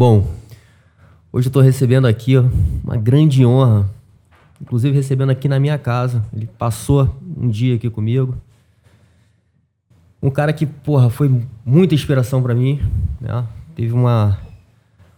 [0.00, 0.26] Bom,
[1.30, 2.44] hoje eu estou recebendo aqui ó,
[2.82, 3.86] uma grande honra,
[4.58, 6.24] inclusive recebendo aqui na minha casa.
[6.34, 8.34] Ele passou um dia aqui comigo.
[10.22, 11.30] Um cara que, porra, foi
[11.66, 12.80] muita inspiração para mim.
[13.20, 13.46] Né?
[13.76, 14.38] Teve uma,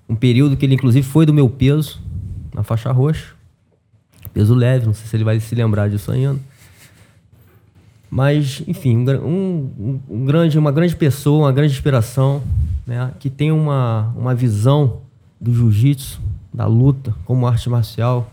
[0.09, 2.03] um período que ele, inclusive, foi do meu peso,
[2.53, 3.35] na faixa roxa.
[4.34, 6.41] Peso leve, não sei se ele vai se lembrar disso ainda.
[8.15, 12.43] Mas, enfim, um, um, grande, uma grande pessoa, uma grande inspiração,
[12.87, 13.11] né?
[13.19, 14.98] que tem uma, uma visão
[15.41, 16.20] do jiu-jitsu,
[16.53, 18.30] da luta como arte marcial,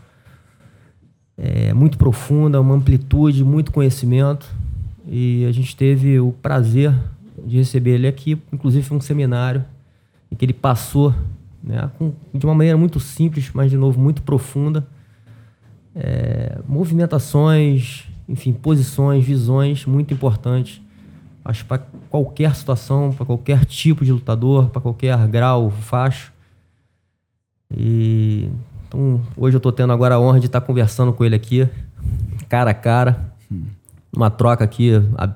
[1.37, 4.53] é, muito profunda, uma amplitude, muito conhecimento.
[5.07, 6.93] E a gente teve o prazer
[7.45, 9.63] de receber ele aqui, inclusive foi um seminário
[10.29, 11.15] em que ele passou
[11.63, 14.85] né, com, de uma maneira muito simples, mas de novo muito profunda,
[15.95, 20.79] é, movimentações, enfim, posições, visões muito importantes.
[21.43, 26.31] Acho para qualquer situação, para qualquer tipo de lutador, para qualquer grau, faixa.
[27.75, 28.47] E
[28.87, 31.67] então, hoje eu estou tendo agora a honra de estar conversando com ele aqui,
[32.47, 33.33] cara a cara,
[34.15, 34.91] uma troca aqui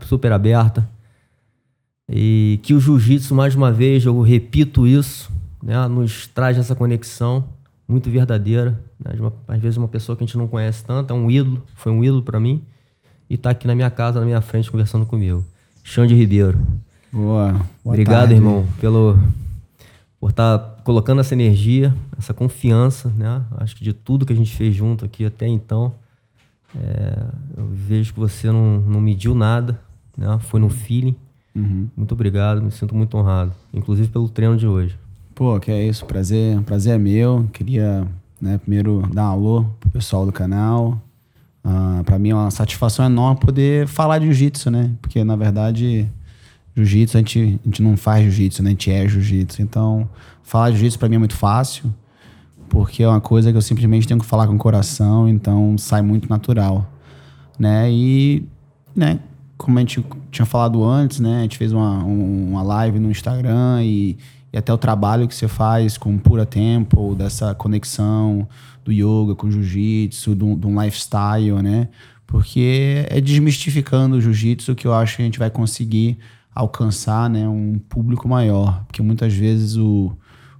[0.05, 0.87] super aberta.
[2.07, 5.31] E que o jiu-jitsu, mais uma vez, eu repito isso,
[5.63, 7.45] né, nos traz essa conexão
[7.87, 8.79] muito verdadeira.
[8.99, 11.63] Né, uma, às vezes, uma pessoa que a gente não conhece tanto, é um ídolo,
[11.75, 12.61] foi um ídolo para mim
[13.33, 15.43] e está aqui na minha casa, na minha frente, conversando comigo.
[15.83, 16.59] Xande Ribeiro.
[17.11, 17.51] Boa.
[17.51, 18.35] Boa Obrigado, tarde.
[18.35, 19.17] irmão, pelo,
[20.19, 23.41] por estar tá colocando essa energia, essa confiança, né?
[23.57, 25.95] Acho que de tudo que a gente fez junto aqui até então,
[26.75, 27.25] é,
[27.57, 29.81] eu vejo que você não, não mediu nada,
[30.15, 30.37] né?
[30.41, 31.15] Foi no feeling.
[31.55, 31.87] Uhum.
[31.97, 34.95] Muito obrigado, me sinto muito honrado, inclusive pelo treino de hoje.
[35.33, 37.49] Pô, que é isso, prazer, prazer é meu.
[37.51, 38.07] Queria,
[38.39, 41.01] né, primeiro dar um alô pro pessoal do canal,
[41.63, 44.91] Uh, para mim é uma satisfação enorme poder falar de jiu-jitsu, né?
[45.01, 46.09] Porque, na verdade,
[46.75, 48.69] jiu-jitsu, a gente, a gente não faz jiu-jitsu, né?
[48.69, 49.61] A gente é jiu-jitsu.
[49.61, 50.09] Então,
[50.43, 51.93] falar de jiu-jitsu para mim é muito fácil,
[52.67, 56.01] porque é uma coisa que eu simplesmente tenho que falar com o coração, então sai
[56.01, 56.85] muito natural,
[57.57, 57.89] né?
[57.89, 58.45] E,
[58.93, 59.19] né,
[59.57, 61.39] como a gente tinha falado antes, né?
[61.39, 64.17] A gente fez uma, uma live no Instagram e,
[64.51, 68.45] e até o trabalho que você faz com Pura Tempo, dessa conexão
[68.83, 71.89] do yoga com jiu-jitsu, de um lifestyle, né?
[72.25, 76.17] Porque é desmistificando o jiu-jitsu que eu acho que a gente vai conseguir
[76.53, 78.83] alcançar né, um público maior.
[78.85, 80.11] Porque muitas vezes o,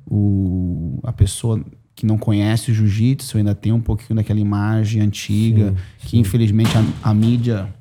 [0.05, 1.63] o, a pessoa
[1.95, 6.19] que não conhece o jiu-jitsu ainda tem um pouquinho daquela imagem antiga, sim, que sim.
[6.19, 7.73] infelizmente a, a mídia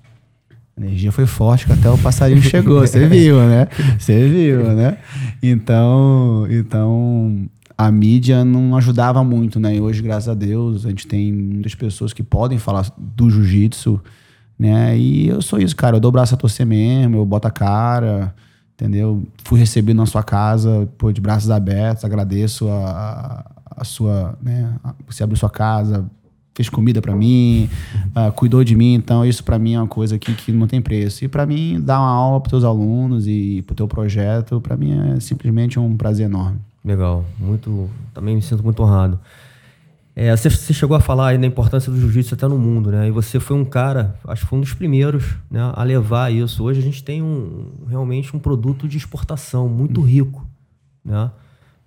[0.76, 3.68] a energia foi forte, que até o passarinho chegou, você viu, né?
[3.98, 4.98] Você viu, né?
[5.42, 7.46] Então, então
[7.86, 9.74] a mídia não ajudava muito, né?
[9.74, 14.00] E hoje, graças a Deus, a gente tem muitas pessoas que podem falar do jiu-jitsu,
[14.56, 14.96] né?
[14.96, 15.96] E eu sou isso, cara.
[15.96, 18.32] Eu dou o braço a torcer mesmo, eu boto a cara,
[18.74, 19.26] entendeu?
[19.42, 23.44] Fui recebido na sua casa, pô, de braços abertos, agradeço a,
[23.76, 24.72] a sua, né?
[25.08, 26.08] Você abriu sua casa,
[26.54, 27.68] fez comida para mim,
[28.14, 30.80] uh, cuidou de mim, então isso para mim é uma coisa que, que não tem
[30.80, 31.24] preço.
[31.24, 34.76] E para mim, dar uma aula para teus alunos e para o teu projeto, para
[34.76, 36.60] mim é simplesmente um prazer enorme.
[36.84, 37.88] Legal, muito.
[38.12, 39.20] Também me sinto muito honrado.
[40.14, 43.08] É, você, você, chegou a falar aí da importância do jiu-jitsu até no mundo, né?
[43.08, 46.62] E você foi um cara, acho que foi um dos primeiros, né, a levar isso.
[46.62, 50.06] Hoje a gente tem um, realmente um produto de exportação muito uhum.
[50.06, 50.46] rico,
[51.02, 51.30] né?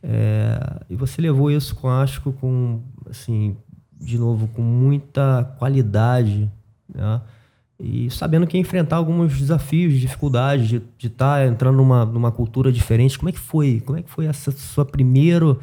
[0.02, 3.56] É, e você levou isso com, acho que com, assim,
[4.00, 6.50] de novo, com muita qualidade,
[6.94, 7.22] né?
[7.80, 12.72] E sabendo que ia enfrentar alguns desafios, dificuldades de estar tá entrando numa, numa cultura
[12.72, 13.20] diferente.
[13.20, 13.82] Como é que foi?
[13.86, 15.60] Como é que foi esse seu primeiro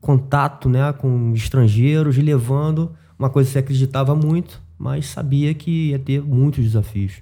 [0.00, 5.98] contato né, com estrangeiros, levando uma coisa que você acreditava muito, mas sabia que ia
[5.98, 7.14] ter muitos desafios?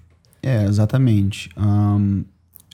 [0.43, 1.49] É, exatamente.
[1.57, 2.25] Um,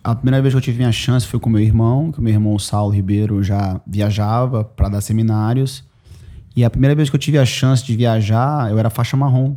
[0.02, 2.32] a primeira vez que eu tive minha chance foi com meu irmão, que o meu
[2.32, 5.84] irmão Saulo Ribeiro já viajava para dar seminários.
[6.56, 9.56] E a primeira vez que eu tive a chance de viajar, eu era faixa marrom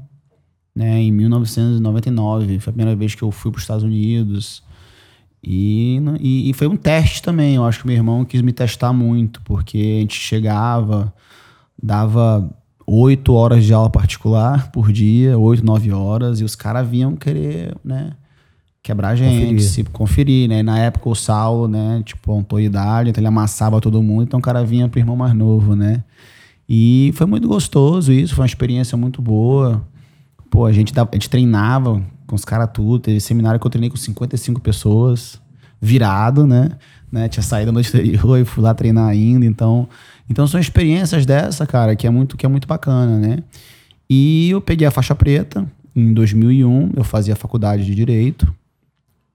[0.76, 2.60] né, em 1999.
[2.60, 4.64] Foi a primeira vez que eu fui para os Estados Unidos.
[5.44, 7.56] E, e, e, foi um teste também.
[7.56, 11.14] Eu acho que meu irmão quis me testar muito, porque a gente chegava,
[11.82, 12.50] dava
[12.88, 17.76] oito horas de aula particular por dia, oito, nove horas, e os caras vinham querer,
[17.84, 18.12] né?
[18.82, 19.62] Quebrar a gente, conferir.
[19.62, 20.60] se conferir, né?
[20.60, 22.02] E na época o Saulo, né?
[22.06, 25.76] Tipo, autoridade, então ele amassava todo mundo, então o cara vinha pro irmão mais novo,
[25.76, 26.04] né?
[26.68, 29.86] E foi muito gostoso isso, foi uma experiência muito boa.
[30.54, 33.00] Pô, a gente, a gente treinava com os caras tudo.
[33.00, 35.42] Teve seminário que eu treinei com 55 pessoas,
[35.82, 36.70] virado, né?
[37.12, 37.28] né?
[37.28, 39.48] Tinha saído no exterior e fui lá treinar ainda.
[39.48, 39.90] Então,
[40.30, 43.40] então são experiências dessa, cara, que é muito, que é muito bacana, né?
[44.08, 45.66] E eu peguei a faixa preta
[45.96, 46.92] em 2001.
[46.98, 48.54] Eu fazia faculdade de Direito.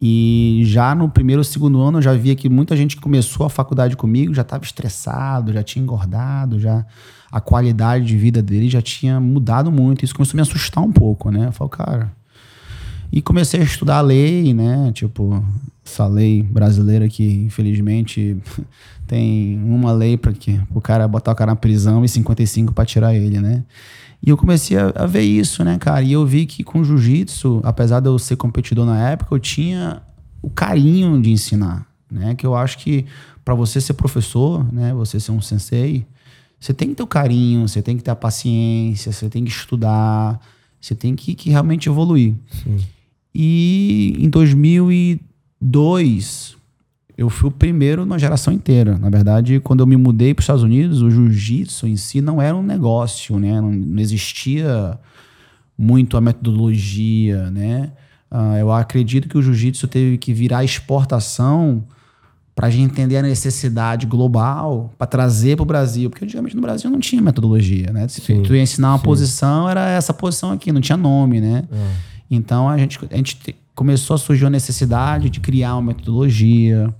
[0.00, 3.44] E já no primeiro ou segundo ano eu já via que muita gente que começou
[3.44, 6.86] a faculdade comigo já estava estressado, já tinha engordado, já
[7.30, 10.04] a qualidade de vida dele já tinha mudado muito.
[10.04, 11.48] Isso começou a me assustar um pouco, né?
[11.48, 12.12] Eu falei, cara.
[13.10, 14.90] E comecei a estudar a lei, né?
[14.92, 15.42] Tipo,
[15.84, 18.36] essa lei brasileira que, infelizmente,
[19.06, 22.84] tem uma lei para que o cara botar o cara na prisão e 55 para
[22.84, 23.64] tirar ele, né?
[24.22, 26.02] E eu comecei a, a, ver isso, né, cara?
[26.02, 30.02] E eu vi que com jiu-jitsu, apesar de eu ser competidor na época, eu tinha
[30.42, 32.34] o carinho de ensinar, né?
[32.34, 33.06] Que eu acho que
[33.44, 36.06] para você ser professor, né, você ser um sensei,
[36.58, 39.50] você tem que ter o carinho, você tem que ter a paciência, você tem que
[39.50, 40.40] estudar,
[40.80, 42.34] você tem que, que realmente evoluir.
[42.50, 42.78] Sim.
[43.34, 46.56] E em 2002,
[47.16, 48.98] eu fui o primeiro na geração inteira.
[48.98, 52.40] Na verdade, quando eu me mudei para os Estados Unidos, o jiu-jitsu em si não
[52.40, 53.60] era um negócio, né?
[53.60, 54.98] Não, não existia
[55.76, 57.90] muito a metodologia, né?
[58.30, 61.84] Uh, eu acredito que o jiu-jitsu teve que virar exportação
[62.58, 66.60] para a gente entender a necessidade global para trazer para o Brasil, porque antigamente no
[66.60, 68.08] Brasil não tinha metodologia, né?
[68.08, 69.04] Se sim, tu ia ensinar uma sim.
[69.04, 71.62] posição, era essa posição aqui, não tinha nome, né?
[71.70, 71.86] É.
[72.28, 76.92] Então a gente, a gente começou a surgir a necessidade de criar uma metodologia,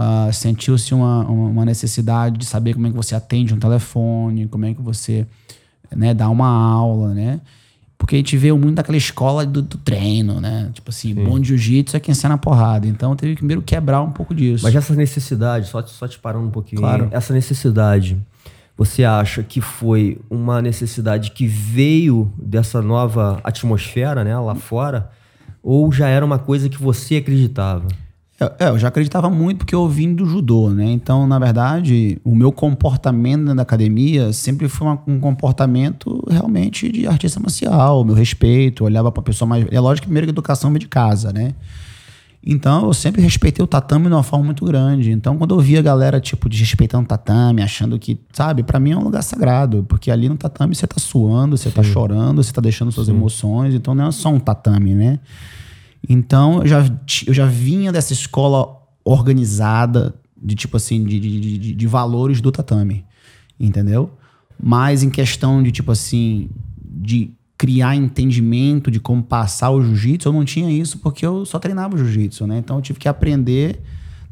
[0.00, 4.64] Uh, sentiu-se uma, uma, necessidade de saber como é que você atende um telefone, como
[4.64, 5.26] é que você
[5.90, 7.40] né, dá uma aula, né?
[7.98, 10.70] Porque a gente vê muito daquela escola do, do treino, né?
[10.72, 11.24] Tipo assim, Sim.
[11.24, 12.86] bom jiu-jitsu é quem sai na porrada.
[12.86, 14.62] Então teve que primeiro quebrar um pouco disso.
[14.64, 17.08] Mas essa necessidade, só te, só te parando um pouquinho, claro.
[17.10, 18.16] essa necessidade,
[18.76, 25.10] você acha que foi uma necessidade que veio dessa nova atmosfera, né, lá fora?
[25.60, 27.88] Ou já era uma coisa que você acreditava?
[28.40, 30.84] É, eu já acreditava muito porque eu vim do judô, né?
[30.92, 37.06] Então, na verdade, o meu comportamento na academia sempre foi uma, um comportamento realmente de
[37.08, 39.66] artista marcial, meu respeito, eu olhava para a pessoa mais.
[39.72, 41.52] É lógico que primeiro que educação vem de casa, né?
[42.46, 45.10] Então, eu sempre respeitei o tatame de uma forma muito grande.
[45.10, 48.92] Então, quando eu via a galera, tipo, desrespeitando o tatame, achando que, sabe, para mim
[48.92, 51.88] é um lugar sagrado, porque ali no tatame você tá suando, você tá Sim.
[51.88, 53.14] tá chorando, você tá deixando suas Sim.
[53.14, 55.18] emoções, então não é só um tatame, né?
[56.06, 56.84] Então, eu já,
[57.26, 62.52] eu já vinha dessa escola organizada, de tipo assim, de, de, de, de valores do
[62.52, 63.04] tatame,
[63.58, 64.10] entendeu?
[64.62, 66.50] Mas em questão de tipo assim,
[66.82, 71.58] de criar entendimento de como passar o jiu-jitsu, eu não tinha isso porque eu só
[71.58, 72.58] treinava jiu-jitsu, né?
[72.58, 73.80] Então eu tive que aprender.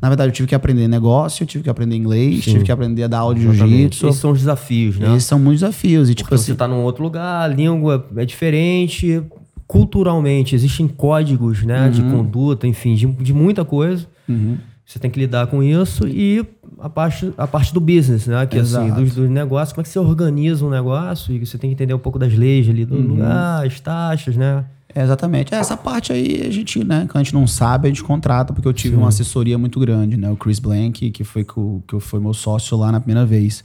[0.00, 2.52] Na verdade, eu tive que aprender negócio, eu tive que aprender inglês, Sim.
[2.52, 4.08] tive que aprender a dar aula de jiu-jitsu.
[4.08, 5.08] Esses são os desafios, né?
[5.16, 6.10] Esses são muitos desafios.
[6.10, 9.22] E, tipo assim, você tá num outro lugar, a língua é diferente,
[9.66, 11.90] culturalmente existem códigos né, uhum.
[11.90, 14.06] de conduta, enfim, de, de muita coisa.
[14.28, 14.58] Uhum.
[14.84, 16.46] Você tem que lidar com isso e
[16.78, 18.46] a parte, a parte do business, né?
[18.46, 21.70] Que assim, dos, dos negócios, como é que você organiza um negócio e você tem
[21.70, 23.02] que entender um pouco das leis ali do uhum.
[23.02, 24.64] lugar, as taxas, né?
[24.94, 25.52] É, exatamente.
[25.52, 28.68] Essa parte aí a gente, né, quando a gente não sabe, a gente contrata, porque
[28.68, 29.00] eu tive Sim.
[29.00, 30.30] uma assessoria muito grande, né?
[30.30, 33.64] O Chris Blank, que foi, que foi meu sócio lá na primeira vez.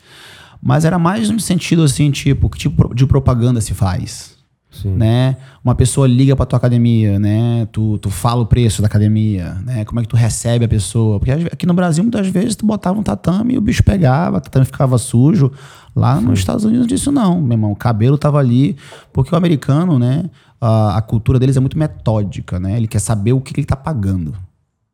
[0.62, 4.31] Mas era mais no sentido assim, tipo, que tipo de propaganda se faz?
[4.72, 4.96] Sim.
[4.96, 5.36] né?
[5.64, 7.68] Uma pessoa liga para tua academia, né?
[7.74, 9.84] Tu, tu fala o preço da academia, né?
[9.84, 11.20] Como é que tu recebe a pessoa?
[11.20, 14.42] Porque aqui no Brasil muitas vezes tu botava um tatame e o bicho pegava, o
[14.42, 15.52] tatame ficava sujo.
[15.94, 16.26] Lá Sim.
[16.26, 17.72] nos Estados Unidos disso não, meu irmão.
[17.74, 18.78] O cabelo tava ali,
[19.12, 20.30] porque o americano, né?
[20.60, 22.78] A, a cultura deles é muito metódica, né?
[22.78, 24.34] Ele quer saber o que, que ele tá pagando.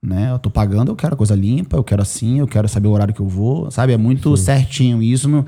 [0.01, 0.31] Né?
[0.31, 2.91] Eu tô pagando, eu quero a coisa limpa, eu quero assim, eu quero saber o
[2.91, 3.93] horário que eu vou, sabe?
[3.93, 4.43] É muito Sim.
[4.43, 5.03] certinho.
[5.03, 5.43] E isso no,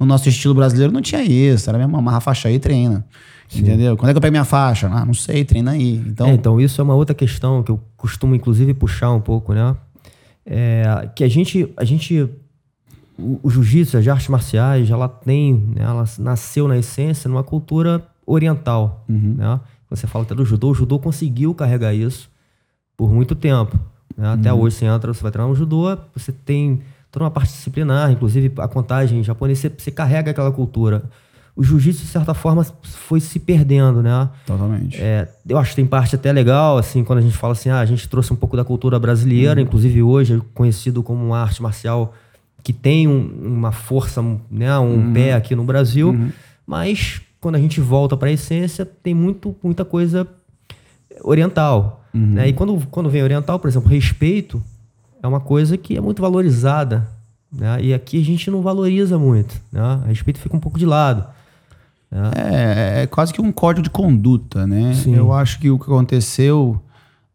[0.00, 1.68] no, nosso estilo brasileiro não tinha isso.
[1.68, 3.04] Era mesmo amarra a faixa aí e treina.
[3.48, 3.60] Sim.
[3.60, 3.96] Entendeu?
[3.96, 4.88] Quando é que eu pego minha faixa?
[4.88, 5.96] Ah, não sei, treina aí.
[6.06, 6.26] Então...
[6.26, 9.76] É, então, isso é uma outra questão que eu costumo, inclusive, puxar um pouco, né?
[10.46, 12.28] É, que a gente, a gente
[13.20, 19.04] o, jiu-jitsu, as artes marciais, ela tem, né, ela nasceu na essência numa cultura oriental,
[19.08, 19.34] uhum.
[19.36, 19.60] né?
[19.90, 22.30] Você fala até do judô, o judô conseguiu carregar isso
[22.96, 23.78] por muito tempo.
[24.16, 24.32] Né?
[24.32, 24.60] Até uhum.
[24.60, 26.80] hoje você entra, você vai treinar no judô, você tem
[27.10, 31.04] toda uma parte disciplinar, inclusive a contagem japonesa, você, você carrega aquela cultura
[31.60, 34.30] o jiu-jitsu, de certa forma, foi se perdendo, né?
[34.46, 34.96] Totalmente.
[34.98, 37.80] É, eu acho que tem parte até legal, assim, quando a gente fala assim, ah,
[37.80, 39.66] a gente trouxe um pouco da cultura brasileira, uhum.
[39.66, 42.14] inclusive hoje é conhecido como uma arte marcial
[42.62, 45.12] que tem um, uma força, né, um uhum.
[45.12, 46.30] pé aqui no Brasil, uhum.
[46.66, 50.26] mas quando a gente volta para a essência, tem muito, muita coisa
[51.22, 52.04] oriental.
[52.14, 52.34] Uhum.
[52.34, 52.48] Né?
[52.48, 54.62] E quando, quando vem oriental, por exemplo, respeito
[55.22, 57.08] é uma coisa que é muito valorizada.
[57.52, 57.82] Né?
[57.82, 59.60] E aqui a gente não valoriza muito.
[59.72, 60.02] Né?
[60.06, 61.26] respeito fica um pouco de lado.
[62.12, 62.98] É.
[62.98, 64.94] é, é quase que um código de conduta, né?
[64.94, 65.14] Sim.
[65.14, 66.80] Eu acho que o que aconteceu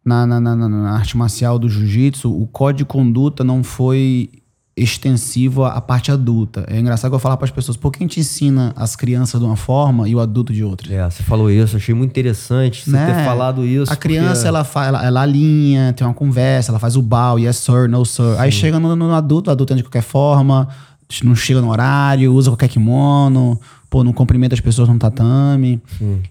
[0.04, 4.30] na, na, na, na arte marcial do jiu-jitsu, o código de conduta não foi
[4.78, 6.66] extensivo à parte adulta.
[6.70, 9.40] É engraçado que eu falar para as pessoas, por que a gente ensina as crianças
[9.40, 10.94] de uma forma e o adulto de outra?
[10.94, 13.06] É, você falou isso, achei muito interessante você Né?
[13.14, 13.92] ter falado isso.
[13.92, 17.56] A criança, porque- ela, ela, ela alinha, tem uma conversa, ela faz o bow, yes
[17.58, 18.36] sir, no sir.
[18.38, 20.68] Aí chega no, no adulto, o adulto anda de qualquer forma,
[21.24, 23.60] não chega no horário, usa qualquer kimono,
[23.90, 25.82] pô, não cumprimenta as pessoas no tatame,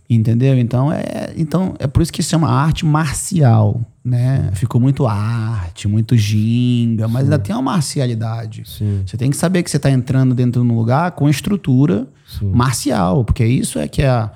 [0.09, 0.59] entendeu?
[0.59, 4.51] Então é, então é por isso que se chama arte marcial, né?
[4.55, 8.63] Ficou muito arte, muito ginga, mas ainda tem uma marcialidade.
[8.67, 9.03] Sim.
[9.07, 12.07] Você tem que saber que você está entrando dentro de um lugar com estrutura
[12.55, 14.31] marcial, porque isso é que é, a-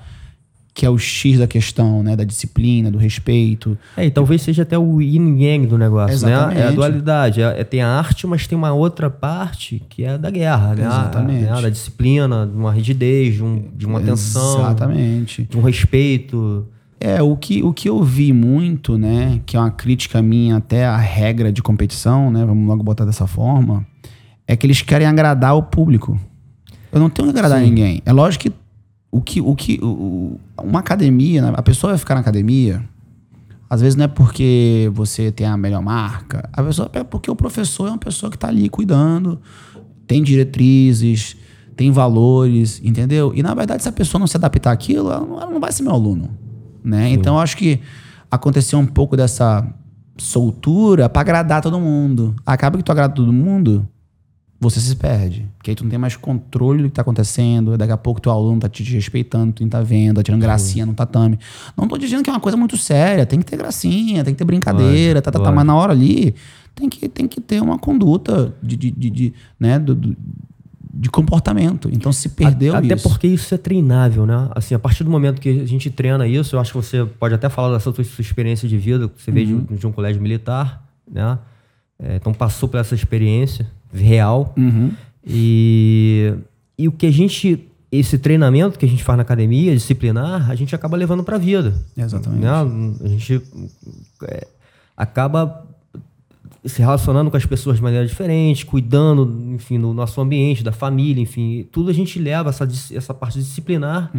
[0.79, 2.15] que é o X da questão, né?
[2.15, 3.77] Da disciplina, do respeito.
[3.97, 6.31] É, e talvez seja até o yin yang do negócio, né?
[6.31, 6.75] É a Exatamente.
[6.75, 7.41] dualidade.
[7.41, 10.85] É, é- tem a arte, mas tem uma outra parte que é da guerra, né?
[10.85, 11.47] Exatamente.
[11.49, 11.59] A-?
[11.59, 15.43] Da disciplina, de uma rigidez, de, um- de uma atenção, Exatamente.
[15.43, 16.65] de um respeito.
[16.97, 19.41] É, o que, o que eu vi muito, né?
[19.45, 22.45] Que é uma crítica minha até à regra de competição, né?
[22.45, 23.85] Vamos logo botar dessa forma.
[24.47, 26.17] É que eles querem agradar o público.
[26.89, 27.65] Eu não tenho que agradar Sim.
[27.65, 28.01] ninguém.
[28.05, 28.51] É lógico que
[29.11, 31.53] o que, o que o- uma academia, né?
[31.55, 32.83] a pessoa vai ficar na academia,
[33.69, 37.35] às vezes não é porque você tem a melhor marca, a pessoa é porque o
[37.35, 39.39] professor é uma pessoa que está ali cuidando,
[40.07, 41.35] tem diretrizes,
[41.75, 43.31] tem valores, entendeu?
[43.35, 45.71] E na verdade, se a pessoa não se adaptar àquilo, ela não, ela não vai
[45.71, 46.29] ser meu aluno,
[46.83, 47.09] né?
[47.09, 47.79] Então eu acho que
[48.29, 49.65] aconteceu um pouco dessa
[50.17, 52.35] soltura para agradar todo mundo.
[52.45, 53.87] Acaba que tu agrada todo mundo,
[54.59, 55.47] você se perde.
[55.57, 57.77] Porque aí tu não tem mais controle do que tá acontecendo.
[57.77, 60.85] Daqui a pouco teu aluno tá te respeitando, tu não tá vendo, tá tirando gracinha
[60.85, 61.39] no tatame.
[61.77, 63.25] Não tô dizendo que é uma coisa muito séria.
[63.25, 65.51] Tem que ter gracinha, tem que ter brincadeira, tá, tá, tá.
[65.51, 66.35] Mas na hora ali,
[66.75, 70.17] tem que, tem que ter uma conduta de, de, de, de, né, do, do-
[70.91, 71.89] de comportamento.
[71.93, 73.07] Então se perdeu Até isso.
[73.07, 74.49] porque isso é treinável, né?
[74.53, 77.33] Assim, a partir do momento que a gente treina isso, eu acho que você pode
[77.33, 79.91] até falar dessa sua, sua experiência de vida, que você veio de, um- de um
[79.93, 81.37] colégio militar, né?
[82.01, 84.53] É, então passou por essa experiência real.
[84.57, 84.91] Uhum.
[85.25, 86.33] E,
[86.77, 87.65] e o que a gente.
[87.91, 91.73] Esse treinamento que a gente faz na academia, disciplinar, a gente acaba levando pra vida.
[91.97, 92.41] Exatamente.
[92.41, 92.49] Né?
[93.03, 93.41] A gente
[94.27, 94.47] é,
[94.95, 95.65] acaba
[96.63, 101.19] se relacionando com as pessoas de maneira diferente, cuidando, enfim, do nosso ambiente, da família,
[101.21, 104.11] enfim, tudo a gente leva essa, essa parte disciplinar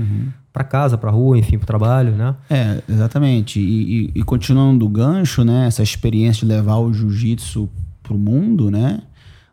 [0.53, 2.35] pra casa, pra rua, enfim, pro trabalho, né?
[2.49, 3.61] É, exatamente.
[3.61, 5.67] E, e- e continuando o gancho, né?
[5.69, 7.69] Essa experiência de levar o jiu-jitsu
[8.03, 9.03] pro mundo, né?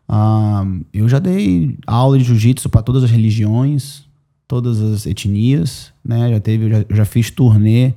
[0.08, 4.04] Ah, eu já dei aula de jiu-jitsu para todas as religiões,
[4.46, 6.30] todas as etnias, né?
[6.30, 7.92] Já teve, eu já, eu já fiz turnê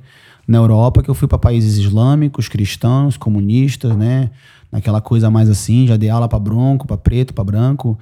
[0.46, 4.30] na Europa que eu fui para países islâmicos, cristãos, comunistas, né?
[4.70, 7.98] Naquela coisa mais assim, já dei aula para bronco, para preto, para branco.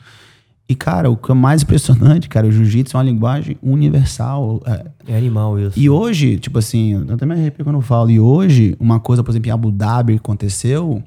[0.68, 4.60] E cara, o que é mais impressionante, cara, o jiu-jitsu é uma linguagem universal.
[4.66, 5.78] É, É animal isso.
[5.78, 8.10] e hoje, tipo assim, eu até me arrepio quando eu falo.
[8.10, 11.02] E hoje, uma coisa, por exemplo, em Abu Dhabi aconteceu,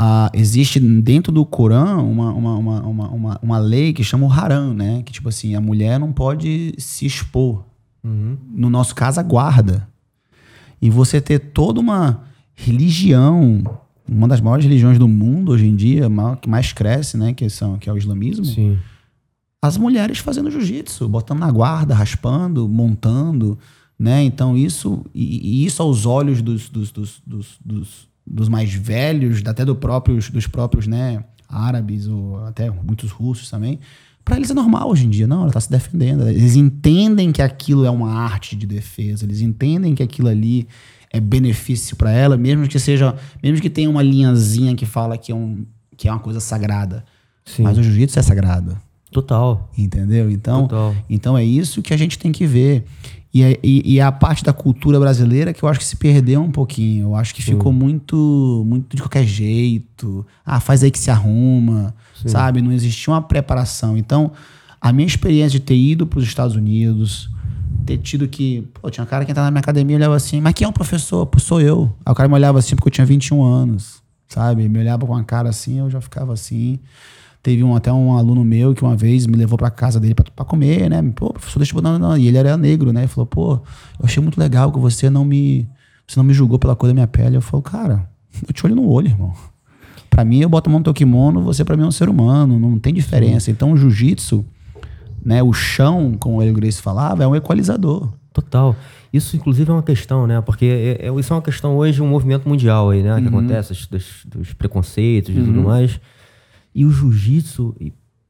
[0.00, 4.72] ah, existe dentro do Corão uma, uma, uma, uma, uma, lei que chama o haram,
[4.72, 5.02] né?
[5.02, 7.64] Que, tipo assim, a mulher não pode se expor.
[8.04, 9.86] No nosso caso, a guarda.
[10.80, 12.22] E você ter toda uma
[12.54, 13.62] religião,
[14.08, 16.08] uma das maiores religiões do mundo hoje em dia,
[16.40, 17.34] que mais cresce, né?
[17.34, 18.78] Que, são, que é o islamismo Sim.
[19.60, 23.58] as mulheres fazendo jiu-jitsu, botando na guarda, raspando, montando,
[23.98, 24.22] né?
[24.22, 27.58] Então isso e, e isso aos olhos dos, dos, dos, dos,
[28.30, 33.78] dos- mais velhos, até do próprios, dos próprios, né, árabes ou até muitos russos também,
[34.24, 35.26] para eles é normal hoje em dia.
[35.26, 36.28] Não, ela tá se defendendo.
[36.28, 39.24] Eles entendem que aquilo é uma arte de defesa.
[39.24, 40.68] Eles entendem que aquilo ali
[41.10, 45.32] é benefício para ela, mesmo que seja, mesmo que tenha uma linhazinha que fala que
[45.32, 45.64] é um
[45.96, 47.04] que é uma coisa sagrada.
[47.44, 47.62] Sim.
[47.62, 48.76] Mas o jiu-jitsu é sagrado.
[49.10, 49.68] Total.
[49.76, 50.30] Entendeu?
[50.30, 50.94] Então, Total.
[51.08, 52.84] então é isso que a gente tem que ver.
[53.32, 55.96] E é, e, e é a parte da cultura brasileira que eu acho que se
[55.96, 57.08] perdeu um pouquinho.
[57.08, 60.26] Eu acho que ficou muito, muito de qualquer jeito.
[60.44, 61.94] Ah, faz aí que se arruma,
[62.26, 62.62] sabe?
[62.62, 63.98] Não existia uma preparação.
[63.98, 64.32] Então,
[64.80, 67.28] a minha experiência de ter ido para os Estados Unidos,
[67.84, 68.66] ter tido que.
[68.74, 70.68] Pô, tinha um cara que entrava na minha academia e olhava assim, mas quem é
[70.68, 71.26] o professor?
[71.26, 71.94] Pô, sou eu.
[72.04, 74.68] Aí o cara me olhava assim porque eu tinha 21 anos, sabe?
[74.68, 76.78] Me olhava com uma cara assim, eu já ficava assim.
[77.42, 80.44] Teve um, até um aluno meu que uma vez me levou pra casa dele pra
[80.44, 81.02] comer, né?
[81.14, 81.92] Pô, professor, deixa eu botar.
[81.98, 82.18] Não, não.
[82.18, 83.00] E ele era negro, né?
[83.02, 85.68] Ele falou, pô, eu achei muito legal que você não me.
[86.06, 87.36] Você não me julgou pela cor da minha pele.
[87.36, 88.08] Eu falo, cara,
[88.46, 89.32] eu te olho no olho, irmão.
[90.10, 92.08] Pra mim, eu boto a mão no teu kimono, você pra mim é um ser
[92.08, 93.50] humano, não tem diferença.
[93.50, 94.44] Então, o jiu-jitsu,
[95.24, 95.42] né?
[95.42, 98.08] O chão, como o Hélio Grace falava, é um equalizador.
[98.32, 98.74] Total.
[99.12, 100.40] Isso, inclusive, é uma questão, né?
[100.40, 100.64] Porque
[101.00, 103.20] é, é- isso é uma questão hoje, um movimento mundial aí, né?
[103.20, 106.00] Que acontece, dos, dos- dos preconceitos e tudo mais.
[106.78, 107.74] E o jiu-jitsu,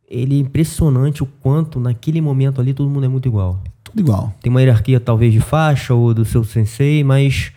[0.09, 3.62] ele é impressionante o quanto, naquele momento ali, todo mundo é muito igual.
[3.85, 4.35] Tudo igual.
[4.40, 7.52] Tem uma hierarquia, talvez, de faixa ou do seu sensei, mas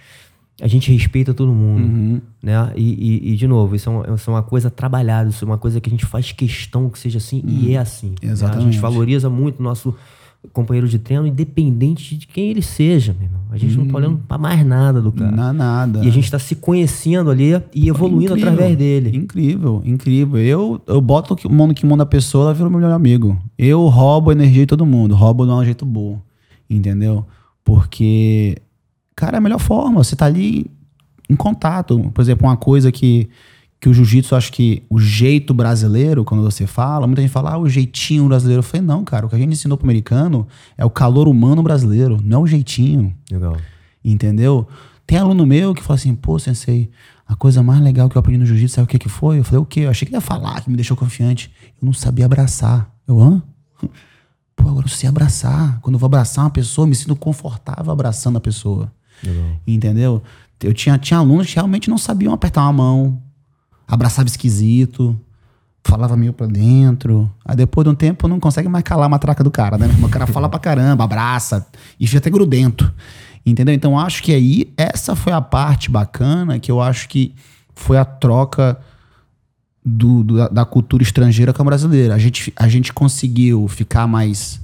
[0.62, 2.22] a gente respeita todo mundo, uhum.
[2.44, 2.74] né?
[2.76, 5.48] E, e, e, de novo, isso é, uma, isso é, uma, coisa trabalhada, isso é
[5.48, 7.60] uma coisa que a gente faz questão que seja assim uhum.
[7.62, 8.14] e é assim.
[8.22, 8.66] Exatamente.
[8.66, 8.70] Né?
[8.70, 9.96] A gente valoriza muito o nosso
[10.54, 13.42] companheiro de treino, independente de quem ele seja, meu irmão.
[13.52, 13.84] A gente uhum.
[13.84, 15.32] não tá olhando pra mais nada do cara.
[15.32, 16.04] Não, nada.
[16.04, 19.18] E a gente tá se conhecendo ali e evoluindo incrível, através dele.
[19.18, 20.40] Incrível, incrível.
[20.40, 23.38] Eu, eu boto o mundo que manda a pessoa, ela vira o meu melhor amigo.
[23.58, 26.20] Eu roubo a energia de todo mundo, roubo de um jeito bom.
[26.70, 27.26] Entendeu?
[27.64, 28.58] Porque
[29.22, 30.04] cara, é a melhor forma.
[30.04, 30.66] Você tá ali
[31.30, 32.12] em contato.
[32.14, 33.30] Por exemplo, uma coisa que,
[33.82, 37.58] que o jiu-jitsu, acho que o jeito brasileiro, quando você fala, muita gente fala, ah,
[37.58, 38.60] o jeitinho brasileiro.
[38.60, 40.48] Eu falei, não, cara, o que a gente ensinou pro americano
[40.78, 43.12] é o calor humano brasileiro, não é o jeitinho.
[43.32, 43.58] Legal.
[44.06, 44.68] Entendeu?
[45.08, 46.92] Tem aluno meu que fala assim, pô, sensei,
[47.28, 49.40] a coisa mais legal que eu aprendi no jiu-jitsu, sabe o que, que foi?
[49.40, 49.80] Eu falei, o quê?
[49.82, 51.52] Eu achei que ia falar, que me deixou confiante.
[51.82, 52.88] Eu não sabia abraçar.
[53.08, 53.42] Eu, hã?
[54.56, 55.80] Pô, agora eu sei abraçar.
[55.82, 58.94] Quando eu vou abraçar uma pessoa, eu me sinto confortável abraçando a pessoa.
[59.24, 59.60] Legal.
[59.66, 60.22] Entendeu?
[60.62, 63.22] Eu tinha, tinha alunos que realmente não sabiam apertar uma mão,
[63.92, 65.20] abraçava esquisito,
[65.84, 67.30] falava meio pra dentro.
[67.44, 69.88] Aí depois de um tempo não consegue mais calar a matraca do cara, né?
[70.02, 71.68] O cara fala pra caramba, abraça,
[72.00, 72.92] e fica até grudento.
[73.46, 73.76] Entendeu?
[73.76, 77.36] Então acho que aí essa foi a parte bacana que eu acho que
[77.76, 78.80] foi a troca
[79.84, 82.16] do, do, da cultura estrangeira com a brasileira.
[82.16, 84.62] A gente, a gente conseguiu ficar mais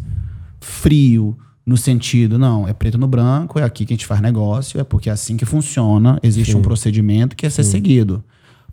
[0.62, 4.80] frio, no sentido, não, é preto no branco, é aqui que a gente faz negócio,
[4.80, 6.60] é porque é assim que funciona, existe Sim.
[6.60, 7.72] um procedimento que é ser Sim.
[7.72, 8.24] seguido.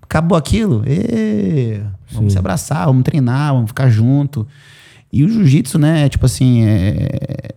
[0.04, 1.80] Acabou aquilo, ê,
[2.12, 2.34] vamos Sim.
[2.34, 4.46] se abraçar, vamos treinar, vamos ficar junto.
[5.10, 7.54] E o jiu-jitsu, né, é tipo assim, é,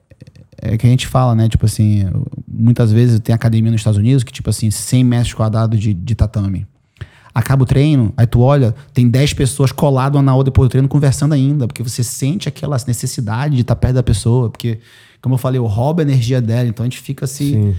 [0.62, 2.06] é que a gente fala, né, tipo assim,
[2.48, 6.16] muitas vezes tem academia nos Estados Unidos que, tipo assim, 100 metros quadrados de, de
[6.16, 6.66] tatame.
[7.36, 10.72] Acaba o treino, aí tu olha, tem 10 pessoas coladas uma na outra depois do
[10.72, 14.80] treino conversando ainda, porque você sente aquela necessidade de estar perto da pessoa, porque
[15.22, 17.75] como eu falei, eu roubo a energia dela, então a gente fica assim.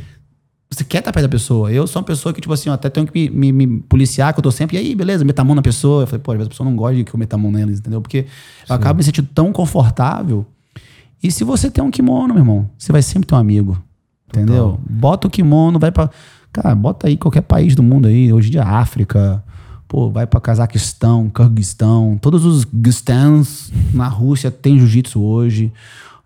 [0.71, 1.73] Você quer estar perto da pessoa.
[1.73, 4.35] Eu sou uma pessoa que, tipo assim, eu até tenho que me, me, me, policiar,
[4.35, 6.03] que eu tô sempre, e aí, beleza, meta a mão na pessoa.
[6.03, 7.51] Eu falei, pô, às vezes a pessoa não gosta de que eu meta a mão
[7.51, 8.03] neles, entendeu?
[8.03, 8.27] Porque
[8.69, 10.45] eu acabo me sentindo tão confortável.
[11.23, 13.83] E se você tem um kimono, meu irmão, você vai sempre ter um amigo.
[14.29, 14.73] Entendeu?
[14.73, 14.81] Total.
[14.91, 16.11] Bota o kimono, vai pra.
[16.53, 19.43] Cara, bota aí qualquer país do mundo aí, hoje de África.
[19.87, 25.73] Pô, vai pra Cazaquistão, Kirguistão, todos os Gustans na Rússia tem jiu-jitsu hoje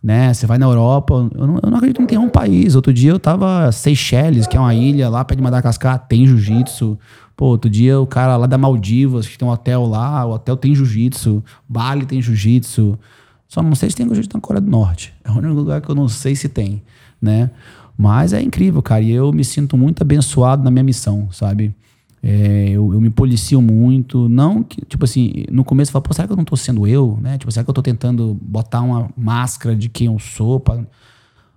[0.03, 0.35] né?
[0.35, 2.75] Você vai na Europa, eu não, eu não acredito que tenha um país.
[2.75, 6.99] Outro dia eu tava Seychelles, que é uma ilha lá perto de Madagascar, tem jiu-jitsu.
[7.37, 10.57] Pô, outro dia o cara lá da Maldivas, que tem um hotel lá, o hotel
[10.57, 11.43] tem jiu-jitsu.
[11.69, 12.99] Bali tem jiu-jitsu.
[13.47, 15.15] Só não sei se tem jiu-jitsu na Coreia do Norte.
[15.25, 16.83] É o único lugar que eu não sei se tem,
[17.21, 17.51] né?
[17.97, 19.03] Mas é incrível, cara.
[19.03, 21.75] E eu me sinto muito abençoado na minha missão, sabe?
[22.23, 24.29] É, eu, eu, me policio muito.
[24.29, 26.87] Não que, tipo assim, no começo eu falo, pô, será que eu não tô sendo
[26.87, 27.19] eu?
[27.21, 27.37] Né?
[27.37, 30.61] Tipo, será que eu tô tentando botar uma máscara de quem eu sou?
[30.61, 30.79] Pra...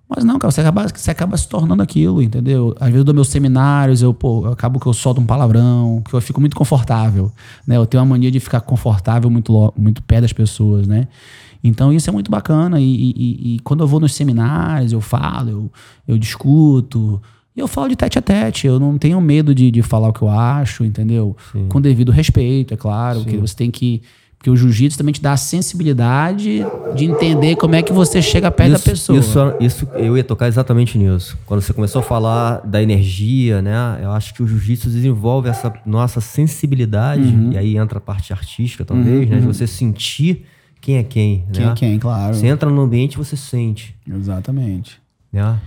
[0.09, 2.75] Mas não, cara, você acaba, você acaba se tornando aquilo, entendeu?
[2.79, 6.01] Às vezes eu dou meus seminários, eu, pô, eu acabo que eu solto um palavrão,
[6.07, 7.31] que eu fico muito confortável,
[7.67, 7.77] né?
[7.77, 11.07] Eu tenho uma mania de ficar confortável muito, muito perto das pessoas, né?
[11.63, 12.79] Então isso é muito bacana.
[12.79, 15.71] E, e, e, quando eu vou nos seminários, eu falo, eu,
[16.07, 17.21] eu discuto,
[17.55, 20.13] e eu falo de tete a tete, eu não tenho medo de, de falar o
[20.13, 21.37] que eu acho, entendeu?
[21.53, 21.67] Sim.
[21.69, 23.25] Com devido respeito, é claro, Sim.
[23.25, 24.01] que você tem que.
[24.37, 26.63] Porque o jiu-jitsu também te dá a sensibilidade
[26.95, 29.19] de entender como é que você chega perto isso, da pessoa.
[29.19, 31.35] Isso, isso eu ia tocar exatamente nisso.
[31.45, 33.99] Quando você começou a falar da energia, né?
[34.03, 37.53] Eu acho que o jiu-jitsu desenvolve essa nossa sensibilidade, uhum.
[37.53, 39.33] e aí entra a parte artística, talvez, uhum.
[39.33, 39.39] né?
[39.39, 39.53] De uhum.
[39.53, 40.45] você sentir
[40.81, 41.45] quem é quem.
[41.51, 41.71] Quem né?
[41.71, 42.35] é quem, claro.
[42.35, 43.95] Você entra no ambiente você sente.
[44.07, 44.99] Exatamente.
[45.31, 45.57] Né?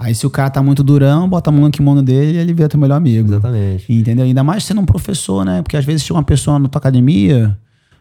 [0.00, 2.54] Aí se o cara tá muito durão, bota a mão no kimono dele e ele
[2.54, 3.28] vira teu melhor amigo.
[3.28, 3.92] Exatamente.
[3.92, 4.24] Entendeu?
[4.24, 5.60] Ainda mais sendo um professor, né?
[5.60, 7.54] Porque às vezes chega uma pessoa na tua academia,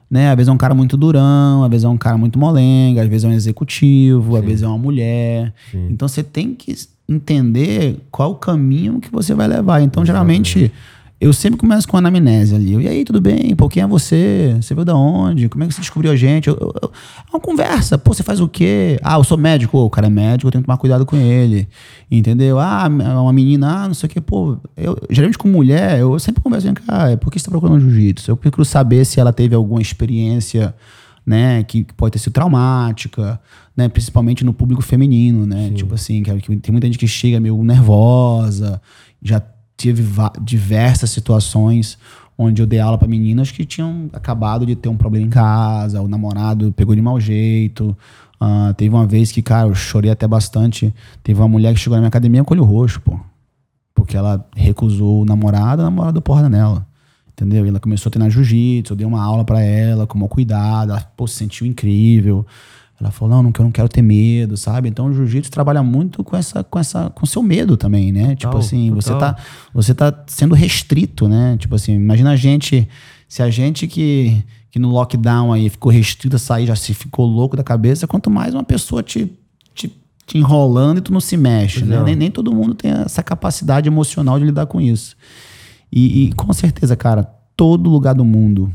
[0.09, 0.29] né?
[0.29, 3.09] Às vezes é um cara muito durão, às vezes é um cara muito molenga, às
[3.09, 4.39] vezes é um executivo, Sim.
[4.39, 5.53] às vezes é uma mulher.
[5.71, 5.87] Sim.
[5.89, 6.73] Então você tem que
[7.09, 9.81] entender qual o caminho que você vai levar.
[9.81, 10.51] Então, Exatamente.
[10.53, 10.73] geralmente
[11.19, 12.75] eu sempre começo com a anamnese ali.
[12.75, 13.53] E aí, tudo bem?
[13.53, 14.55] Pô, quem é você?
[14.61, 15.49] Você veio da onde?
[15.49, 16.47] Como é que você descobriu a gente?
[16.47, 17.97] Eu, eu, eu, é uma conversa.
[17.97, 18.97] Pô, você faz o quê?
[19.03, 19.77] Ah, eu sou médico.
[19.77, 21.67] o cara é médico, eu tenho que tomar cuidado com ele.
[22.09, 22.57] Entendeu?
[22.57, 24.21] Ah, uma menina, ah, não sei o quê.
[24.21, 27.81] Pô, eu, geralmente com mulher, eu sempre converso, vem cá, por que você tá procurando
[27.81, 28.31] jiu-jitsu?
[28.31, 30.73] Eu procuro saber se ela teve alguma experiência,
[31.25, 33.39] né, que, que pode ter sido traumática,
[33.75, 35.67] né, principalmente no público feminino, né?
[35.67, 35.73] Sim.
[35.73, 38.81] Tipo assim, que, que tem muita gente que chega meio nervosa,
[39.21, 39.41] já
[39.79, 40.03] tive
[40.41, 41.97] diversas situações
[42.37, 46.01] onde eu dei aula para meninas que tinham acabado de ter um problema em casa,
[46.01, 47.95] o namorado pegou de mau jeito.
[48.41, 50.93] Uh, teve uma vez que, cara, eu chorei até bastante.
[51.23, 53.19] Teve uma mulher que chegou na minha academia com olho roxo, pô.
[53.93, 56.87] Porque ela recusou o namorado, o namorado porra nela.
[57.33, 57.65] Entendeu?
[57.65, 60.91] E ela começou a treinar jiu-jitsu, eu dei uma aula para ela, com o cuidado,
[60.91, 62.45] ela pô, se sentiu incrível.
[62.99, 64.89] Ela falou, não, não, eu não quero ter medo, sabe?
[64.89, 68.35] Então o jiu-jitsu trabalha muito com essa, com essa, com seu medo também, né?
[68.35, 69.33] Tipo Total, assim, você total.
[69.35, 69.41] tá,
[69.73, 71.55] você tá sendo restrito, né?
[71.57, 72.87] Tipo assim, imagina a gente,
[73.27, 77.25] se a gente que, que no lockdown aí ficou restrito a sair, já se ficou
[77.25, 79.31] louco da cabeça, quanto mais uma pessoa te,
[79.73, 79.87] te,
[80.25, 82.03] te enrolando e tu não se mexe, né?
[82.03, 85.15] Nem, nem todo mundo tem essa capacidade emocional de lidar com isso.
[85.89, 87.23] E, e com certeza, cara,
[87.55, 88.69] todo lugar do mundo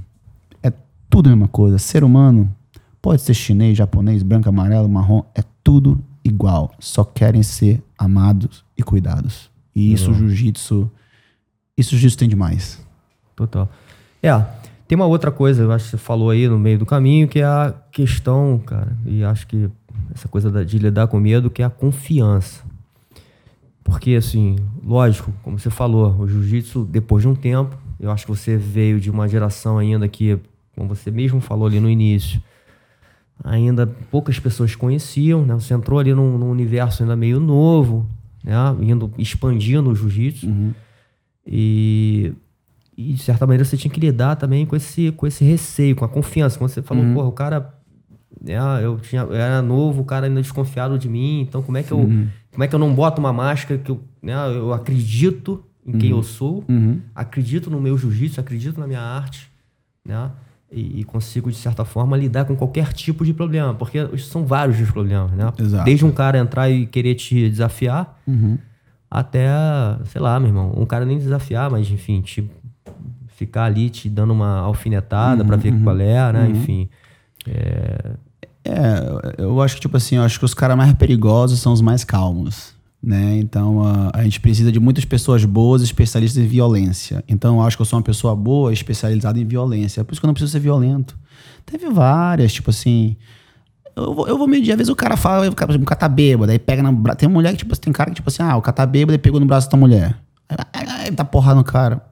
[0.62, 0.72] é
[1.10, 1.76] tudo a mesma coisa.
[1.76, 2.50] Ser humano
[3.04, 6.72] pode ser chinês, japonês, branco, amarelo, marrom, é tudo igual.
[6.78, 9.50] Só querem ser amados e cuidados.
[9.76, 10.90] E isso o jiu-jitsu,
[11.76, 12.82] isso o jiu-jitsu tem demais.
[13.36, 13.68] Total.
[14.22, 14.42] É,
[14.88, 17.40] tem uma outra coisa, eu acho que você falou aí no meio do caminho, que
[17.40, 19.68] é a questão, cara, e acho que
[20.14, 22.64] essa coisa de lidar com medo, que é a confiança.
[23.84, 28.30] Porque, assim, lógico, como você falou, o jiu-jitsu, depois de um tempo, eu acho que
[28.34, 30.38] você veio de uma geração ainda que,
[30.74, 32.40] como você mesmo falou ali no início,
[33.42, 35.54] ainda poucas pessoas conheciam, né?
[35.54, 38.06] Você entrou ali num, num universo ainda meio novo,
[38.42, 38.54] né?
[38.80, 40.46] Indo, expandindo o jiu-jitsu.
[41.46, 42.32] E,
[42.96, 46.04] e, de certa maneira, você tinha que lidar também com esse, com esse receio, com
[46.04, 46.58] a confiança.
[46.58, 47.74] Quando você falou, porra, o cara.
[48.40, 51.82] né, eu, tinha, eu era novo, o cara ainda desconfiado de mim, então como é
[51.82, 51.98] que eu,
[52.50, 56.10] como é que eu não boto uma máscara que eu, né, eu acredito em quem
[56.10, 56.64] eu sou,
[57.14, 59.50] acredito no meu jiu-jitsu, acredito na minha arte,
[60.04, 60.30] né?
[60.74, 64.80] E, e consigo, de certa forma, lidar com qualquer tipo de problema, porque são vários
[64.80, 65.52] os problemas, né?
[65.56, 65.84] Exato.
[65.84, 68.20] Desde um cara entrar e querer te desafiar,
[69.08, 69.48] até,
[70.06, 72.50] sei lá, meu irmão, um cara nem desafiar, mas enfim, te
[73.28, 76.48] ficar ali te dando uma alfinetada pra ver qual é, né?
[76.50, 76.88] Enfim.
[78.66, 81.80] É, eu acho que, tipo assim, eu acho que os caras mais perigosos são os
[81.80, 82.73] mais calmos,
[83.04, 83.36] né?
[83.38, 87.22] Então, a, a gente precisa de muitas pessoas boas, especialistas em violência.
[87.28, 90.00] Então, eu acho que eu sou uma pessoa boa, especializada em violência.
[90.00, 91.16] É por isso que eu não preciso ser violento.
[91.66, 93.16] Teve várias, tipo assim...
[93.96, 96.08] Eu vou, eu vou medir, às vezes o cara fala, o cara, o cara tá
[96.08, 97.18] bêbado, aí pega braço.
[97.18, 99.18] Tem mulher que, tipo, tem cara que, tipo assim, ah, o cara tá bêbado e
[99.18, 100.16] pegou no braço da mulher.
[100.48, 102.02] Aí, aí, aí dá porrada no cara.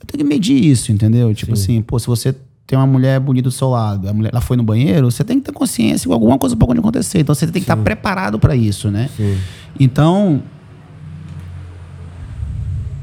[0.00, 1.34] Eu tenho que medir isso, entendeu?
[1.34, 2.34] Tipo assim, pô, se você
[2.70, 5.40] tem uma mulher bonita do seu lado, a mulher ela foi no banheiro, você tem
[5.40, 7.18] que ter consciência que alguma coisa pode acontecer.
[7.18, 9.10] Então você tem que estar preparado para isso, né?
[9.16, 9.36] Sim.
[9.80, 10.40] Então,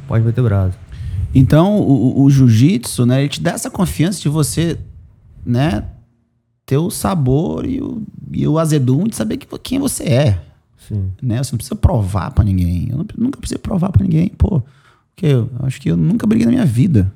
[0.07, 0.77] Pode meter o braço.
[1.35, 4.77] então o, o- jiu-jitsu, né, ele te dá essa confiança de você,
[5.45, 5.83] né,
[6.65, 8.01] ter o sabor e o,
[8.31, 10.41] e o azedume de saber que, quem você é.
[10.87, 11.11] Sim.
[11.21, 11.43] né?
[11.43, 12.87] Você não precisa provar pra ninguém.
[12.89, 14.61] Eu não- nunca precisei provar pra ninguém, pô.
[15.13, 17.11] Porque eu acho que eu nunca briguei na minha vida.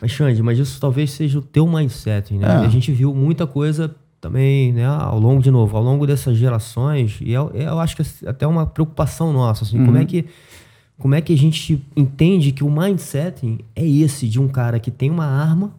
[0.00, 2.46] Mas, Xande, mas isso talvez seja o teu mindset, né?
[2.46, 2.66] É.
[2.66, 4.84] A gente viu muita coisa também, né?
[4.86, 8.46] Ao longo, de novo, ao longo dessas gerações, e eu, eu acho que é até
[8.46, 10.06] uma preocupação nossa, assim, como é Uhum.
[10.06, 10.24] que
[10.98, 14.90] como é que a gente entende que o mindset é esse de um cara que
[14.90, 15.72] tem uma arma,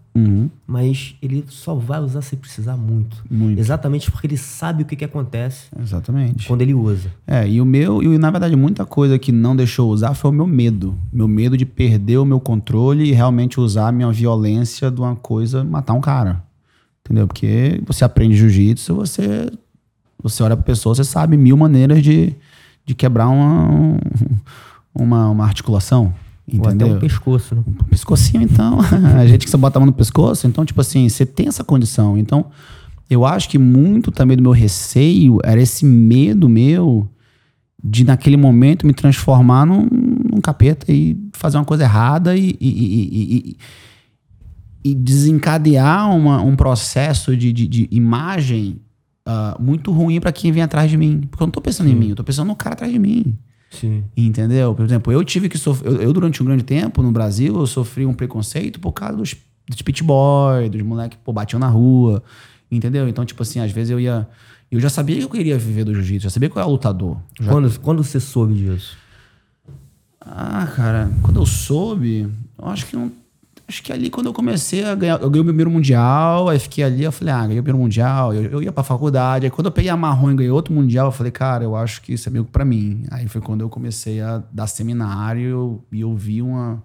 [0.66, 3.24] mas ele só vai usar se precisar muito.
[3.30, 3.60] Muito.
[3.60, 6.48] Exatamente porque ele sabe o que, que acontece Exatamente.
[6.48, 7.12] quando ele usa.
[7.26, 10.34] É, e o meu, e na verdade muita coisa que não deixou usar foi o
[10.34, 10.96] meu medo.
[11.14, 15.16] Meu medo de perder o meu controle e realmente usar a minha violência de uma
[15.16, 16.44] coisa, matar um cara.
[17.06, 17.28] Entendeu?
[17.28, 19.52] Porque você aprende jiu-jitsu, você,
[20.22, 22.36] você olha pra pessoa, você sabe mil maneiras de,
[22.86, 24.00] de quebrar uma,
[24.98, 26.14] uma, uma articulação.
[26.54, 26.96] Ou até Entendeu?
[26.96, 27.64] um pescoço, né?
[27.68, 28.80] Um pescocinho, então.
[29.20, 30.48] a gente que só bota a mão no pescoço.
[30.48, 32.18] Então, tipo assim, você tem essa condição.
[32.18, 32.46] Então,
[33.10, 37.08] eu acho que muito também do meu receio era esse medo meu
[37.84, 42.68] de, naquele momento, me transformar num, num capeta e fazer uma coisa errada e, e,
[42.70, 43.58] e-
[44.84, 48.78] e- desencadear uma- um processo de, de- de imagem
[49.26, 51.22] ah, muito ruim pra quem vem atrás de mim.
[51.30, 53.36] Porque eu não tô pensando em mim, eu tô pensando no cara atrás de mim.
[53.70, 54.04] Sim.
[54.16, 54.74] Entendeu?
[54.74, 55.92] Por exemplo, eu tive que sofrer.
[55.92, 59.36] Eu, eu, durante um grande tempo, no Brasil, eu sofri um preconceito por causa dos,
[59.68, 62.24] dos pit boy, dos moleques que batiam na rua.
[62.72, 63.08] Entendeu?
[63.08, 64.28] Então, tipo assim, às vezes eu ia.
[64.72, 67.18] Eu já sabia que eu queria viver do jiu-jitsu, já sabia que eu era lutador.
[67.40, 68.98] Já- Quando, quando você soube disso?
[70.20, 72.28] Ah, cara, quando eu soube,
[72.58, 73.12] eu acho que não.
[73.68, 75.22] Acho que ali quando eu comecei a ganhar.
[75.22, 77.78] Eu ganhei o meu primeiro mundial, aí fiquei ali, eu falei, ah, ganhei o primeiro
[77.78, 79.46] mundial, eu, eu ia pra faculdade.
[79.46, 82.02] Aí quando eu peguei a marrom e ganhei outro mundial, eu falei, cara, eu acho
[82.02, 83.04] que isso é meio que pra mim.
[83.12, 86.82] Aí foi quando eu comecei a dar seminário e eu vi uma.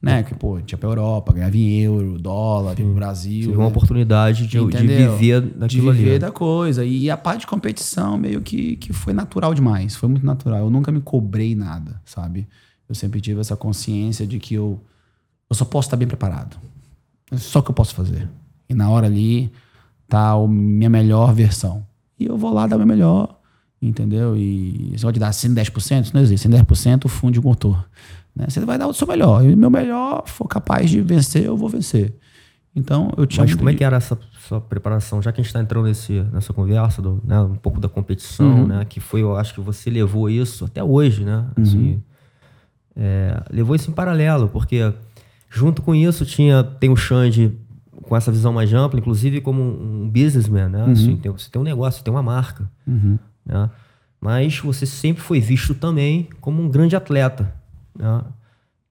[0.00, 3.42] Né, que, pô, tinha pra Europa, ganhava em euro, dólar, vir pro Brasil.
[3.42, 3.68] Tive uma né?
[3.68, 6.18] oportunidade de, de viver de daquilo viver ali.
[6.20, 6.84] da coisa.
[6.84, 9.96] E a parte de competição meio que, que foi natural demais.
[9.96, 10.60] Foi muito natural.
[10.60, 12.48] Eu nunca me cobrei nada, sabe?
[12.88, 14.80] Eu sempre tive essa consciência de que eu,
[15.50, 16.56] eu só posso estar bem preparado.
[17.30, 18.28] É só o que eu posso fazer.
[18.68, 19.52] E na hora ali
[20.08, 21.84] tá a minha melhor versão.
[22.18, 23.36] E eu vou lá dar o meu melhor,
[23.82, 24.36] entendeu?
[24.36, 26.48] E você pode dar 110%, isso não existe.
[26.48, 27.84] 110% funde o motor.
[28.34, 28.46] Né?
[28.48, 29.44] Você vai dar o seu melhor.
[29.44, 32.14] E o meu melhor, for capaz de vencer, eu vou vencer.
[32.74, 33.44] Então eu tinha.
[33.44, 35.20] Mas como é que era essa sua preparação?
[35.20, 38.60] Já que a gente está entrando nesse, nessa conversa, do, né, um pouco da competição,
[38.60, 38.66] uhum.
[38.66, 38.84] né?
[38.84, 41.46] Que foi, eu acho que você levou isso até hoje, né?
[41.60, 42.00] Assim, uhum.
[42.96, 44.92] é, levou isso em paralelo, porque
[45.50, 47.58] junto com isso tinha tem o Xande
[48.02, 50.84] com essa visão mais ampla, inclusive como um businessman, né?
[50.84, 50.92] Uhum.
[50.92, 53.18] Assim, tem, você tem um negócio, você tem uma marca, uhum.
[53.44, 53.68] né?
[54.20, 57.52] Mas você sempre foi visto também como um grande atleta,
[57.98, 58.22] né?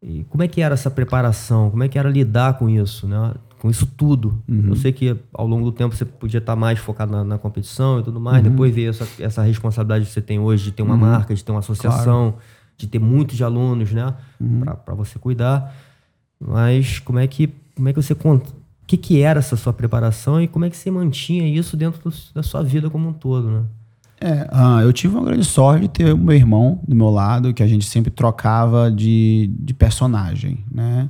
[0.02, 1.70] E como é que era essa preparação?
[1.70, 3.34] Como é que era lidar com isso, né?
[3.60, 4.42] Com isso tudo.
[4.48, 4.70] Uhum.
[4.70, 8.00] Eu sei que ao longo do tempo você podia estar mais focado na, na competição
[8.00, 8.44] e tudo mais.
[8.44, 8.52] Uhum.
[8.52, 11.02] Depois veio essa, essa responsabilidade que você tem hoje de ter uma uhum.
[11.02, 12.46] marca, de ter uma associação, claro.
[12.78, 14.16] de ter muitos de alunos, né?
[14.40, 14.62] Uhum.
[14.62, 15.76] Para você cuidar.
[16.40, 18.50] Mas como é que, como é que você conta?
[18.50, 22.10] O que, que era essa sua preparação e como é que você mantinha isso dentro
[22.10, 23.64] do, da sua vida como um todo, né?
[24.22, 27.54] É, uh, eu tive uma grande sorte de ter o meu irmão do meu lado,
[27.54, 31.10] que a gente sempre trocava de, de personagem, né?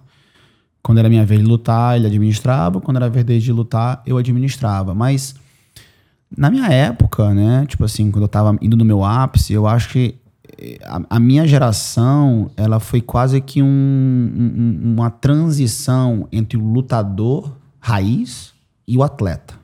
[0.84, 4.18] Quando era minha vez de lutar, ele administrava, quando era a vez de lutar, eu
[4.18, 4.94] administrava.
[4.94, 5.36] Mas
[6.36, 9.89] na minha época, né, tipo assim, quando eu tava indo no meu ápice, eu acho
[9.89, 10.15] que
[10.83, 17.55] a, a minha geração, ela foi quase que um, um, uma transição entre o lutador
[17.79, 18.53] raiz
[18.88, 19.55] e o atleta.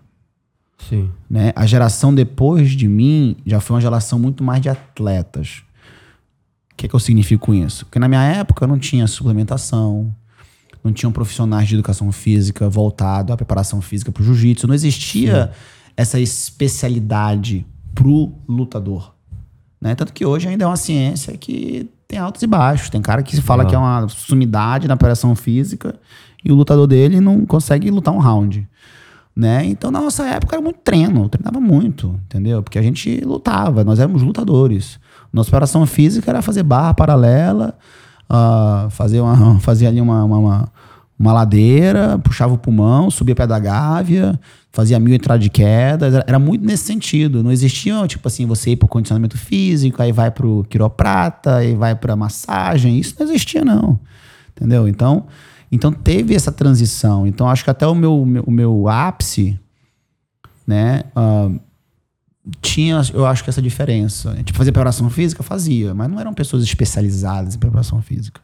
[0.89, 1.09] Sim.
[1.29, 1.51] Né?
[1.55, 5.63] A geração depois de mim já foi uma geração muito mais de atletas.
[6.71, 7.85] O que, é que eu significo com isso?
[7.85, 10.13] Porque na minha época não tinha suplementação,
[10.83, 15.47] não tinham profissionais de educação física voltado à preparação física para o jiu-jitsu, não existia
[15.47, 15.59] Sim.
[15.97, 19.14] essa especialidade pro lutador.
[19.85, 19.93] Né?
[19.95, 22.89] Tanto que hoje ainda é uma ciência que tem altos e baixos.
[22.89, 23.65] Tem cara que fala ah.
[23.65, 25.95] que é uma sumidade na preparação física
[26.43, 28.67] e o lutador dele não consegue lutar um round
[29.35, 29.65] né?
[29.65, 32.63] Então, na nossa época era muito treino, treinava muito, entendeu?
[32.63, 34.97] Porque a gente lutava, nós éramos lutadores.
[35.33, 37.77] Nossa operação física era fazer barra paralela,
[38.31, 40.69] uh, fazer, uma, fazer ali uma, uma, uma,
[41.19, 44.39] ladeira, puxava o pulmão, subia pé da gávea,
[44.71, 47.41] fazia mil entradas de queda, era, era, muito nesse sentido.
[47.41, 51.95] Não existia, tipo assim, você ir pro condicionamento físico, aí vai pro quiroprata, aí vai
[51.95, 53.99] pra massagem, isso não existia não,
[54.55, 54.87] entendeu?
[54.87, 55.25] Então...
[55.71, 57.27] Então teve essa transição.
[57.27, 59.59] Então acho que até o meu, meu, o meu ápice,
[60.65, 61.59] né, uh,
[62.61, 64.35] tinha, eu acho que essa diferença.
[64.43, 68.39] Tipo, fazer preparação física, fazia, mas não eram pessoas especializadas em preparação física.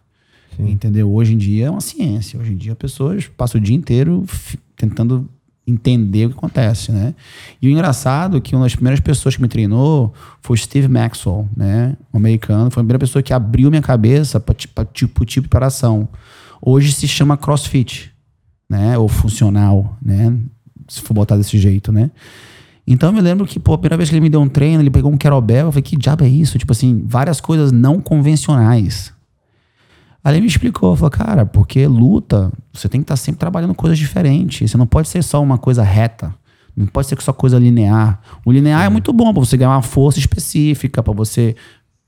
[0.65, 0.71] Sim.
[0.71, 1.11] Entendeu?
[1.11, 2.39] Hoje em dia é uma ciência.
[2.39, 4.25] Hoje em dia pessoas passam o dia inteiro
[4.75, 5.29] tentando
[5.65, 7.13] entender o que acontece, né?
[7.61, 11.47] E o engraçado é que uma das primeiras pessoas que me treinou foi Steve Maxwell,
[11.55, 11.95] né?
[12.13, 12.71] Um americano.
[12.71, 16.07] Foi a primeira pessoa que abriu minha cabeça para tipo, tipo de preparação.
[16.61, 18.11] Hoje se chama crossfit,
[18.69, 18.97] né?
[18.97, 20.35] Ou funcional, né?
[20.87, 22.11] Se for botar desse jeito, né?
[22.85, 24.81] Então eu me lembro que, pô, a primeira vez que ele me deu um treino,
[24.81, 26.57] ele pegou um kettlebell, eu falei, que diabo é isso?
[26.57, 29.13] Tipo assim, várias coisas não convencionais.
[30.23, 33.73] Aí ele me explicou, falou, cara, porque luta, você tem que estar tá sempre trabalhando
[33.73, 34.69] coisas diferentes.
[34.69, 36.33] Você não pode ser só uma coisa reta.
[36.75, 38.19] Não pode ser só coisa linear.
[38.45, 41.55] O linear é, é muito bom para você ganhar uma força específica, para você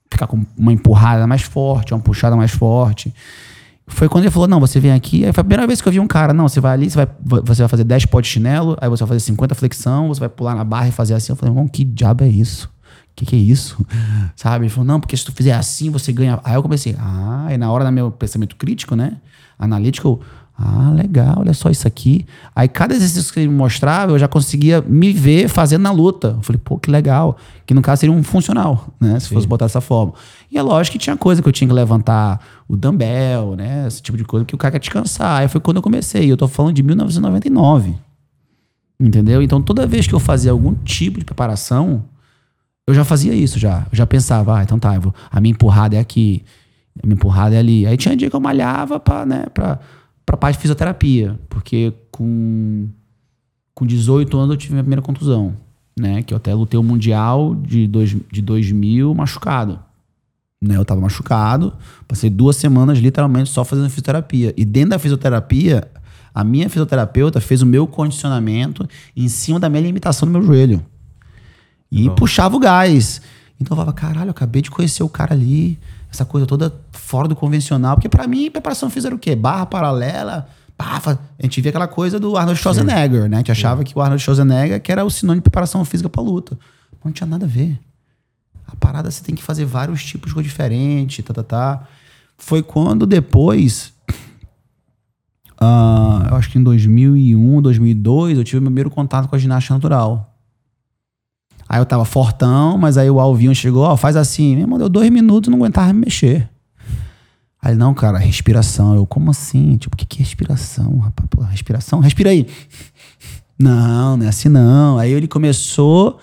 [0.10, 3.13] ficar com uma empurrada mais forte, uma puxada mais forte.
[3.88, 5.26] Foi quando ele falou: não, você vem aqui.
[5.26, 6.95] Aí foi a primeira vez que eu vi um cara: não, você vai ali, você
[6.95, 7.08] vai,
[7.43, 10.30] você vai fazer 10 pó de chinelo, aí você vai fazer 50 flexão, você vai
[10.30, 11.34] pular na barra e fazer assim.
[11.34, 12.72] Eu falei: irmão, que diabo é isso?
[13.13, 13.86] O que, que é isso?
[14.36, 14.65] Sabe?
[14.65, 16.39] Ele falou: não, porque se tu fizer assim, você ganha.
[16.43, 19.17] Aí eu comecei: ah, e na hora do meu pensamento crítico, né?
[19.58, 20.19] Analítico,
[20.58, 22.26] ah, legal, olha só isso aqui.
[22.56, 26.36] Aí cada exercício que ele me mostrava, eu já conseguia me ver fazendo na luta.
[26.38, 27.38] Eu falei, pô, que legal.
[27.65, 29.19] Que no caso seria um funcional, né?
[29.19, 29.36] Se Sim.
[29.36, 30.13] fosse botar dessa forma.
[30.52, 33.88] E é lógico que tinha coisa que eu tinha que levantar o dumbbell, né?
[33.88, 35.41] Esse tipo de coisa que o cara quer descansar.
[35.41, 36.32] Aí foi quando eu comecei.
[36.32, 37.95] Eu tô falando de 1999.
[38.99, 39.41] Entendeu?
[39.41, 42.06] Então toda vez que eu fazia algum tipo de preparação,
[42.87, 43.87] eu já fazia isso já.
[43.91, 46.43] Eu já pensava, ah, então tá, vou, a minha empurrada é aqui,
[47.01, 47.85] a minha empurrada é ali.
[47.85, 49.79] Aí tinha dia que eu malhava pra, né, pra
[50.25, 52.87] para parte de fisioterapia, porque com,
[53.73, 55.55] com 18 anos eu tive minha primeira contusão,
[55.97, 56.23] né?
[56.23, 59.79] Que eu até lutei o Mundial de, dois, de 2000 machucado.
[60.61, 60.77] Né?
[60.77, 61.73] Eu tava machucado,
[62.07, 64.53] passei duas semanas literalmente só fazendo fisioterapia.
[64.55, 65.87] E dentro da fisioterapia,
[66.33, 70.83] a minha fisioterapeuta fez o meu condicionamento em cima da minha limitação do meu joelho.
[71.93, 73.21] E puxava o gás.
[73.60, 75.79] Então eu falava, caralho, eu acabei de conhecer o cara ali
[76.12, 77.95] essa coisa toda fora do convencional.
[77.95, 79.36] Porque para mim, preparação física era o quê?
[79.36, 80.47] Barra paralela.
[80.77, 83.29] Barra, a gente via aquela coisa do Arnold Schwarzenegger, Sim.
[83.29, 83.38] né?
[83.38, 83.86] A gente achava Sim.
[83.86, 86.58] que o Arnold Schwarzenegger que era o sinônimo de preparação física para luta.
[86.91, 87.79] Mas não tinha nada a ver.
[88.67, 91.88] A parada você tem que fazer vários tipos de coisa diferente, tá, tá, tá.
[92.38, 93.93] Foi quando depois,
[95.62, 99.75] uh, eu acho que em 2001, 2002, eu tive meu primeiro contato com a ginástica
[99.75, 100.32] natural.
[101.73, 104.53] Aí eu tava fortão, mas aí o Alvinho chegou, ó, faz assim.
[104.53, 106.47] Meu irmão, deu dois minutos, não aguentava me mexer.
[107.59, 108.93] Aí, não, cara, respiração.
[108.93, 109.75] Eu, como assim?
[109.77, 111.27] Tipo, o que, que é respiração, rapaz?
[111.31, 111.99] Pô, respiração?
[111.99, 112.45] Respira aí.
[113.57, 114.99] Não, não é assim não.
[114.99, 116.19] Aí ele começou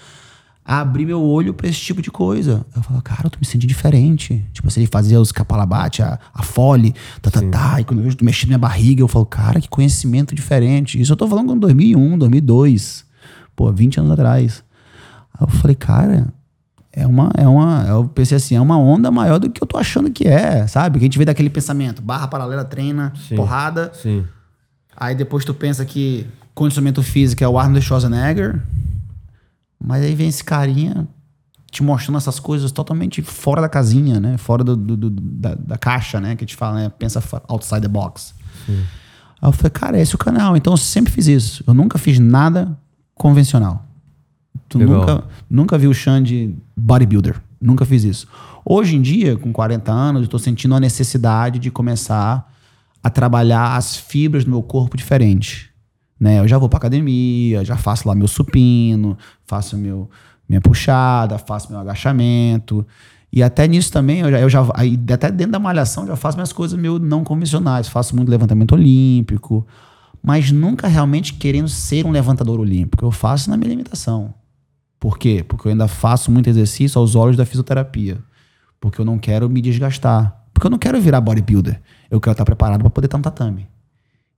[0.65, 2.65] a abrir meu olho pra esse tipo de coisa.
[2.77, 4.45] Eu falava, cara, eu tô me sentindo diferente.
[4.53, 7.81] Tipo assim, ele fazia os capalabate, a, a fole, tá, tá, tá.
[7.81, 11.01] E quando eu vejo mexendo minha barriga, eu falo, cara, que conhecimento diferente.
[11.01, 13.05] Isso eu tô falando com 2001, 2002.
[13.57, 14.70] Pô, 20 anos atrás.
[15.35, 16.33] Aí eu falei, cara,
[16.93, 19.79] é uma, é uma, eu pensei assim, é uma onda maior do que eu tô
[19.79, 20.99] achando que é, sabe?
[20.99, 23.37] Que a gente vê daquele pensamento, barra paralela treina, Sim.
[23.37, 23.93] porrada.
[23.95, 24.25] Sim.
[24.97, 28.61] Aí depois tu pensa que condicionamento físico é o Arnold Schwarzenegger,
[29.83, 31.09] mas aí vem esse carinha
[31.71, 34.37] te mostrando essas coisas totalmente fora da casinha, né?
[34.37, 36.35] Fora do, do, do da, da, caixa, né?
[36.35, 36.89] Que a gente fala, né?
[36.99, 38.35] Pensa outside the box.
[38.67, 38.85] Sim.
[39.41, 40.57] Aí eu falei, cara, esse é o canal.
[40.57, 41.65] Então eu sempre fiz isso.
[41.67, 42.77] Eu nunca fiz nada
[43.15, 43.87] convencional.
[44.69, 47.41] Tu nunca, nunca viu o Xande bodybuilder.
[47.61, 48.27] Nunca fiz isso.
[48.65, 52.51] Hoje em dia, com 40 anos, eu tô sentindo a necessidade de começar
[53.03, 55.71] a trabalhar as fibras do meu corpo diferente.
[56.19, 56.39] Né?
[56.39, 60.09] Eu já vou pra academia, já faço lá meu supino, faço meu,
[60.49, 62.87] minha puxada, faço meu agachamento.
[63.33, 66.37] E até nisso também, eu já, eu já aí, até dentro da malhação, já faço
[66.37, 67.89] minhas coisas meio não convencionais.
[67.89, 69.67] Faço muito levantamento olímpico,
[70.23, 73.05] mas nunca realmente querendo ser um levantador olímpico.
[73.05, 74.35] Eu faço na minha limitação.
[75.01, 75.43] Por quê?
[75.43, 78.19] Porque eu ainda faço muito exercício aos olhos da fisioterapia.
[78.79, 80.45] Porque eu não quero me desgastar.
[80.53, 81.81] Porque eu não quero virar bodybuilder.
[82.11, 83.67] Eu quero estar preparado para poder estar no tatame.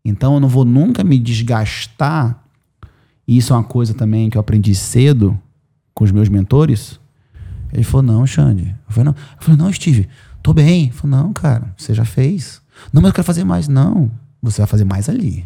[0.04, 2.44] Então eu não vou nunca me desgastar.
[3.26, 5.36] E isso é uma coisa também que eu aprendi cedo
[5.92, 7.00] com os meus mentores.
[7.72, 8.76] Ele falou: Não, Xande.
[8.88, 10.08] Eu falei: Não, eu falei, não Steve,
[10.44, 10.84] tô bem.
[10.84, 12.62] Ele falou: Não, cara, você já fez.
[12.92, 13.66] Não, mas eu quero fazer mais.
[13.66, 15.44] Não, você vai fazer mais ali.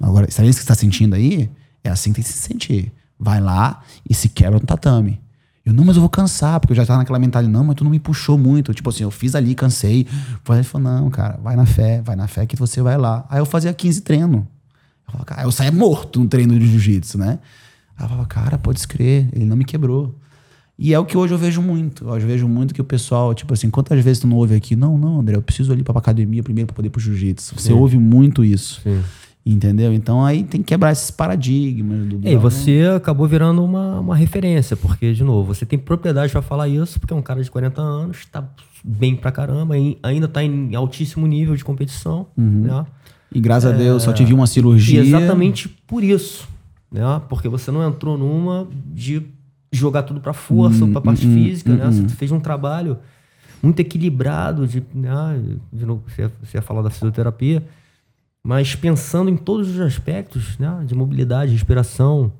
[0.00, 1.50] Agora, isso que você está sentindo aí?
[1.84, 5.20] É assim que tem que se sentir vai lá e se quebra no tatame.
[5.64, 7.84] Eu, não, mas eu vou cansar, porque eu já tava naquela mentalidade, não, mas tu
[7.84, 8.72] não me puxou muito.
[8.72, 10.06] Tipo assim, eu fiz ali, cansei.
[10.48, 13.26] Ele falou, não, cara, vai na fé, vai na fé que você vai lá.
[13.28, 14.40] Aí eu fazia 15 treinos.
[14.40, 17.38] Eu falava, cara, eu saía morto no treino de jiu-jitsu, né?
[17.98, 20.14] Aí eu falava, cara, pode escrever, ele não me quebrou.
[20.78, 22.08] E é o que hoje eu vejo muito.
[22.08, 24.74] Hoje eu vejo muito que o pessoal, tipo assim, quantas vezes tu não ouve aqui?
[24.76, 27.58] Não, não, André, eu preciso ali pra academia primeiro pra poder ir pro jiu-jitsu.
[27.58, 28.80] Você ouve muito isso.
[28.82, 29.02] Sim.
[29.50, 29.94] Entendeu?
[29.94, 32.06] Então aí tem que quebrar esses paradigmas.
[32.06, 36.30] Do, do e você acabou virando uma, uma referência, porque, de novo, você tem propriedade
[36.30, 38.46] para falar isso, porque é um cara de 40 anos, está
[38.84, 42.26] bem pra caramba, ainda está em altíssimo nível de competição.
[42.36, 42.64] Uhum.
[42.64, 42.86] Né?
[43.32, 45.00] E graças é, a Deus só tive uma cirurgia.
[45.00, 46.46] exatamente por isso.
[46.92, 47.00] Né?
[47.30, 49.22] Porque você não entrou numa de
[49.72, 51.86] jogar tudo para força, uhum, para parte uhum, física, né?
[51.90, 52.98] Você fez um trabalho
[53.62, 55.40] muito equilibrado de, né?
[55.72, 57.62] de novo, você, você ia falar da fisioterapia
[58.48, 62.32] mas pensando em todos os aspectos né, de mobilidade, respiração.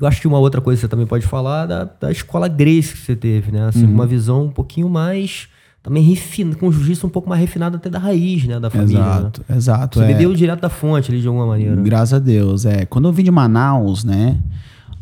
[0.00, 2.94] Eu acho que uma outra coisa que você também pode falar da, da escola Grace
[2.94, 3.68] que você teve, né?
[3.68, 3.92] Assim, uhum.
[3.92, 5.46] Uma visão um pouquinho mais
[5.82, 8.98] também refina, com jiu-jitsu um pouco mais refinado até da raiz, né, da família.
[8.98, 9.56] Exato, né?
[9.58, 9.98] exato.
[9.98, 10.08] Você é.
[10.08, 11.76] bebeu direto da fonte ali de alguma maneira.
[11.76, 12.86] Graças a Deus, é.
[12.86, 14.38] Quando eu vim de Manaus, né,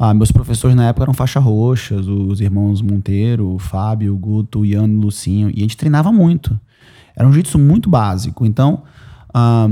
[0.01, 4.63] ah, meus professores na época eram faixa roxas, os irmãos Monteiro, o Fábio, o Guto,
[4.63, 6.59] o Ian e o Lucinho, e a gente treinava muito.
[7.15, 8.45] Era um jiu-jitsu muito básico.
[8.45, 8.83] Então,
[9.33, 9.69] ah,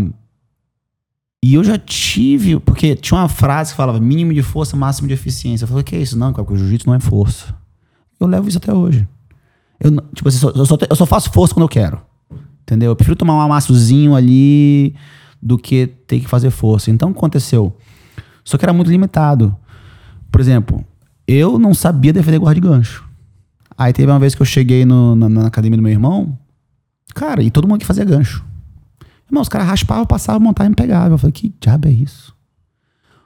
[1.46, 5.14] e eu já tive, porque tinha uma frase que falava mínimo de força, máximo de
[5.14, 5.62] eficiência.
[5.62, 6.18] Eu falei, que é isso?
[6.18, 7.54] Não, porque o jiu-jitsu não é força.
[8.18, 9.06] Eu levo isso até hoje.
[9.78, 12.02] Eu, tipo assim, eu só, eu só faço força quando eu quero.
[12.62, 12.90] Entendeu?
[12.90, 14.92] Eu prefiro tomar um amassozinho ali
[15.40, 16.90] do que ter que fazer força.
[16.90, 17.76] Então, aconteceu?
[18.42, 19.56] Só que era muito limitado.
[20.32, 20.84] Por exemplo,
[21.28, 23.08] eu não sabia defender guarda de gancho.
[23.78, 26.36] Aí teve uma vez que eu cheguei no, na, na academia do meu irmão,
[27.14, 28.44] cara, e todo mundo que fazia gancho.
[29.28, 31.12] Irmão, os caras raspavam, passavam, montavam e me pegavam.
[31.12, 32.34] Eu falei, que diabo é isso?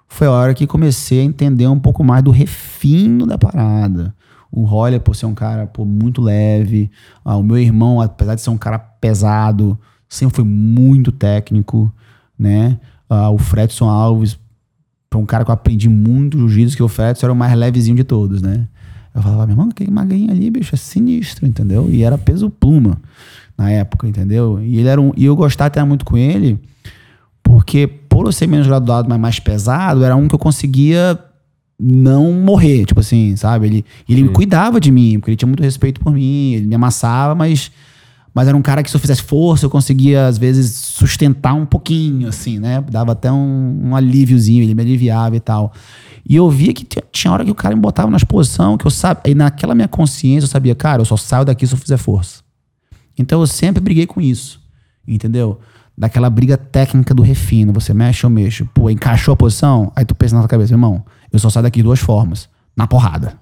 [0.09, 4.15] Foi a hora que comecei a entender um pouco mais do refino da parada.
[4.51, 6.91] O Roller, por ser um cara pô, muito leve.
[7.25, 11.93] Ah, o meu irmão, apesar de ser um cara pesado, sempre foi muito técnico,
[12.37, 12.81] né?
[13.09, 14.39] Ah, o Fredson Alves,
[15.13, 17.97] foi um cara que eu aprendi muito jiu-jitsu, que o Fredson era o mais levezinho
[17.97, 18.67] de todos, né?
[19.15, 21.89] Eu falava, meu irmão, aquele magrinho ali, bicho, é sinistro, entendeu?
[21.91, 22.97] E era peso pluma
[23.61, 24.59] na época, entendeu?
[24.63, 26.59] E ele era um, e eu gostava até muito com ele,
[27.43, 31.19] porque por eu ser menos graduado, mas mais pesado, era um que eu conseguia
[31.79, 33.67] não morrer, tipo assim, sabe?
[33.67, 36.75] Ele, ele me cuidava de mim, porque ele tinha muito respeito por mim, ele me
[36.75, 37.71] amassava, mas
[38.33, 41.67] mas era um cara que se eu fizesse força, eu conseguia às vezes sustentar um
[41.67, 42.83] pouquinho, assim, né?
[42.89, 45.73] Dava até um, um alíviozinho, ele me aliviava e tal.
[46.27, 48.91] E eu via que tinha hora que o cara me botava nas posições que eu
[48.91, 51.99] sabia, e naquela minha consciência eu sabia, cara, eu só saio daqui se eu fizer
[51.99, 52.49] força.
[53.21, 54.61] Então eu sempre briguei com isso,
[55.07, 55.61] entendeu?
[55.97, 57.73] Daquela briga técnica do refino.
[57.75, 58.67] Você mexe ou mexo.
[58.73, 59.93] Pô, encaixou a posição?
[59.95, 62.49] Aí tu pensa na tua cabeça, irmão, eu só saio daqui de duas formas.
[62.77, 63.39] Na porrada.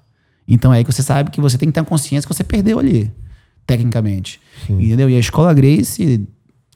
[0.47, 2.43] Então é aí que você sabe que você tem que ter a consciência que você
[2.43, 3.11] perdeu ali.
[3.65, 4.41] tecnicamente.
[4.67, 5.09] Entendeu?
[5.09, 6.27] E a escola Grace,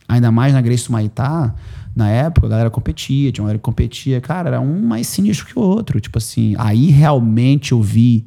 [0.07, 1.55] ainda mais na Grace Maitá,
[1.95, 4.21] na época, a galera competia, tinha uma galera que competia.
[4.21, 5.99] Cara, era um mais sinistro que o outro.
[5.99, 8.25] Tipo assim, aí realmente eu vi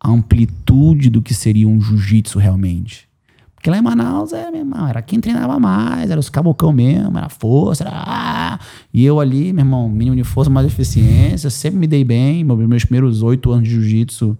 [0.00, 3.08] a amplitude do que seria um jiu-jitsu realmente.
[3.60, 7.18] Porque lá em Manaus, é, meu irmão, era quem treinava mais, era os cabocão mesmo,
[7.18, 7.92] era força, era...
[7.94, 8.58] Ah!
[8.90, 12.42] E eu ali, meu irmão, mínimo de força, mais eficiência, sempre me dei bem.
[12.42, 14.34] Meus primeiros oito anos de jiu-jitsu,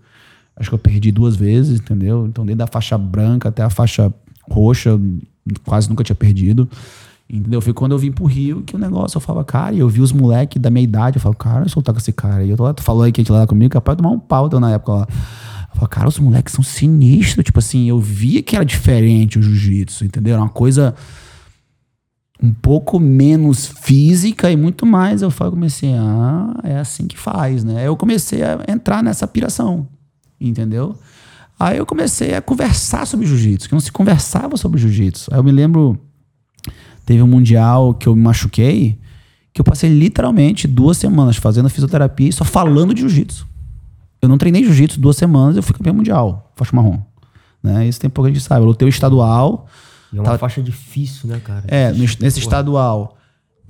[0.56, 2.26] acho que eu perdi duas vezes, entendeu?
[2.26, 4.10] Então, desde a faixa branca até a faixa
[4.50, 4.98] roxa,
[5.66, 6.66] quase nunca tinha perdido.
[7.28, 7.60] Entendeu?
[7.60, 10.12] Foi quando eu vim pro Rio que o negócio, eu falava, cara, eu vi os
[10.12, 12.42] moleques da minha idade, eu falo, cara, eu soltar com esse cara.
[12.42, 14.14] E eu tô lá, tu falou aí que a gente lá comigo, capaz de tomar
[14.14, 15.08] um pau na época lá.
[15.70, 17.44] Eu falei, cara, os moleques são sinistros.
[17.44, 20.34] Tipo assim, eu via que era diferente o jiu-jitsu, entendeu?
[20.34, 20.94] Era uma coisa
[22.42, 25.22] um pouco menos física e muito mais.
[25.22, 27.86] Eu comecei, ah, é assim que faz, né?
[27.86, 29.86] Eu comecei a entrar nessa piração,
[30.40, 30.96] entendeu?
[31.58, 35.28] Aí eu comecei a conversar sobre jiu-jitsu, que não se conversava sobre jiu-jitsu.
[35.30, 36.00] Aí eu me lembro,
[37.04, 38.98] teve um mundial que eu me machuquei,
[39.52, 43.46] que eu passei literalmente duas semanas fazendo fisioterapia e só falando de jiu-jitsu.
[44.22, 47.00] Eu não treinei jiu-jitsu duas semanas, eu fui campeão mundial, faixa marrom.
[47.62, 47.86] Né?
[47.86, 48.62] Isso tem pouco a gente sabe.
[48.62, 49.66] Eu lutei o estadual.
[50.12, 50.38] E é uma tava...
[50.38, 51.64] faixa difícil, né, cara?
[51.68, 52.38] É, nesse Porra.
[52.38, 53.16] estadual,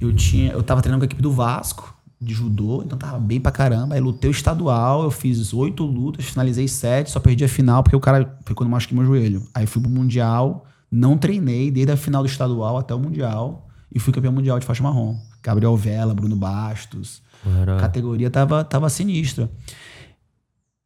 [0.00, 3.40] eu tinha, eu tava treinando com a equipe do Vasco, de judô, então tava bem
[3.40, 3.94] pra caramba.
[3.94, 7.96] Aí lutei o estadual, eu fiz oito lutas, finalizei sete, só perdi a final porque
[7.96, 9.42] o cara quando eu machuquei meu joelho.
[9.54, 13.98] Aí fui pro Mundial, não treinei desde a final do estadual até o Mundial e
[13.98, 15.16] fui campeão mundial de faixa marrom.
[15.42, 17.22] Gabriel Vela, Bruno Bastos.
[17.44, 19.50] A categoria tava, tava sinistra.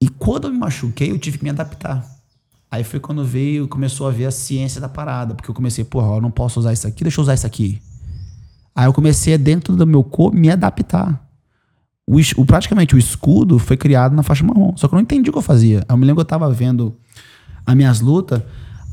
[0.04, 2.06] E quando eu me machuquei, eu tive que me adaptar.
[2.70, 6.16] Aí foi quando veio, começou a ver a ciência da parada, porque eu comecei, porra,
[6.16, 7.80] eu não posso usar isso aqui, deixa eu usar isso aqui.
[8.76, 11.26] Aí eu comecei dentro do meu corpo me adaptar.
[12.06, 14.76] O, o, praticamente o escudo foi criado na faixa marrom.
[14.76, 15.82] Só que eu não entendi o que eu fazia.
[15.88, 16.94] Eu me lembro que eu tava vendo
[17.64, 18.42] as minhas lutas,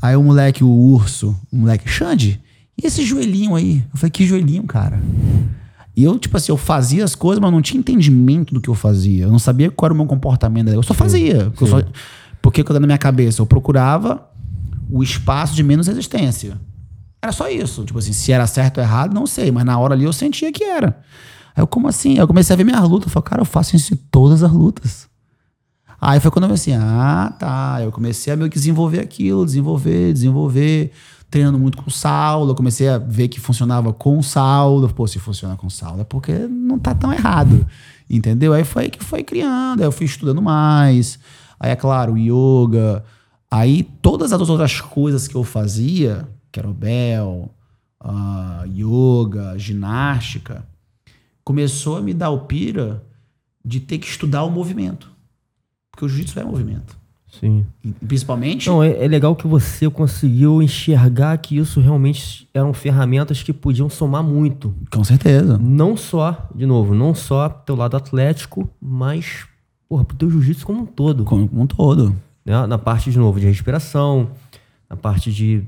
[0.00, 2.40] aí o moleque, o urso, o moleque, Xande,
[2.82, 3.84] e esse joelhinho aí?
[3.92, 4.98] Eu falei, que joelhinho, cara?
[5.94, 8.74] E eu, tipo assim, eu fazia as coisas, mas não tinha entendimento do que eu
[8.74, 9.24] fazia.
[9.24, 10.68] Eu não sabia qual era o meu comportamento.
[10.68, 11.50] Eu só fazia.
[11.50, 11.82] Porque, eu só,
[12.40, 14.26] porque na minha cabeça eu procurava
[14.90, 16.58] o espaço de menos resistência.
[17.20, 17.84] Era só isso.
[17.84, 19.50] Tipo assim, se era certo ou errado, não sei.
[19.50, 20.98] Mas na hora ali eu sentia que era.
[21.54, 22.12] Aí eu, como assim?
[22.12, 23.06] Aí eu comecei a ver minhas lutas.
[23.06, 25.06] Eu falei, cara, eu faço isso em todas as lutas.
[26.00, 27.78] Aí foi quando eu assim, ah, tá.
[27.82, 30.90] Eu comecei a meio que desenvolver aquilo, desenvolver, desenvolver
[31.32, 34.86] treinando muito com Saulo, comecei a ver que funcionava com Saulo.
[34.92, 37.66] Pô, se funciona com Saulo é porque não tá tão errado.
[38.08, 38.52] Entendeu?
[38.52, 41.18] Aí foi que foi criando, aí eu fui estudando mais.
[41.58, 43.02] Aí, é claro, yoga.
[43.50, 47.50] Aí todas as outras coisas que eu fazia, kettlebell,
[48.04, 50.66] uh, yoga, ginástica,
[51.42, 53.02] começou a me dar o pira
[53.64, 55.10] de ter que estudar o movimento.
[55.90, 57.01] Porque o jiu-jitsu é movimento.
[57.40, 57.64] Sim.
[58.06, 58.68] Principalmente.
[58.68, 63.88] Não, é, é, legal que você conseguiu enxergar que isso realmente eram ferramentas que podiam
[63.88, 64.74] somar muito.
[64.90, 65.58] Com certeza.
[65.58, 69.46] Não só, de novo, não só teu lado atlético, mas
[69.88, 71.24] porra, pro teu jiu-jitsu como um todo.
[71.24, 72.14] Como um todo.
[72.44, 72.66] Né?
[72.66, 74.30] Na parte, de novo, de respiração,
[74.88, 75.64] na parte de,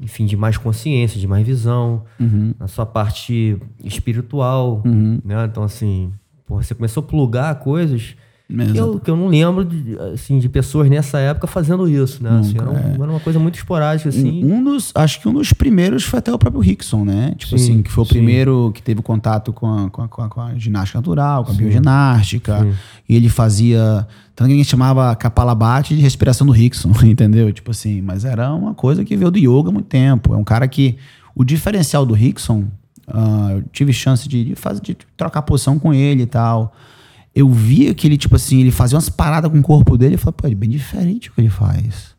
[0.00, 2.54] enfim, de mais consciência, de mais visão, uhum.
[2.58, 5.20] na sua parte espiritual, uhum.
[5.24, 5.44] né?
[5.44, 6.12] Então, assim,
[6.46, 8.14] porra, você começou a plugar coisas
[8.50, 12.30] eu, que eu não lembro de, assim, de pessoas nessa época fazendo isso, né?
[12.38, 12.94] Assim, era, um, é.
[12.94, 14.42] era, uma coisa muito esporádica, assim.
[14.42, 17.34] Um, dos, acho que um dos primeiros foi até o próprio Rickson, né?
[17.36, 18.14] Tipo sim, assim, que foi o sim.
[18.14, 21.60] primeiro que teve contato com a, com a, com a ginástica natural, com a sim.
[21.60, 22.66] bioginástica.
[23.06, 24.08] E ele fazia.
[24.34, 27.52] Tanto que a gente chamava capalabate de respiração do Rickson, entendeu?
[27.52, 30.32] Tipo assim, mas era uma coisa que veio do yoga há muito tempo.
[30.32, 30.96] É um cara que.
[31.34, 32.64] O diferencial do Rickson,
[33.08, 36.74] uh, eu tive chance de, de, fazer, de trocar posição com ele e tal
[37.38, 40.18] eu via que ele, tipo assim, ele fazia umas paradas com o corpo dele e
[40.18, 42.16] falei, pô, é bem diferente o que ele faz.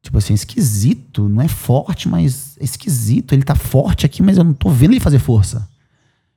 [0.00, 3.34] Tipo assim, esquisito, não é forte, mas é esquisito.
[3.34, 5.68] Ele tá forte aqui, mas eu não tô vendo ele fazer força.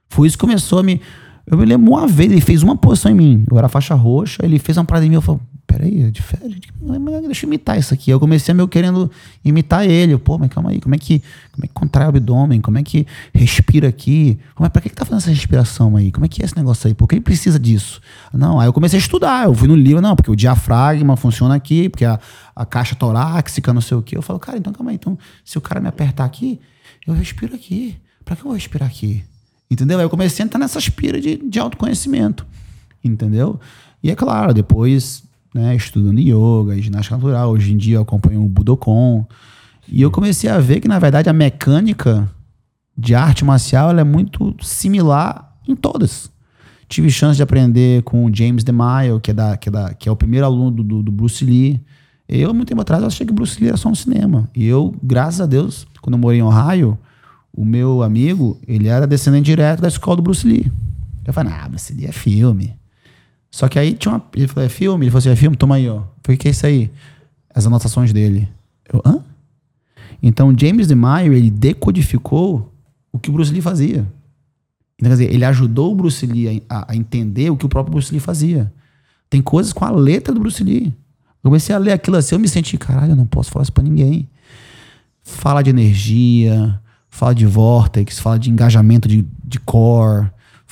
[0.10, 1.00] Foi isso que começou a me.
[1.48, 3.46] Eu me lembro uma vez, ele fez uma posição em mim.
[3.50, 5.40] Eu era faixa roxa, ele fez uma parada em mim, eu falei,
[5.70, 6.74] peraí, é diferente.
[7.28, 8.10] Deixa eu imitar isso aqui.
[8.10, 9.10] Eu comecei meio querendo
[9.46, 10.18] imitar ele.
[10.18, 12.60] Pô, mas calma aí, como é que, como é que contrai o abdômen?
[12.60, 14.40] Como é que respira aqui?
[14.56, 16.12] Como é, pra que, que tá fazendo essa respiração aí?
[16.12, 16.96] Como é que é esse negócio aí?
[16.96, 18.02] Por que ele precisa disso?
[18.34, 19.46] Não, aí eu comecei a estudar.
[19.46, 22.20] Eu fui no livro, não, porque o diafragma funciona aqui, porque a,
[22.56, 24.18] a caixa torácica, não sei o quê.
[24.18, 24.96] Eu falo, cara, então calma aí.
[24.96, 26.60] Então, se o cara me apertar aqui,
[27.06, 27.96] eu respiro aqui.
[28.26, 29.24] Pra que eu vou respirar aqui?
[29.70, 30.00] Entendeu?
[30.00, 32.46] Aí eu comecei a entrar nessa aspira de, de autoconhecimento.
[33.04, 33.60] Entendeu?
[34.02, 35.24] E é claro, depois
[35.54, 37.52] né, estudando yoga ginástica natural.
[37.52, 39.28] Hoje em dia eu acompanho o Budokon.
[39.88, 42.30] E eu comecei a ver que, na verdade, a mecânica
[42.96, 46.30] de arte marcial é muito similar em todas.
[46.88, 50.10] Tive chance de aprender com o James DeMille, que é, da, que é, da, que
[50.10, 51.80] é o primeiro aluno do, do, Bruce Lee.
[52.28, 54.50] Eu, muito tempo atrás, achei que Bruce Lee era só um cinema.
[54.56, 56.98] E eu, graças a Deus, quando eu morei em Ohio,
[57.54, 60.72] o meu amigo, ele era descendente direto da escola do Bruce Lee.
[61.26, 62.79] Eu falei, ah, Bruce Lee é filme.
[63.52, 64.24] Só que aí tinha uma.
[64.36, 65.06] Ele falou, é filme?
[65.06, 65.58] Ele falou assim, é filme?
[65.58, 66.04] Toma aí, ó.
[66.28, 66.92] O que é isso aí?
[67.54, 68.48] As anotações dele.
[68.92, 69.24] Eu, hã?
[70.22, 72.72] Então, James DeMaio, ele decodificou
[73.12, 74.06] o que o Bruce Lee fazia.
[74.98, 77.94] Então, quer dizer, ele ajudou o Bruce Lee a, a, entender o que o próprio
[77.94, 78.72] Bruce Lee fazia.
[79.30, 80.88] Tem coisas com a letra do Bruce Lee.
[81.42, 83.72] Eu comecei a ler aquilo assim, eu me senti, caralho, eu não posso falar isso
[83.72, 84.28] pra ninguém.
[85.24, 86.80] Fala de energia,
[87.10, 90.30] fala de vortex, fala de engajamento de, de core,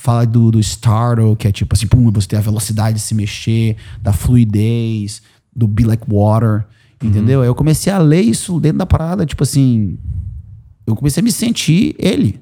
[0.08, 3.14] fala do, do startle, que é tipo assim, pum, você tem a velocidade de se
[3.14, 5.22] mexer, da fluidez,
[5.54, 6.66] do be like water,
[7.04, 7.10] uhum.
[7.10, 7.42] entendeu?
[7.42, 9.98] Aí eu comecei a ler isso dentro da parada, tipo assim,
[10.86, 12.40] eu comecei a me sentir ele.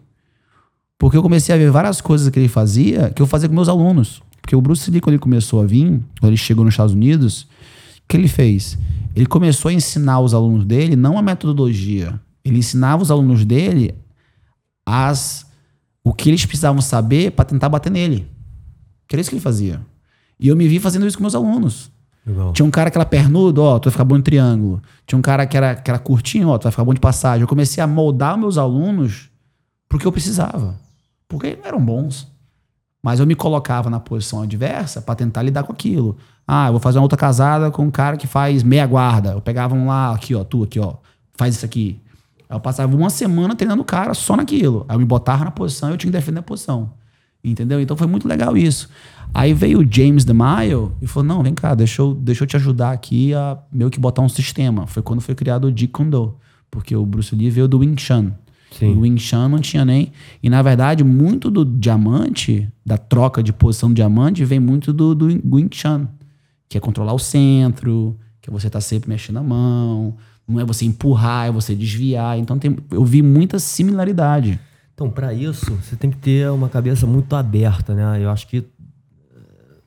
[0.99, 3.68] Porque eu comecei a ver várias coisas que ele fazia, que eu fazia com meus
[3.68, 4.22] alunos.
[4.39, 7.41] Porque o Bruce Lee, quando ele começou a vir, quando ele chegou nos Estados Unidos,
[7.41, 7.47] o
[8.07, 8.78] que ele fez?
[9.16, 12.20] Ele começou a ensinar os alunos dele não a metodologia.
[12.43, 13.95] Ele ensinava os alunos dele
[14.86, 15.47] as
[16.05, 18.27] o que eles precisavam saber para tentar bater nele.
[19.07, 19.81] Que era isso que ele fazia.
[20.39, 21.91] E eu me vi fazendo isso com meus alunos.
[22.23, 22.53] Legal.
[22.53, 24.79] Tinha um cara que era pernudo, ó, tu vai ficar bom em triângulo.
[25.07, 27.41] Tinha um cara que era, que era curtinho, ó, tu vai ficar bom de passagem.
[27.41, 29.31] Eu comecei a moldar meus alunos
[29.89, 30.75] porque eu precisava.
[31.27, 32.27] Porque eram bons.
[33.01, 36.17] Mas eu me colocava na posição adversa para tentar lidar com aquilo.
[36.47, 39.31] Ah, eu vou fazer uma outra casada com um cara que faz meia guarda.
[39.31, 40.97] Eu pegava um lá, aqui, ó, tu aqui, ó,
[41.33, 41.99] faz isso aqui.
[42.49, 44.85] Eu passava uma semana treinando o cara só naquilo.
[44.87, 46.91] Aí eu me botava na posição e eu tinha que defender a posição.
[47.43, 47.79] Entendeu?
[47.79, 48.89] Então foi muito legal isso.
[49.33, 52.55] Aí veio o James DeMille e falou: Não, vem cá, deixa eu, deixa eu te
[52.55, 54.87] ajudar aqui a meio que botar um sistema.
[54.87, 56.35] Foi quando foi criado o Jeet Kune Do.
[56.71, 58.31] Porque o Bruce Lee veio do Wing Chun.
[58.71, 58.95] Sim.
[58.95, 60.11] O Wing Chun não tinha nem.
[60.41, 65.13] E na verdade, muito do diamante, da troca de posição do diamante, vem muito do,
[65.13, 66.07] do Wing Chun,
[66.67, 70.17] que é controlar o centro, que é você estar tá sempre mexendo a mão,
[70.47, 72.37] não é você empurrar, é você desviar.
[72.37, 74.59] Então tem, eu vi muita similaridade.
[74.93, 78.23] Então, para isso, você tem que ter uma cabeça muito aberta, né?
[78.23, 78.63] Eu acho que,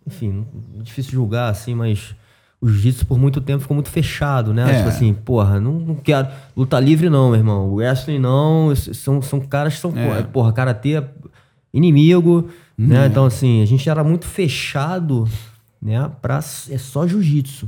[0.06, 0.46] enfim,
[0.78, 2.14] é difícil julgar assim, mas
[2.60, 4.70] o jiu-jitsu por muito tempo ficou muito fechado, né?
[4.70, 4.76] É.
[4.78, 6.28] Tipo assim, porra, não, não quero.
[6.54, 7.72] Luta livre não, meu irmão.
[7.72, 8.74] Wrestling não.
[8.76, 10.22] São, são caras que são, é.
[10.24, 11.08] porra, karatê é
[11.72, 13.00] inimigo, né?
[13.00, 13.06] Uhum.
[13.06, 15.26] Então, assim, a gente era muito fechado,
[15.80, 16.10] né?
[16.20, 17.66] Pra, é só jiu-jitsu.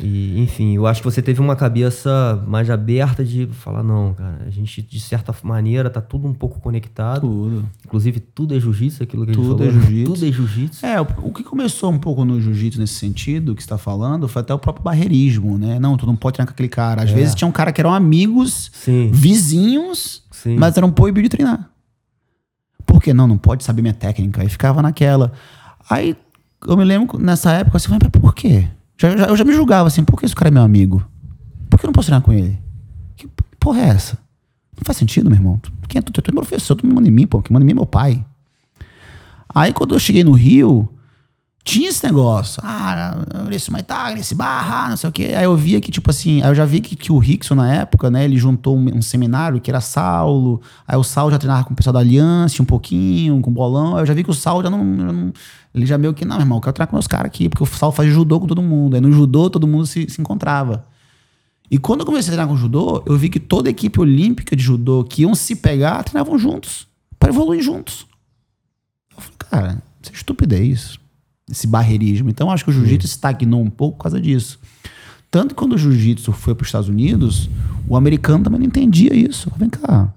[0.00, 4.44] E, enfim, eu acho que você teve uma cabeça mais aberta de falar, não, cara,
[4.46, 7.22] a gente, de certa maneira, tá tudo um pouco conectado.
[7.22, 7.68] Tudo.
[7.84, 9.82] Inclusive, tudo é jiu-jitsu, aquilo que tudo a gente falou.
[9.82, 10.12] É jiu-jitsu.
[10.14, 10.86] Tudo é jiu-jitsu.
[10.86, 14.40] É, o que começou um pouco no jiu-jitsu nesse sentido, que você tá falando, foi
[14.40, 15.80] até o próprio barreirismo, né?
[15.80, 17.02] Não, tu não pode treinar com aquele cara.
[17.02, 17.14] Às é.
[17.14, 19.10] vezes tinha um cara que eram amigos, Sim.
[19.12, 20.56] vizinhos, Sim.
[20.56, 21.68] mas eram proibidos de treinar.
[22.86, 23.26] Por que não?
[23.26, 24.42] Não pode saber minha técnica.
[24.42, 25.32] Aí ficava naquela.
[25.90, 26.16] Aí
[26.66, 28.68] eu me lembro nessa época assim, mas por quê?
[28.98, 31.06] Já, já, eu já me julgava assim, por que esse cara é meu amigo?
[31.70, 32.58] Por que eu não posso treinar com ele?
[33.16, 33.28] Que
[33.60, 34.18] porra é essa?
[34.76, 35.60] Não faz sentido, meu irmão.
[35.88, 36.12] Quem é tu?
[36.12, 37.40] Tu é professor, tu me manda em mim, pô.
[37.40, 38.24] Quem manda em mim é meu pai.
[39.54, 40.88] Aí quando eu cheguei no Rio,
[41.68, 42.62] tinha esse negócio.
[42.64, 43.14] Ah,
[43.50, 45.34] esse Maitag, esse barra, não sei o quê.
[45.36, 48.10] Aí eu via que, tipo assim, eu já vi que, que o Rickson, na época,
[48.10, 50.62] né, ele juntou um, um, seminário que era Saulo.
[50.86, 53.96] Aí o Saulo já treinava com o pessoal da Aliança um pouquinho, com o bolão.
[53.96, 55.32] Aí eu já vi que o Saulo já não, já não
[55.74, 57.66] ele já meio que, não, irmão, eu quero treinar com meus caras aqui, porque o
[57.66, 58.94] Saulo faz judô com todo mundo.
[58.94, 60.86] Aí no judô todo mundo se, se encontrava.
[61.70, 64.56] E quando eu comecei a treinar com judô, eu vi que toda a equipe olímpica
[64.56, 66.88] de judô que iam se pegar, treinavam juntos,
[67.18, 68.06] para evoluir juntos.
[69.14, 70.98] Eu falei, cara, isso é estupidez,
[71.50, 72.28] esse barreirismo.
[72.30, 74.58] Então acho que o jiu-jitsu estagnou um pouco por causa disso.
[75.30, 77.50] Tanto que quando o jiu-jitsu foi para os Estados Unidos,
[77.86, 79.50] o americano também não entendia isso.
[79.56, 80.12] Vem cá,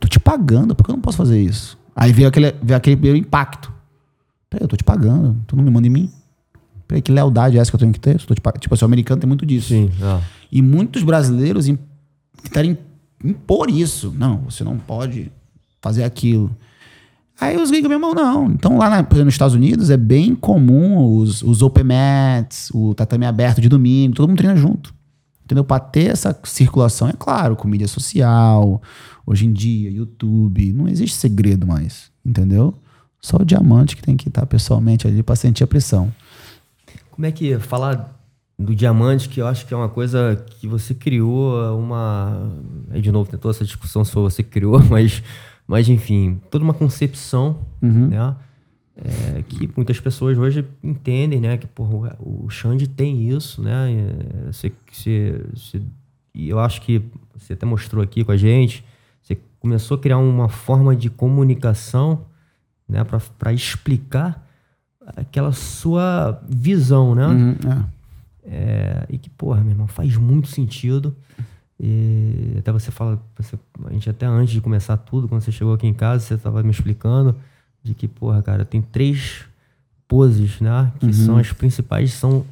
[0.00, 1.78] tô te pagando, por que eu não posso fazer isso?
[1.94, 3.72] Aí veio aquele, veio aquele primeiro impacto.
[4.50, 6.10] Peraí, eu tô te pagando, tu não me manda em mim?
[6.88, 8.20] Peraí, que lealdade é essa que eu tenho que ter?
[8.28, 9.68] Eu tipo assim, o americano tem muito disso.
[9.68, 10.20] Sim, é.
[10.50, 11.66] E muitos brasileiros
[12.52, 12.76] querem
[13.24, 14.12] impor isso.
[14.16, 15.30] Não, você não pode
[15.80, 16.54] fazer aquilo.
[17.42, 18.46] Aí os gringos, irmão, não.
[18.52, 23.26] Então lá na, nos Estados Unidos é bem comum os, os open mats, o tatame
[23.26, 24.94] aberto de domingo, todo mundo treina junto.
[25.44, 25.64] Entendeu?
[25.64, 28.80] Pra ter essa circulação, é claro, com mídia social,
[29.26, 32.74] hoje em dia, YouTube, não existe segredo mais, entendeu?
[33.20, 36.14] Só o diamante que tem que estar pessoalmente ali para sentir a pressão.
[37.10, 38.22] Como é que falar
[38.56, 42.52] do diamante, que eu acho que é uma coisa que você criou uma.
[42.90, 45.22] Aí de novo, tem toda essa discussão se você criou, mas,
[45.72, 48.08] mas enfim, toda uma concepção, uhum.
[48.08, 48.36] né?
[48.94, 51.56] É, que muitas pessoas hoje entendem, né?
[51.56, 53.90] Que porra, o Xande tem isso, né?
[53.90, 55.82] É, você, você, você,
[56.34, 57.02] e eu acho que
[57.34, 58.84] você até mostrou aqui com a gente,
[59.22, 62.26] você começou a criar uma forma de comunicação
[62.86, 63.02] né,
[63.38, 64.46] para explicar
[65.16, 67.26] aquela sua visão, né?
[67.28, 68.02] Uhum, é.
[68.44, 71.16] É, e que, porra, meu irmão, faz muito sentido.
[71.84, 75.74] E até você fala, você, a gente até antes de começar tudo, quando você chegou
[75.74, 77.34] aqui em casa, você estava me explicando
[77.82, 79.44] de que, porra, cara, tem três
[80.06, 80.92] poses, né?
[81.00, 81.12] Que uhum.
[81.12, 82.46] são as principais, são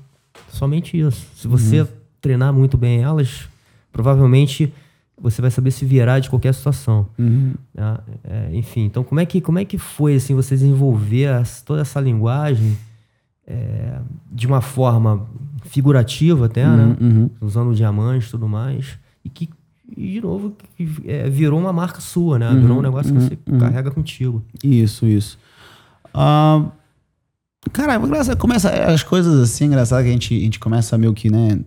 [0.49, 1.29] somente isso.
[1.37, 1.87] Se você uhum.
[2.21, 3.49] treinar muito bem elas,
[3.93, 4.73] provavelmente
[5.17, 7.07] você vai saber se virar de qualquer situação.
[7.17, 7.55] Uhum.
[7.73, 7.99] Né?
[8.25, 11.83] É, enfim, então como é que como é que foi assim você desenvolver as, toda
[11.83, 12.77] essa linguagem
[13.47, 14.01] é,
[14.33, 15.25] de uma forma
[15.67, 16.97] figurativa até, né?
[17.01, 17.31] Uhum, uhum.
[17.41, 18.99] Usando diamantes e tudo mais.
[19.25, 19.49] E que,
[19.97, 22.49] de novo, que, é, virou uma marca sua, né?
[22.55, 24.43] Virou um uhum, negócio que você uhum, carrega contigo.
[24.63, 25.39] Isso, isso.
[26.15, 26.71] Uh,
[27.73, 28.01] cara,
[28.37, 31.61] começa as coisas assim, engraçado que a gente, a gente começa meio que, né?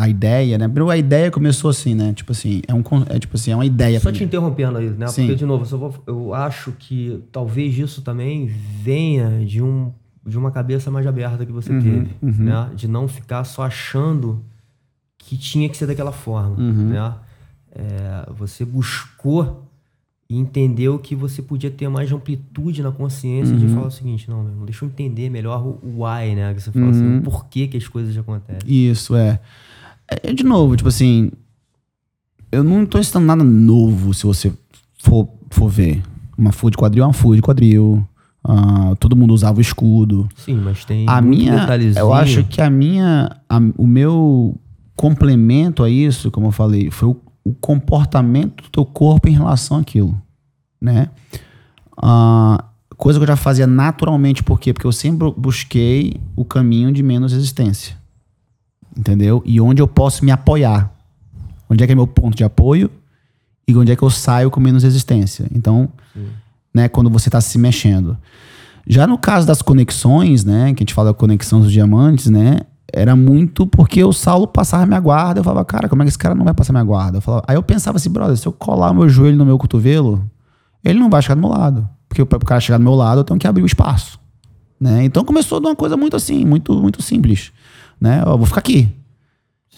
[0.00, 0.66] a ideia, né?
[0.90, 2.14] A ideia começou assim, né?
[2.14, 4.00] Tipo assim, é um é tipo assim, é uma ideia.
[4.00, 5.06] Só te interrompendo aí, né?
[5.08, 5.22] Sim.
[5.22, 9.92] Porque de novo, eu, vou, eu acho que talvez isso também venha de um
[10.24, 12.44] de uma cabeça mais aberta que você uhum, teve, uhum.
[12.44, 12.70] né?
[12.74, 14.42] De não ficar só achando
[15.20, 16.88] que tinha que ser daquela forma, uhum.
[16.88, 17.14] né?
[17.72, 19.64] É, você buscou
[20.28, 23.74] e entendeu que você podia ter mais amplitude na consciência de uhum.
[23.74, 26.54] falar o seguinte, não, meu, deixa eu entender melhor o why, né?
[26.54, 27.22] Que você fala assim, o uhum.
[27.22, 28.62] porquê que as coisas acontecem.
[28.66, 29.40] Isso, é.
[30.08, 30.32] é.
[30.32, 31.30] De novo, tipo assim,
[32.50, 34.52] eu não tô ensinando nada novo se você
[34.98, 36.02] for, for ver.
[36.36, 38.06] Uma full de quadril é uma full de quadril.
[38.42, 40.28] Uh, todo mundo usava o escudo.
[40.34, 41.66] Sim, mas tem a minha,
[41.96, 44.58] Eu acho que a minha, a, o meu
[45.00, 49.78] complemento a isso, como eu falei, foi o, o, comportamento do teu corpo em relação
[49.78, 50.20] àquilo,
[50.80, 51.08] né?
[51.96, 52.62] Uh,
[52.96, 54.72] coisa que eu já fazia naturalmente, por quê?
[54.72, 57.96] Porque eu sempre busquei o caminho de menos resistência,
[58.96, 59.42] entendeu?
[59.46, 60.92] E onde eu posso me apoiar,
[61.68, 62.90] onde é que é meu ponto de apoio
[63.66, 65.46] e onde é que eu saio com menos resistência.
[65.54, 66.28] Então, Sim
[66.74, 68.16] né, quando você está se mexendo.
[68.86, 72.60] Já no caso das conexões, né, que a gente fala da conexão dos diamantes, né,
[72.92, 75.40] era muito porque o Saulo passava minha guarda.
[75.40, 77.18] Eu falava, cara, como é que esse cara não vai passar minha guarda?
[77.18, 80.24] Eu falava, aí eu pensava assim, brother, se eu colar meu joelho no meu cotovelo,
[80.84, 81.88] ele não vai chegar do meu lado.
[82.08, 84.18] Porque para o cara chegar do meu lado, eu tenho que abrir o espaço.
[84.80, 85.04] Né?
[85.04, 87.52] Então começou de uma coisa muito assim, muito, muito simples.
[88.00, 88.22] Né?
[88.26, 88.88] Eu vou ficar aqui.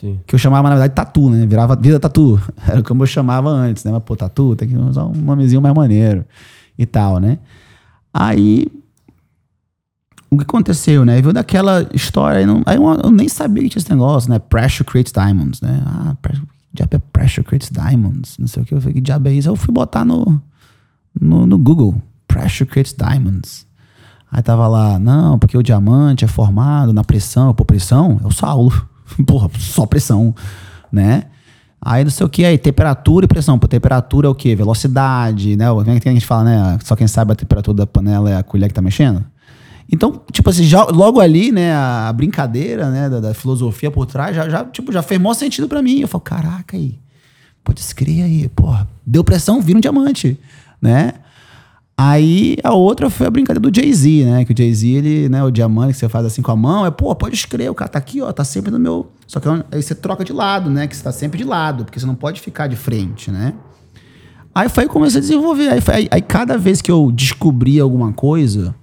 [0.03, 0.19] Sim.
[0.27, 1.47] Que eu chamava, na verdade, tatu, né?
[1.47, 2.41] Virava vida tatu.
[2.67, 3.93] Era como eu chamava antes, né?
[3.93, 6.25] Mas, pô, tatu, tem que usar um nomezinho mais maneiro
[6.77, 7.39] e tal, né?
[8.13, 8.67] Aí,
[10.33, 11.21] o que aconteceu, né?
[11.21, 14.39] Viu daquela história, não, aí eu, eu, nem sabia que tinha esse negócio, né?
[14.39, 15.83] Pressure creates diamonds, né?
[15.85, 18.73] Ah, pressure, diabo é pressure creates diamonds, não sei o que.
[18.73, 19.51] Eu falei, que diabo é isso?
[19.51, 20.41] Eu fui botar no,
[21.21, 23.67] no, no Google, pressure creates diamonds.
[24.31, 27.53] Aí tava lá, não, porque o diamante é formado na pressão.
[27.53, 28.73] Pô, pressão é o Saulo.
[29.27, 30.35] Porra, só pressão,
[30.91, 31.25] né?
[31.79, 33.59] Aí não sei o que, aí temperatura e pressão.
[33.59, 34.57] Pô, temperatura é o que?
[34.57, 35.69] Velocidade, né?
[35.69, 36.79] Como é que a gente fala, né?
[36.83, 39.23] Só quem sabe a temperatura da panela é a colher que tá mexendo.
[39.91, 44.35] Então, tipo assim, já, logo ali, né, a brincadeira, né, da, da filosofia por trás,
[44.35, 46.01] já, já, tipo, já fez maior sentido para mim.
[46.01, 46.99] Eu falo, caraca aí,
[47.63, 50.39] pode escrever aí, porra, deu pressão, vira um diamante,
[50.81, 51.15] né?
[51.97, 54.45] Aí a outra foi a brincadeira do Jay-Z, né?
[54.45, 56.91] Que o Jay-Z, ele, né, o diamante que você faz assim com a mão, é,
[56.91, 59.13] pô, pode escrever, o cara tá aqui, ó, tá sempre no meu.
[59.27, 60.87] Só que aí você troca de lado, né?
[60.87, 63.55] Que você tá sempre de lado, porque você não pode ficar de frente, né?
[64.55, 65.69] Aí foi aí comecei a desenvolver.
[65.69, 68.75] Aí, foi, aí, aí cada vez que eu descobri alguma coisa,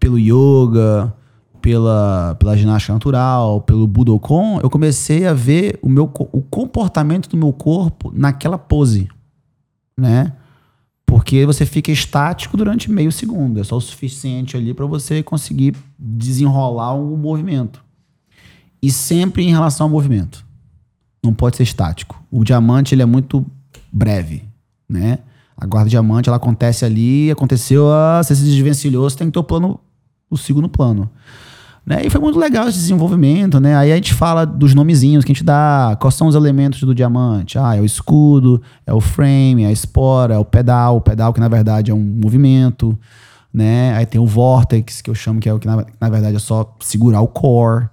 [0.00, 1.14] pelo yoga,
[1.60, 7.36] pela, pela ginástica natural, pelo Budokon, eu comecei a ver o, meu, o comportamento do
[7.36, 9.08] meu corpo naquela pose,
[9.96, 10.32] né?
[11.04, 13.60] Porque você fica estático durante meio segundo.
[13.60, 17.84] É só o suficiente ali para você conseguir desenrolar um movimento.
[18.82, 20.46] E sempre em relação ao movimento.
[21.22, 22.22] Não pode ser estático.
[22.30, 23.44] O diamante ele é muito
[23.92, 24.44] breve,
[24.88, 25.18] né?
[25.56, 29.38] A guarda diamante ela acontece ali, aconteceu, ah, você se desvencilhou, você tem que ter
[29.38, 29.78] o plano,
[30.30, 31.10] o segundo plano.
[31.84, 32.02] Né?
[32.04, 33.74] E foi muito legal esse desenvolvimento, né?
[33.74, 36.94] Aí a gente fala dos nomezinhos que a gente dá, quais são os elementos do
[36.94, 37.58] diamante.
[37.58, 41.32] Ah, é o escudo, é o frame, é a espora, é o pedal, o pedal
[41.32, 42.96] que na verdade é um movimento,
[43.52, 43.94] né?
[43.96, 46.38] Aí tem o vortex, que eu chamo que é o que na, na verdade é
[46.38, 47.88] só segurar o core,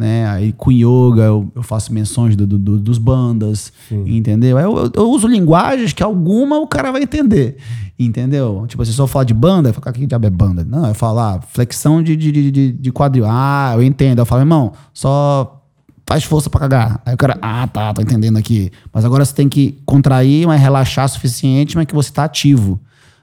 [0.00, 0.26] né?
[0.30, 4.16] Aí com yoga eu, eu faço menções do, do, dos bandas, Sim.
[4.16, 4.56] entendeu?
[4.56, 7.58] Aí eu, eu, eu, uso linguagens que alguma o cara vai entender,
[7.98, 8.64] entendeu?
[8.66, 10.64] Tipo, se eu falar de banda, eu falo, que diabo é banda?
[10.64, 13.26] Não, eu falo, ah, flexão de, de, de, de quadril.
[13.28, 14.20] Ah, eu entendo.
[14.20, 15.62] Eu falo, irmão, só
[16.06, 17.02] faz força para cagar.
[17.04, 18.72] Aí o cara, ah, tá, tô entendendo aqui.
[18.90, 22.80] Mas agora você tem que contrair, mas relaxar o suficiente, mas que você tá ativo.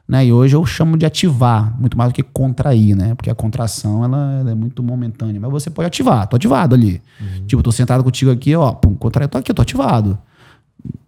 [0.08, 0.28] Né?
[0.28, 3.14] E hoje eu chamo de ativar, muito mais do que contrair, né?
[3.14, 5.40] Porque a contração ela, ela é muito momentânea.
[5.40, 7.02] Mas você pode ativar, tô ativado ali.
[7.20, 7.46] Uhum.
[7.46, 10.18] Tipo, tô sentado contigo aqui, ó, pum, contrair, tô aqui, tô ativado.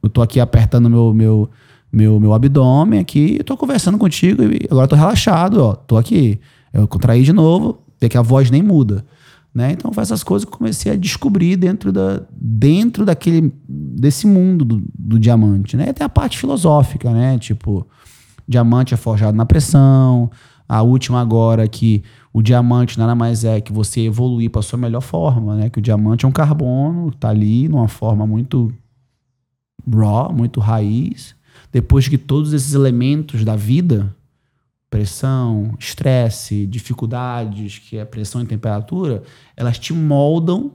[0.03, 1.49] Eu tô aqui apertando meu, meu,
[1.91, 6.39] meu, meu abdômen aqui, tô conversando contigo e agora tô relaxado, ó, tô aqui.
[6.73, 9.05] Eu contraí de novo, vê que a voz nem muda.
[9.53, 9.71] Né?
[9.71, 14.63] Então, foi essas coisas que eu comecei a descobrir dentro, da, dentro daquele, desse mundo
[14.63, 15.75] do, do diamante.
[15.75, 15.91] Né?
[15.91, 17.39] Tem a parte filosófica, né?
[17.39, 17.87] Tipo,
[18.49, 20.31] diamante é forjado na pressão.
[20.67, 25.01] A última agora que o diamante nada mais é que você evoluir para sua melhor
[25.01, 25.69] forma, né?
[25.69, 28.73] Que o diamante é um carbono, tá ali numa forma muito
[29.87, 31.35] raw, muito raiz.
[31.71, 34.15] Depois que todos esses elementos da vida
[34.89, 39.21] pressão, estresse, dificuldades, que é pressão e temperatura,
[39.55, 40.71] elas te moldam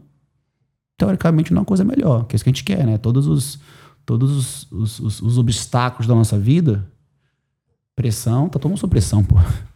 [0.96, 2.98] teoricamente numa coisa melhor, que é isso que a gente quer, né?
[2.98, 3.58] Todos os
[4.06, 6.86] todos os, os, os, os obstáculos da nossa vida,
[7.94, 9.36] pressão, tá todo mundo sob pressão, pô.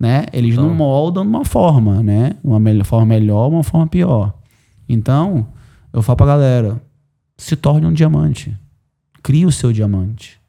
[0.00, 0.26] Né?
[0.32, 0.68] Eles então.
[0.68, 2.36] não moldam de uma forma, né?
[2.44, 4.32] Uma melhor, forma melhor, uma forma pior.
[4.88, 5.48] Então,
[5.92, 6.80] eu falo pra galera,
[7.36, 8.56] se torne um diamante.
[9.24, 10.40] Crie o seu diamante.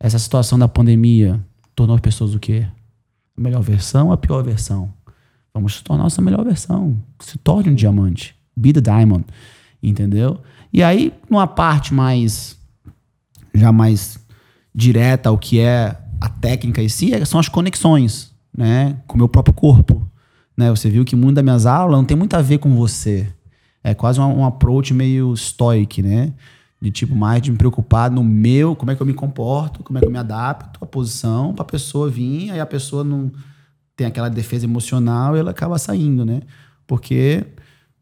[0.00, 1.40] Essa situação da pandemia,
[1.76, 2.66] tornou as pessoas o quê?
[3.38, 4.92] A melhor versão ou a pior versão?
[5.54, 7.00] Vamos se tornar nossa melhor versão.
[7.20, 8.34] Se torne um diamante.
[8.56, 9.24] Be the diamond.
[9.80, 10.40] Entendeu?
[10.72, 12.58] E aí, numa parte mais.
[13.54, 14.18] já mais
[14.74, 18.96] direta ao que é a técnica em si, é, são as conexões, né?
[19.06, 20.08] Com o meu próprio corpo.
[20.56, 20.70] Né?
[20.70, 23.26] Você viu que muito das minhas aulas não tem muito a ver com você.
[23.82, 26.32] É quase um, um approach meio stoic, né?
[26.80, 29.98] de tipo mais de me preocupar no meu, como é que eu me comporto, como
[29.98, 33.30] é que eu me adapto à posição para a pessoa vir, aí a pessoa não
[33.94, 36.40] tem aquela defesa emocional e ela acaba saindo, né?
[36.84, 37.46] Porque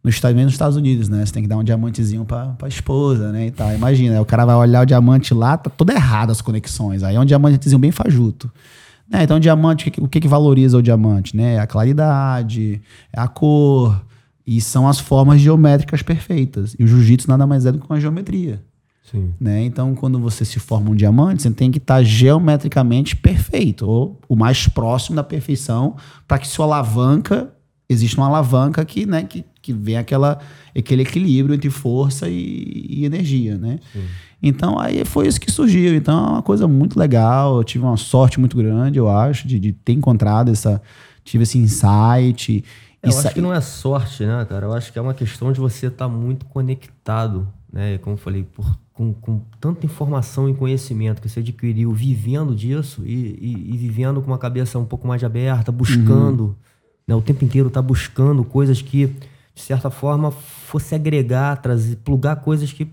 [0.02, 1.24] nos Estados, nos Estados Unidos, né?
[1.24, 3.46] Você tem que dar um diamantezinho para a esposa, né?
[3.46, 3.72] E tal.
[3.74, 7.02] Imagina, o cara vai olhar o diamante lá, tá tudo errado as conexões.
[7.02, 8.50] Aí é um diamantezinho bem fajuto.
[9.10, 9.24] Né?
[9.24, 11.36] Então, o diamante, o que, que valoriza o diamante?
[11.36, 11.54] Né?
[11.54, 12.80] É a claridade,
[13.12, 14.00] é a cor,
[14.46, 16.76] e são as formas geométricas perfeitas.
[16.78, 18.62] E o jiu-jitsu nada mais é do que uma geometria.
[19.40, 19.64] Né?
[19.64, 24.20] Então, quando você se forma um diamante, você tem que estar tá geometricamente perfeito, ou
[24.28, 25.96] o mais próximo da perfeição,
[26.28, 27.52] para que sua alavanca,
[27.92, 30.38] exista uma alavanca que, né, que, que vem aquela,
[30.76, 33.58] aquele equilíbrio entre força e, e energia.
[33.58, 33.78] Né?
[34.42, 35.94] Então, aí foi isso que surgiu.
[35.94, 37.56] Então, é uma coisa muito legal.
[37.56, 40.80] Eu tive uma sorte muito grande, eu acho, de, de ter encontrado essa.
[41.24, 42.64] Tive esse insight.
[43.02, 44.66] É, eu acho que não é sorte, né, cara?
[44.66, 47.98] Eu acho que é uma questão de você estar tá muito conectado, né?
[47.98, 48.66] Como eu falei, por
[49.00, 54.20] com, com tanta informação e conhecimento que você adquiriu vivendo disso e, e, e vivendo
[54.20, 56.54] com uma cabeça um pouco mais aberta, buscando, uhum.
[57.10, 59.08] Né, o tempo inteiro tá buscando coisas que,
[59.52, 62.88] de certa forma, fosse agregar, trazer, plugar coisas que,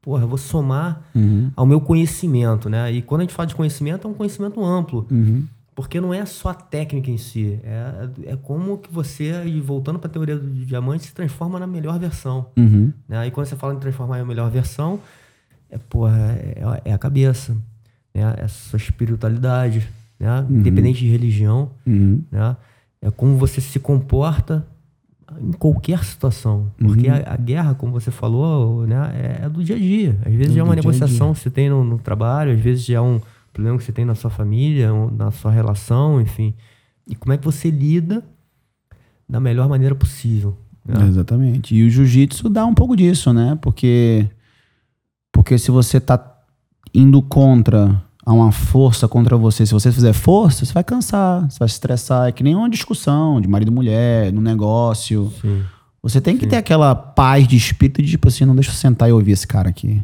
[0.00, 1.50] porra, eu vou somar uhum.
[1.54, 2.90] ao meu conhecimento, né?
[2.90, 5.06] E quando a gente fala de conhecimento, é um conhecimento amplo.
[5.10, 5.44] Uhum.
[5.74, 9.98] Porque não é só a técnica em si, é, é como que você, e voltando
[9.98, 12.46] para a teoria do diamante, se transforma na melhor versão.
[12.56, 12.90] Uhum.
[13.06, 13.26] Né?
[13.26, 14.98] E quando você fala em transformar em melhor versão,
[15.68, 17.52] é, porra, é, é a cabeça,
[18.14, 18.34] né?
[18.38, 19.86] É a sua espiritualidade,
[20.18, 20.40] né?
[20.48, 20.60] Uhum.
[20.60, 22.22] Independente de religião, uhum.
[22.32, 22.56] né?
[23.00, 24.66] É como você se comporta
[25.40, 26.72] em qualquer situação.
[26.76, 27.14] Porque uhum.
[27.14, 29.38] a, a, guerra, como você falou, né?
[29.40, 30.18] É, é do dia a dia.
[30.24, 33.00] Às vezes é, é uma negociação que você tem no, no, trabalho, às vezes é
[33.00, 33.20] um
[33.52, 36.54] problema que você tem na sua família, na sua relação, enfim.
[37.06, 38.24] E como é que você lida
[39.28, 40.56] da melhor maneira possível.
[40.84, 41.06] Né?
[41.06, 41.74] Exatamente.
[41.74, 43.58] E o jiu-jitsu dá um pouco disso, né?
[43.60, 44.26] Porque
[45.30, 46.36] porque se você tá
[46.92, 51.58] indo contra a uma força contra você, se você fizer força, você vai cansar, você
[51.58, 52.28] vai se estressar.
[52.28, 55.32] É que nem uma discussão de marido e mulher, no negócio.
[55.40, 55.62] Sim.
[56.02, 56.50] Você tem que Sim.
[56.50, 59.46] ter aquela paz de espírito de tipo assim, não deixa eu sentar e ouvir esse
[59.46, 60.02] cara aqui.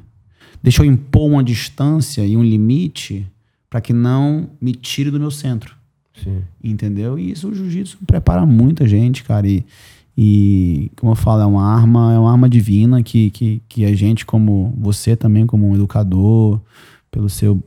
[0.62, 3.30] Deixa eu impor uma distância e um limite
[3.68, 5.76] para que não me tire do meu centro.
[6.22, 6.40] Sim.
[6.62, 7.18] Entendeu?
[7.18, 9.46] E isso o jiu-jitsu prepara muita gente, cara.
[9.46, 9.66] E,
[10.16, 13.94] e, como eu falo, é uma arma, é uma arma divina que, que, que a
[13.94, 16.58] gente, como você também, como um educador,
[17.10, 17.62] pelo seu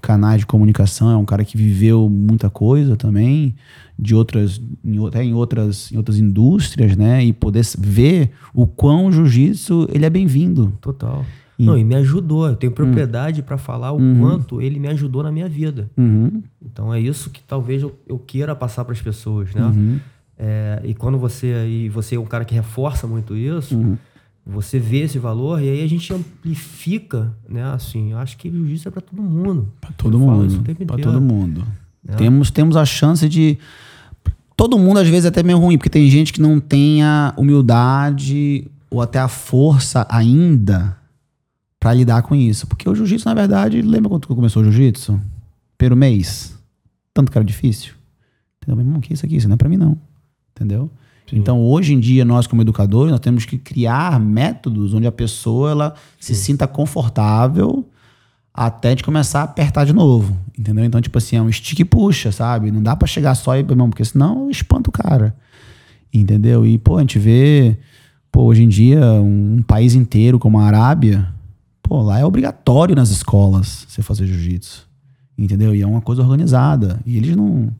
[0.00, 3.54] canal de comunicação, é um cara que viveu muita coisa também,
[3.98, 7.24] de outras, em, até em outras, em outras indústrias, né?
[7.24, 10.72] E poder ver o quão o jiu-jitsu ele é bem-vindo.
[10.80, 11.24] Total.
[11.58, 12.46] E, Não, e me ajudou.
[12.46, 13.44] Eu tenho propriedade hum.
[13.44, 14.20] para falar o uhum.
[14.20, 15.90] quanto ele me ajudou na minha vida.
[15.96, 16.42] Uhum.
[16.64, 19.62] Então é isso que talvez eu, eu queira passar para as pessoas, né?
[19.62, 19.98] Uhum.
[20.40, 23.98] É, e quando você e você é um cara que reforça muito isso, uhum.
[24.48, 27.62] Você vê esse valor e aí a gente amplifica, né?
[27.64, 29.68] Assim, eu acho que jiu-jitsu é para todo mundo.
[29.80, 30.64] Para todo mundo.
[30.86, 31.66] Para todo mundo.
[32.16, 33.58] Temos temos a chance de
[34.56, 37.34] todo mundo às vezes é até meio ruim, porque tem gente que não tem a
[37.36, 40.96] humildade ou até a força ainda
[41.78, 42.66] para lidar com isso.
[42.66, 45.20] Porque o jiu-jitsu, na verdade, lembra quando começou o jiu-jitsu?
[45.76, 46.58] Pelo mês.
[47.12, 47.92] Tanto que era difícil.
[48.56, 48.76] Entendeu?
[48.76, 49.36] Meu irmão, que isso aqui?
[49.36, 49.98] Isso não é pra mim, não
[50.58, 50.90] entendeu?
[51.28, 51.38] Sim.
[51.38, 55.70] Então, hoje em dia, nós como educadores, nós temos que criar métodos onde a pessoa
[55.70, 57.86] ela se sinta confortável
[58.52, 60.84] até de começar a apertar de novo, entendeu?
[60.84, 62.72] Então, tipo assim, é um stick e puxa, sabe?
[62.72, 65.36] Não dá para chegar só e, irmão, porque senão espanta o cara.
[66.12, 66.66] Entendeu?
[66.66, 67.78] E, pô, a gente vê,
[68.32, 71.28] pô, hoje em dia, um, um país inteiro como a Arábia,
[71.82, 74.88] pô, lá é obrigatório nas escolas você fazer jiu-jitsu.
[75.36, 75.72] Entendeu?
[75.72, 76.98] E é uma coisa organizada.
[77.06, 77.70] E eles não.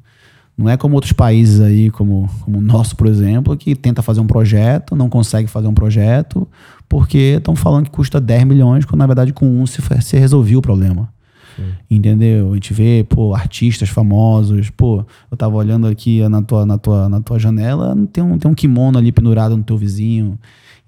[0.58, 4.20] Não é como outros países aí, como, como o nosso, por exemplo, que tenta fazer
[4.20, 6.48] um projeto, não consegue fazer um projeto,
[6.88, 10.58] porque estão falando que custa 10 milhões, quando na verdade com um se, se resolveu
[10.58, 11.08] o problema.
[11.54, 11.62] Sim.
[11.88, 12.50] Entendeu?
[12.50, 17.08] A gente vê, pô, artistas famosos, pô, eu tava olhando aqui na tua, na tua,
[17.08, 20.36] na tua janela, tem um, tem um kimono ali pendurado no teu vizinho,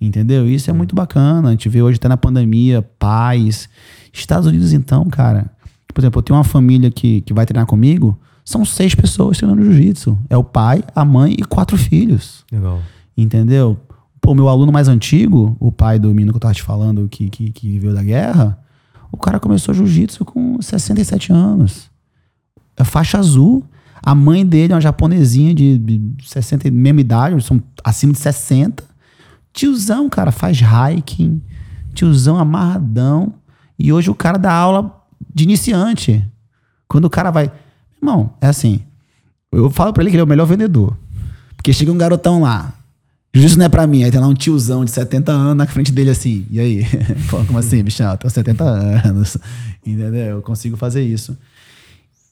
[0.01, 0.49] entendeu?
[0.49, 1.47] Isso é muito bacana.
[1.47, 3.69] A gente vê hoje até na pandemia, pais.
[4.13, 5.49] Estados Unidos, então, cara.
[5.95, 8.19] Por exemplo, eu tenho uma família que, que vai treinar comigo,
[8.51, 10.19] são seis pessoas treinando jiu-jitsu.
[10.29, 12.45] É o pai, a mãe e quatro filhos.
[12.51, 12.81] Legal.
[13.17, 13.79] Entendeu?
[14.21, 17.31] Pô, meu aluno mais antigo, o pai do menino que eu tava te falando, que,
[17.31, 18.59] que, que veio da guerra,
[19.13, 21.91] o cara começou jiu-jitsu com 67 anos.
[22.77, 23.65] É faixa azul.
[24.03, 28.83] A mãe dele é uma japonesinha de, de 60, mesma idade, são acima de 60.
[29.53, 31.41] Tiozão, cara, faz hiking.
[31.95, 33.35] Tiozão amarradão.
[33.79, 36.25] E hoje o cara dá aula de iniciante.
[36.89, 37.53] Quando o cara vai.
[38.01, 38.81] Irmão, é assim.
[39.53, 40.97] Eu falo pra ele que ele é o melhor vendedor.
[41.57, 42.75] Porque chega um garotão lá.
[43.33, 44.03] Justo não é pra mim.
[44.03, 46.47] Aí tem lá um tiozão de 70 anos na frente dele assim.
[46.51, 46.85] E aí?
[47.47, 48.11] Como assim, bichão?
[48.11, 49.37] Eu tenho 70 anos.
[49.85, 50.37] Entendeu?
[50.37, 51.37] Eu consigo fazer isso.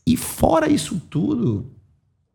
[0.07, 1.67] E fora isso tudo,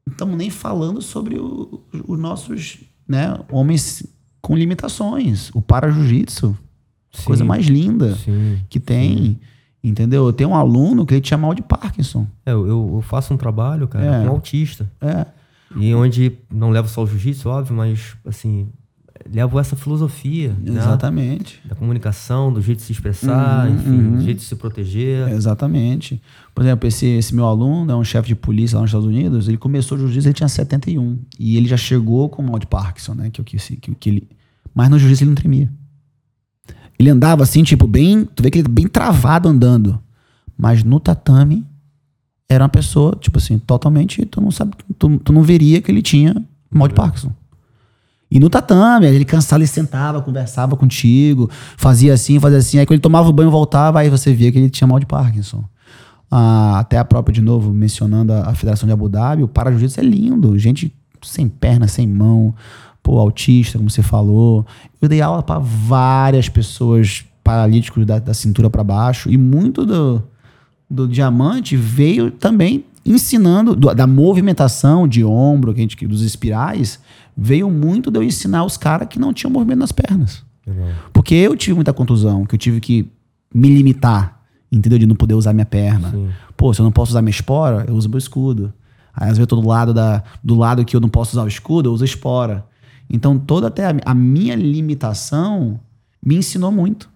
[0.06, 2.78] não estamos nem falando sobre os nossos
[3.08, 4.04] né, homens
[4.42, 5.50] com limitações.
[5.54, 6.58] O para-jiu-jitsu.
[7.26, 9.18] Coisa mais linda sim, que tem.
[9.18, 9.40] Sim.
[9.84, 10.26] Entendeu?
[10.26, 12.26] Eu tenho um aluno que ele tinha mal de Parkinson.
[12.46, 14.24] É, eu, eu faço um trabalho, cara, é.
[14.26, 14.90] com autista.
[15.02, 15.26] É.
[15.76, 18.70] E onde não levo só o jiu-jitsu, óbvio, mas assim,
[19.30, 20.56] levo essa filosofia.
[20.60, 20.78] Né?
[20.78, 21.60] Exatamente.
[21.64, 21.70] Né?
[21.70, 24.16] Da comunicação, do jeito de se expressar, uhum, enfim, uhum.
[24.18, 25.30] do jeito de se proteger.
[25.30, 26.22] Exatamente.
[26.54, 29.48] Por exemplo, esse, esse meu aluno é um chefe de polícia lá nos Estados Unidos,
[29.48, 31.20] ele começou jiu-jitsu, ele tinha 71.
[31.40, 33.30] E ele já chegou com mal de Parkinson, né?
[33.30, 34.30] Que, que, que, que ele...
[34.74, 35.70] Mas no jiu-jitsu ele não tremia.
[37.04, 38.24] Ele andava assim, tipo, bem.
[38.24, 40.00] Tu vê que ele bem travado andando.
[40.58, 41.66] Mas no tatame,
[42.48, 44.26] era uma pessoa, tipo assim, totalmente.
[44.26, 44.72] Tu não sabe.
[44.98, 46.34] Tu, tu não veria que ele tinha
[46.72, 47.30] mal de Parkinson.
[48.32, 52.80] E no tatame, ele cansado, ele sentava, conversava contigo, fazia assim, fazia assim.
[52.80, 55.06] Aí quando ele tomava o banho voltava, aí você via que ele tinha mal de
[55.06, 55.62] Parkinson.
[56.32, 60.00] Ah, até a própria, de novo, mencionando a, a Federação de Abu Dhabi, o para-jiu-jitsu
[60.00, 60.58] é lindo.
[60.58, 62.56] Gente sem perna, sem mão,
[63.04, 64.66] pô, autista, como você falou.
[65.02, 70.24] Eu dei aula para várias pessoas paralíticos da, da cintura para baixo e muito do,
[70.90, 77.00] do diamante veio também ensinando do, da movimentação de ombro, que a gente, dos espirais,
[77.36, 80.44] veio muito de eu ensinar os caras que não tinham movimento nas pernas.
[81.12, 83.12] Porque eu tive muita contusão, que eu tive que
[83.54, 84.40] me limitar,
[84.72, 84.98] entendeu?
[84.98, 86.12] De não poder usar minha perna.
[86.12, 86.30] Sim.
[86.56, 88.74] Pô, se eu não posso usar minha espora, eu uso meu escudo.
[89.14, 91.44] Aí às vezes eu tô do lado, da, do lado que eu não posso usar
[91.44, 92.66] o escudo, eu uso a espora.
[93.14, 95.80] Então, toda até a, a minha limitação
[96.20, 97.14] me ensinou muito.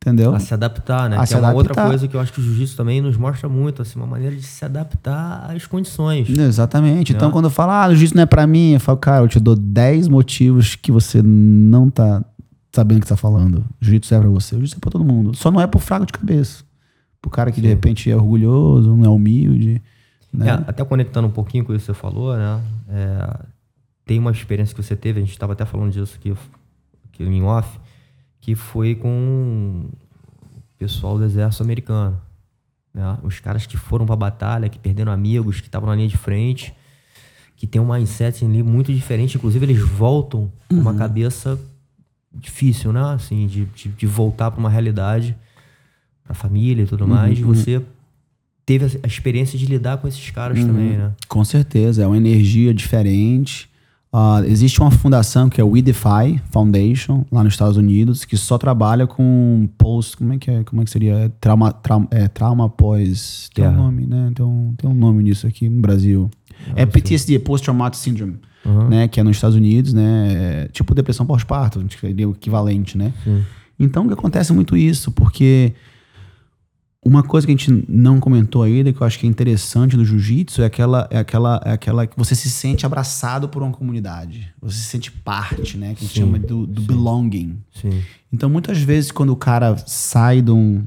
[0.00, 0.34] Entendeu?
[0.34, 1.18] A se adaptar, né?
[1.18, 1.70] A que é uma adaptar.
[1.70, 4.34] outra coisa que eu acho que o jiu-jitsu também nos mostra muito, assim, uma maneira
[4.34, 6.30] de se adaptar às condições.
[6.30, 7.12] Exatamente.
[7.12, 9.28] Então, quando eu falo, ah, o jiu-jitsu não é pra mim, eu falo, cara, eu
[9.28, 12.24] te dou 10 motivos que você não tá
[12.72, 13.58] sabendo o que tá falando.
[13.82, 15.36] O jiu-jitsu é pra você, o jiu-jitsu é pra todo mundo.
[15.36, 16.64] Só não é pro fraco de cabeça.
[17.20, 17.62] Pro cara que Sim.
[17.62, 19.82] de repente é orgulhoso, não é humilde.
[20.32, 20.48] Né?
[20.48, 22.60] É, até conectando um pouquinho com isso que você falou, né?
[22.88, 23.40] É,
[24.08, 26.34] tem uma experiência que você teve, a gente estava até falando disso aqui,
[27.12, 27.78] aqui em off,
[28.40, 32.18] que foi com o pessoal do exército americano.
[32.94, 33.18] Né?
[33.22, 36.16] Os caras que foram para a batalha, que perderam amigos, que estavam na linha de
[36.16, 36.74] frente,
[37.54, 39.36] que tem um mindset ali muito diferente.
[39.36, 40.96] Inclusive, eles voltam com uma uhum.
[40.96, 41.60] cabeça
[42.32, 43.02] difícil, né?
[43.12, 45.36] Assim, de, de, de voltar para uma realidade,
[46.24, 47.10] para a família e tudo uhum.
[47.10, 47.38] mais.
[47.40, 47.48] Uhum.
[47.48, 47.82] você
[48.64, 50.66] teve a experiência de lidar com esses caras uhum.
[50.66, 51.12] também, né?
[51.28, 52.04] Com certeza.
[52.04, 53.67] É uma energia diferente.
[54.10, 58.56] Uh, existe uma fundação que é o WeDefy Foundation, lá nos Estados Unidos, que só
[58.56, 60.16] trabalha com post.
[60.16, 61.30] Como é que, é, como é que seria?
[61.38, 63.50] Trauma, trauma, é, trauma pós.
[63.54, 63.78] Tem yeah.
[63.78, 64.32] um nome, né?
[64.34, 66.30] Tem um, tem um nome nisso aqui no Brasil.
[66.74, 68.88] é PTSD, Post Traumatic Syndrome, uhum.
[68.88, 69.08] né?
[69.08, 70.64] Que é nos Estados Unidos, né?
[70.64, 73.12] É tipo depressão pós-parto, seria o equivalente, né?
[73.22, 73.44] Sim.
[73.78, 75.74] Então, o que acontece muito isso, porque
[77.04, 80.04] uma coisa que a gente não comentou ainda, que eu acho que é interessante do
[80.04, 84.52] jiu-jitsu, é aquela, é, aquela, é aquela que você se sente abraçado por uma comunidade.
[84.60, 85.94] Você se sente parte, né?
[85.94, 87.56] Que a gente sim, chama do, do belonging.
[87.72, 88.02] Sim.
[88.32, 90.84] Então, muitas vezes, quando o cara sai de, um,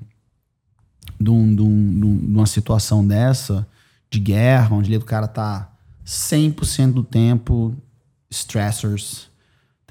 [1.20, 3.66] de, um, de, um, de uma situação dessa,
[4.10, 5.72] de guerra, onde o cara tá
[6.06, 7.74] 100% do tempo
[8.30, 9.31] stressors,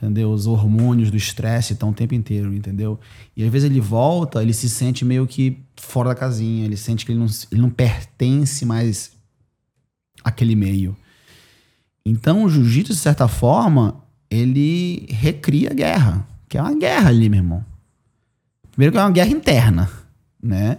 [0.01, 0.33] entendeu?
[0.33, 2.99] Os hormônios do estresse estão o tempo inteiro, entendeu?
[3.37, 7.05] E às vezes ele volta, ele se sente meio que fora da casinha, ele sente
[7.05, 9.13] que ele não, ele não pertence mais
[10.25, 10.97] àquele meio.
[12.05, 17.29] Então, o jiu-jitsu, de certa forma, ele recria a guerra, que é uma guerra ali,
[17.29, 17.65] meu irmão.
[18.73, 19.91] Primeiro que é uma guerra interna,
[20.43, 20.79] né?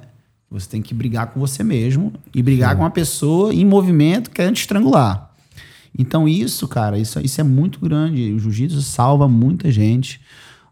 [0.50, 2.78] Você tem que brigar com você mesmo e brigar Sim.
[2.78, 5.31] com uma pessoa em movimento querendo te estrangular.
[5.98, 8.32] Então, isso, cara, isso, isso é muito grande.
[8.32, 10.22] O jiu-jitsu salva muita gente.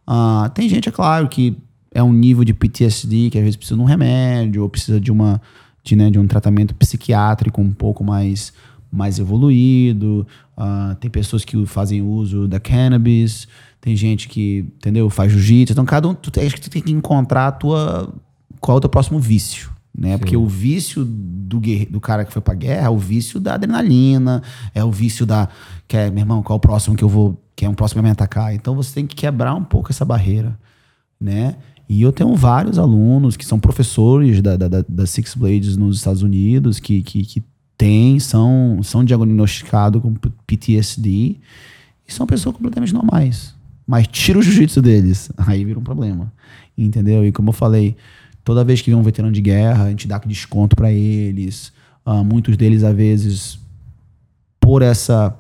[0.08, 1.58] Uh, tem gente, é claro, que
[1.94, 5.12] é um nível de PTSD que às vezes precisa de um remédio ou precisa de
[5.12, 5.42] uma
[5.84, 8.54] de, né, de um tratamento psiquiátrico um pouco mais
[8.92, 10.26] mais evoluído.
[10.58, 13.48] Uh, tem pessoas que fazem uso da cannabis.
[13.80, 15.74] Tem gente que, entendeu, faz jiu-jitsu.
[15.74, 18.14] Então, cada um, tu, acho que tu tem que encontrar a tua,
[18.60, 19.72] qual é o teu próximo vício.
[19.98, 20.18] Né?
[20.18, 21.60] Porque o vício do,
[21.90, 24.42] do cara que foi pra guerra é o vício da adrenalina,
[24.74, 25.50] é o vício da.
[25.88, 27.42] Que é, meu irmão, qual é o próximo que eu vou.
[27.56, 28.54] Que é um próximo a me atacar.
[28.54, 30.58] Então você tem que quebrar um pouco essa barreira.
[31.20, 31.56] né?
[31.90, 36.22] E eu tenho vários alunos que são professores da, da, da Six Blades nos Estados
[36.22, 37.44] Unidos, que, que, que
[37.76, 40.14] têm, são, são diagnosticados com
[40.46, 41.38] PTSD,
[42.08, 43.56] e são pessoas completamente normais.
[43.88, 46.32] Mas tira o jiu-jitsu deles, aí vira um problema.
[46.78, 47.26] Entendeu?
[47.26, 47.96] E como eu falei,
[48.50, 51.72] toda vez que vem um veterano de guerra, a gente dá desconto para eles.
[52.04, 53.60] Uh, muitos deles, às vezes,
[54.60, 55.38] por essa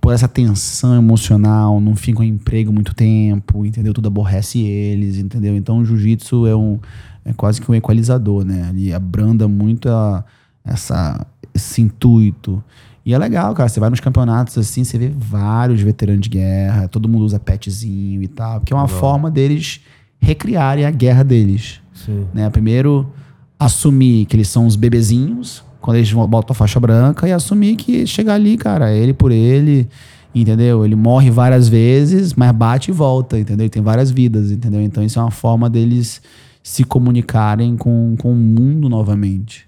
[0.00, 3.92] por essa tensão emocional, não ficam em emprego muito tempo, entendeu?
[3.92, 5.56] Tudo aborrece eles, entendeu?
[5.56, 6.78] Então o jiu-jitsu é um
[7.24, 8.70] é quase que um equalizador, né?
[8.72, 10.24] Ele abranda muito a,
[10.64, 12.62] essa esse intuito.
[13.04, 13.68] E é legal, cara.
[13.68, 18.22] Você vai nos campeonatos assim, você vê vários veteranos de guerra, todo mundo usa petzinho
[18.22, 19.80] e tal, porque é uma forma deles
[20.20, 21.80] recriarem a guerra deles.
[22.04, 22.26] Sim.
[22.32, 22.48] Né?
[22.50, 23.10] Primeiro,
[23.58, 28.06] assumir que eles são os bebezinhos, quando eles botam a faixa branca, e assumir que
[28.06, 29.88] chegar ali, cara, é ele por ele,
[30.34, 30.84] entendeu?
[30.84, 33.66] Ele morre várias vezes, mas bate e volta, entendeu?
[33.66, 34.80] E tem várias vidas, entendeu?
[34.80, 36.22] Então isso é uma forma deles
[36.62, 39.66] se comunicarem com, com o mundo novamente,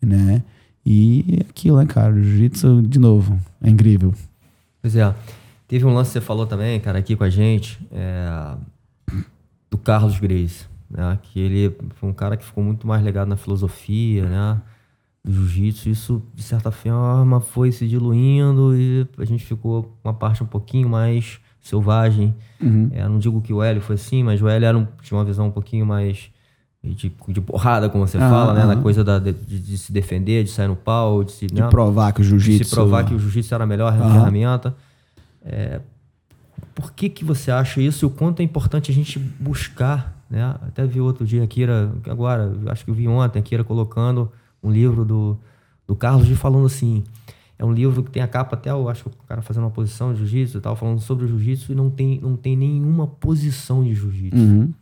[0.00, 0.42] né?
[0.84, 2.12] E aquilo, né, cara?
[2.12, 4.14] O jiu-jitsu, de novo, é incrível.
[4.80, 5.12] Pois é.
[5.66, 8.54] Teve um lance que você falou também, cara, aqui com a gente, é,
[9.68, 11.18] do Carlos Grace, né?
[11.22, 14.60] Que ele foi um cara que ficou muito mais ligado na filosofia, né?
[15.24, 15.88] Do jiu-jitsu.
[15.88, 20.46] Isso, de certa forma, foi se diluindo e a gente ficou com uma parte um
[20.46, 22.34] pouquinho mais selvagem.
[22.60, 22.90] Uhum.
[22.92, 25.24] É, não digo que o Hélio foi assim, mas o Hélio era um, tinha uma
[25.24, 26.30] visão um pouquinho mais
[26.82, 28.64] de, de porrada, como você fala, né?
[28.64, 31.46] Na coisa da, de, de, se defender, de sair no pau, de se.
[31.46, 31.68] De né?
[31.68, 32.58] provar que o jiu-jitsu.
[32.58, 34.76] De se provar que o jiu-jitsu era a melhor ferramenta.
[35.44, 35.80] É,
[36.74, 40.54] por que, que você acha isso e o quanto é importante a gente buscar, né?
[40.62, 44.30] Até vi outro dia a Kira, agora, acho que eu vi ontem, a Kira colocando
[44.62, 45.38] um livro do,
[45.86, 47.04] do Carlos de falando assim.
[47.58, 49.70] É um livro que tem a capa até, eu acho que o cara fazendo uma
[49.70, 53.06] posição de jiu-jitsu e tal, falando sobre o jiu-jitsu e não tem, não tem nenhuma
[53.06, 54.36] posição de jiu-jitsu.
[54.36, 54.72] Uhum.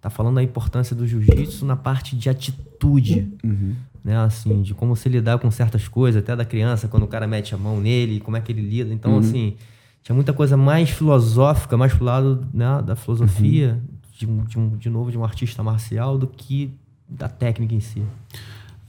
[0.00, 3.32] Tá falando da importância do jiu-jitsu na parte de atitude.
[3.44, 3.74] Uhum.
[4.02, 7.26] Né, assim, de como se lidar com certas coisas, até da criança, quando o cara
[7.26, 8.92] mete a mão nele, como é que ele lida.
[8.92, 9.18] Então, uhum.
[9.20, 9.56] assim,
[10.02, 13.93] tinha muita coisa mais filosófica, mais pro lado né, da filosofia, uhum.
[14.16, 16.70] De, de, de novo, de um artista marcial, do que
[17.08, 18.02] da técnica em si.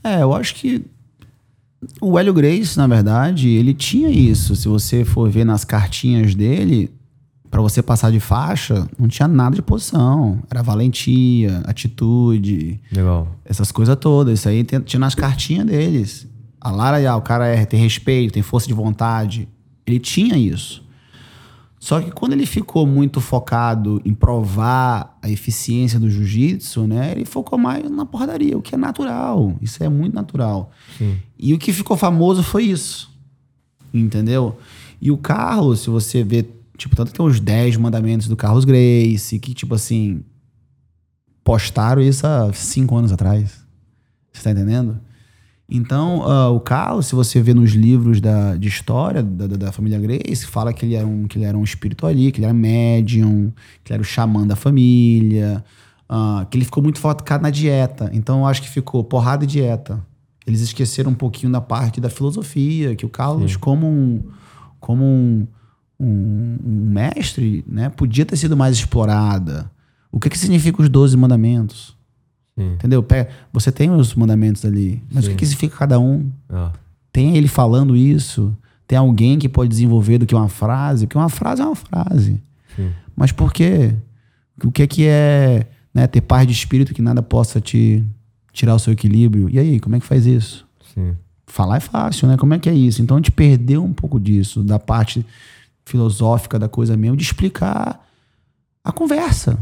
[0.02, 0.84] É, eu acho que
[2.00, 4.54] o Hélio Grace, na verdade, ele tinha isso.
[4.54, 6.90] Se você for ver nas cartinhas dele,
[7.50, 10.40] para você passar de faixa, não tinha nada de posição.
[10.50, 12.80] Era valentia, atitude.
[12.92, 13.28] Legal.
[13.44, 14.40] Essas coisas todas.
[14.40, 16.28] Isso aí tinha nas cartinhas deles.
[16.60, 19.48] A Lara, o cara é, tem respeito, tem força de vontade.
[19.86, 20.85] Ele tinha isso.
[21.86, 27.12] Só que quando ele ficou muito focado em provar a eficiência do jiu-jitsu, né?
[27.12, 29.54] Ele focou mais na porradaria, o que é natural.
[29.62, 30.72] Isso é muito natural.
[30.98, 31.16] Sim.
[31.38, 33.08] E o que ficou famoso foi isso.
[33.94, 34.58] Entendeu?
[35.00, 36.44] E o Carlos, se você vê
[36.76, 40.22] Tipo, tanto que tem os 10 mandamentos do Carlos Grace, que, tipo assim,
[41.42, 43.64] postaram isso há 5 anos atrás.
[44.32, 45.00] Você tá entendendo?
[45.68, 49.72] Então, uh, o Carlos, se você vê nos livros da, de história da, da, da,
[49.72, 52.44] família Grace, fala que ele, era um, que ele era um espírito ali, que ele
[52.44, 53.52] era médium,
[53.82, 55.64] que ele era o xamã da família,
[56.08, 58.08] uh, que ele ficou muito focado na dieta.
[58.12, 60.00] Então, eu acho que ficou porrada e dieta.
[60.46, 63.58] Eles esqueceram um pouquinho da parte da filosofia, que o Carlos, Sim.
[63.58, 64.22] como um,
[64.78, 65.48] como um,
[65.98, 69.68] um, um, mestre, né, podia ter sido mais explorada.
[70.12, 71.95] O que, que significa os 12 mandamentos?
[72.58, 72.72] Sim.
[72.72, 73.04] Entendeu?
[73.52, 75.30] Você tem os mandamentos ali, mas Sim.
[75.30, 76.30] o que, que significa cada um?
[76.48, 76.72] Ah.
[77.12, 78.56] Tem ele falando isso?
[78.86, 81.06] Tem alguém que pode desenvolver do que uma frase?
[81.06, 82.40] Porque uma frase é uma frase.
[82.74, 82.90] Sim.
[83.14, 83.94] Mas por quê?
[84.64, 88.04] O que, que é né, ter paz de espírito que nada possa te
[88.52, 89.48] tirar o seu equilíbrio?
[89.50, 90.66] E aí, como é que faz isso?
[91.46, 92.36] Falar é fácil, né?
[92.36, 93.02] Como é que é isso?
[93.02, 95.24] Então a gente perdeu um pouco disso, da parte
[95.84, 98.04] filosófica da coisa mesmo, de explicar
[98.82, 99.58] a conversa.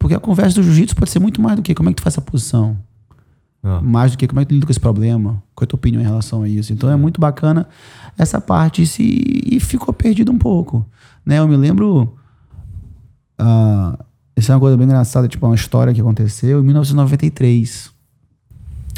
[0.00, 2.02] Porque a conversa do jiu-jitsu pode ser muito mais do que como é que tu
[2.02, 2.76] faz essa posição.
[3.62, 3.82] Ah.
[3.82, 5.76] Mais do que como é que tu lida com esse problema, qual é a tua
[5.76, 6.72] opinião em relação a isso.
[6.72, 7.68] Então é muito bacana
[8.16, 9.02] essa parte e, se,
[9.44, 10.86] e ficou perdido um pouco.
[11.24, 11.38] Né?
[11.38, 12.16] Eu me lembro.
[13.38, 14.02] Uh,
[14.34, 17.90] isso é uma coisa bem engraçada, tipo, uma história que aconteceu em 1993.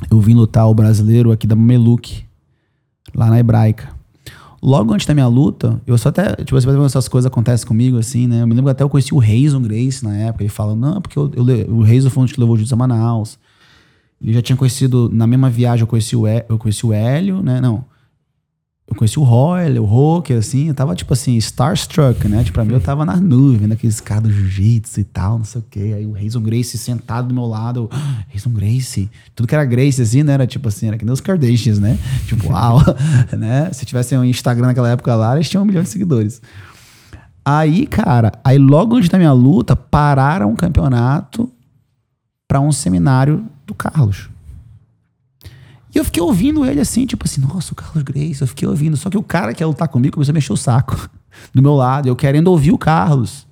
[0.08, 2.24] Eu vim lutar o brasileiro aqui da Mameluque,
[3.12, 3.88] lá na Hebraica.
[4.62, 7.66] Logo antes da minha luta, eu só até, tipo, você vai ver essas coisas acontecem
[7.66, 8.42] comigo, assim, né?
[8.42, 10.44] Eu me lembro até eu conheci o Reison Grace na época.
[10.44, 12.76] Ele fala, não, porque eu, eu, o Reison foi um que levou o jiu a
[12.76, 13.38] Manaus.
[14.22, 17.60] Ele já tinha conhecido, na mesma viagem, eu conheci o, eu conheci o Hélio, né?
[17.60, 17.84] Não.
[18.86, 22.42] Eu conheci o Roy, o Rocker, assim, eu tava, tipo assim, starstruck, né?
[22.42, 25.60] Tipo, pra mim eu tava nas nuvens, naqueles caras do jiu-jitsu e tal, não sei
[25.60, 25.94] o quê.
[25.96, 29.08] Aí o Reison Grace sentado do meu lado, ah, Reison Grace.
[29.34, 30.34] Tudo que era Grace, assim, né?
[30.34, 31.96] Era tipo assim, era que nem os Kardashians, né?
[32.26, 32.80] Tipo, uau,
[33.38, 33.72] né?
[33.72, 36.42] Se tivesse um Instagram naquela época lá, eles tinham um milhão de seguidores.
[37.44, 41.50] Aí, cara, aí logo antes da minha luta, pararam o campeonato
[42.46, 44.28] para um seminário do Carlos.
[45.94, 48.96] E eu fiquei ouvindo ele assim, tipo assim, nossa, o Carlos Grace, eu fiquei ouvindo.
[48.96, 51.10] Só que o cara que ia lutar comigo começou a mexer o saco
[51.54, 53.46] do meu lado, eu querendo ouvir o Carlos.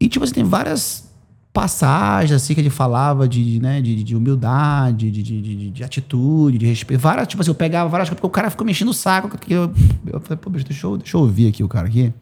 [0.00, 1.10] E, tipo assim, tem várias
[1.52, 6.66] passagens assim que ele falava de, né, de, de humildade, de, de, de, atitude, de
[6.66, 7.00] respeito.
[7.00, 9.30] Várias, tipo assim, eu pegava várias coisas, porque o cara ficou mexendo o saco.
[9.48, 9.72] Eu,
[10.06, 12.12] eu falei, pô, deixa eu, deixa eu ouvir aqui o cara aqui.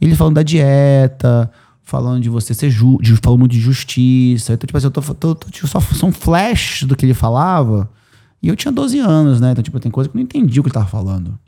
[0.00, 1.50] Ele falando da dieta,
[1.86, 4.52] falando de você ser justo, falando muito de justiça.
[4.52, 7.88] Então, tipo assim, eu tô, tô, tô, tipo, só são flash do que ele falava.
[8.42, 9.52] E eu tinha 12 anos, né?
[9.52, 11.38] Então, tipo, tem coisa que eu não entendi o que ele tava falando.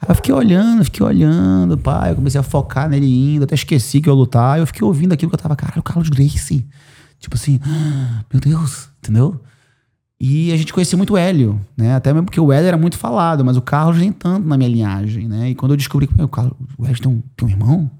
[0.00, 2.12] Aí eu fiquei olhando, fiquei olhando, pai.
[2.12, 4.58] Eu comecei a focar nele indo, até esqueci que eu ia lutar.
[4.58, 6.66] Eu fiquei ouvindo aquilo que eu tava, caralho, o Carlos Grace.
[7.20, 9.38] Tipo assim, ah, meu Deus, entendeu?
[10.18, 11.94] E a gente conhecia muito o Hélio, né?
[11.94, 14.70] Até mesmo porque o Hélio era muito falado, mas o Carlos nem tanto na minha
[14.70, 15.50] linhagem, né?
[15.50, 17.90] E quando eu descobri que o, Carlos, o Hélio tem um, tem um irmão,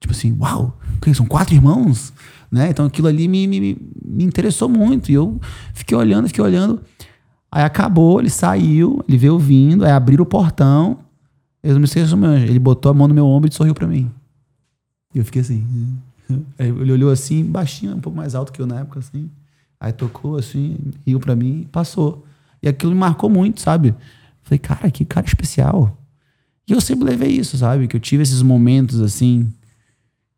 [0.00, 0.78] Tipo assim, uau,
[1.14, 2.12] são quatro irmãos?
[2.50, 2.70] Né?
[2.70, 3.60] Então aquilo ali me, me,
[4.04, 5.10] me interessou muito.
[5.10, 5.40] E eu
[5.74, 6.80] fiquei olhando, fiquei olhando.
[7.50, 10.98] Aí acabou, ele saiu, ele veio vindo, aí abriram o portão.
[11.62, 14.10] Eu não me esqueço, ele botou a mão no meu ombro e sorriu para mim.
[15.14, 15.66] E eu fiquei assim.
[16.58, 19.30] Aí ele olhou assim, baixinho, um pouco mais alto que eu na época, assim.
[19.80, 20.76] Aí tocou assim,
[21.06, 22.24] riu para mim e passou.
[22.62, 23.94] E aquilo me marcou muito, sabe?
[24.42, 25.96] Falei, cara, que cara especial.
[26.68, 27.88] E eu sempre levei isso, sabe?
[27.88, 29.50] Que eu tive esses momentos assim,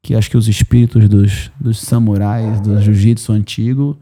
[0.03, 3.99] que acho que os espíritos dos, dos samurais, do jiu-jitsu antigo,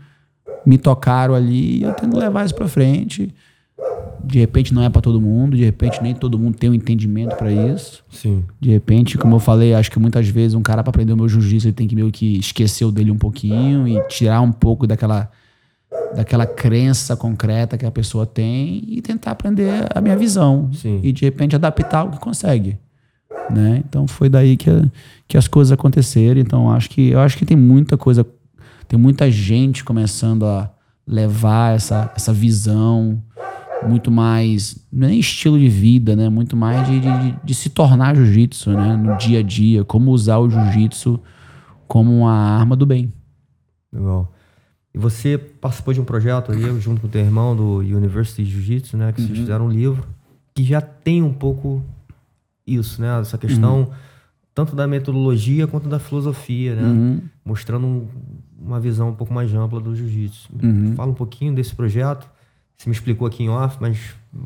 [0.64, 3.34] me tocaram ali e eu tento levar isso para frente.
[4.22, 7.36] De repente não é para todo mundo, de repente nem todo mundo tem um entendimento
[7.36, 8.05] para isso.
[8.11, 8.44] Sim.
[8.61, 11.28] De repente, como eu falei, acho que muitas vezes um cara para aprender o meu
[11.28, 14.86] jiu-jitsu, ele tem que meio que esquecer o dele um pouquinho e tirar um pouco
[14.86, 15.30] daquela
[16.14, 20.70] daquela crença concreta que a pessoa tem e tentar aprender a minha visão.
[20.72, 21.01] Sim.
[21.03, 22.78] E de repente adaptar o que consegue
[23.51, 23.82] né?
[23.88, 24.70] Então foi daí que,
[25.26, 26.40] que as coisas aconteceram.
[26.40, 28.26] Então acho que eu acho que tem muita coisa,
[28.86, 30.70] tem muita gente começando a
[31.07, 33.22] levar essa, essa visão
[33.86, 36.28] muito mais não é nem estilo de vida, né?
[36.28, 38.96] Muito mais de, de, de se tornar jiu-jitsu, né?
[38.96, 41.20] No dia a dia, como usar o jiu-jitsu
[41.86, 43.12] como uma arma do bem.
[43.92, 44.32] Legal.
[44.94, 48.96] E você participou de um projeto aí, junto com o teu irmão do University Jiu-Jitsu,
[48.96, 49.12] né?
[49.12, 49.26] Que uhum.
[49.28, 50.05] vocês fizeram um livro
[50.55, 51.82] que já tem um pouco
[52.74, 53.20] isso, né?
[53.20, 53.90] Essa questão uhum.
[54.54, 56.82] tanto da metodologia quanto da filosofia, né?
[56.82, 57.20] Uhum.
[57.44, 58.06] Mostrando um,
[58.60, 60.48] uma visão um pouco mais ampla do jiu-jitsu.
[60.62, 60.94] Uhum.
[60.94, 62.28] Fala um pouquinho desse projeto.
[62.76, 63.98] Você me explicou aqui em off, mas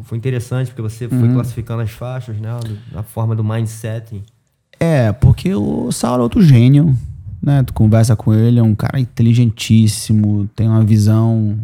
[0.04, 1.34] foi interessante porque você foi uhum.
[1.34, 2.48] classificando as faixas, né?
[2.94, 4.22] A forma do mindset.
[4.80, 6.96] É, porque o Saulo é outro gênio,
[7.42, 7.62] né?
[7.62, 11.58] Tu conversa com ele, é um cara inteligentíssimo, tem uma visão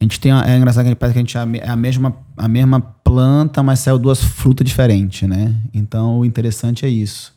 [0.00, 0.32] a gente tem.
[0.32, 3.98] É engraçado que parece que a gente é a mesma, a mesma planta, mas saiu
[3.98, 5.54] duas frutas diferentes, né?
[5.74, 7.32] Então o interessante é isso.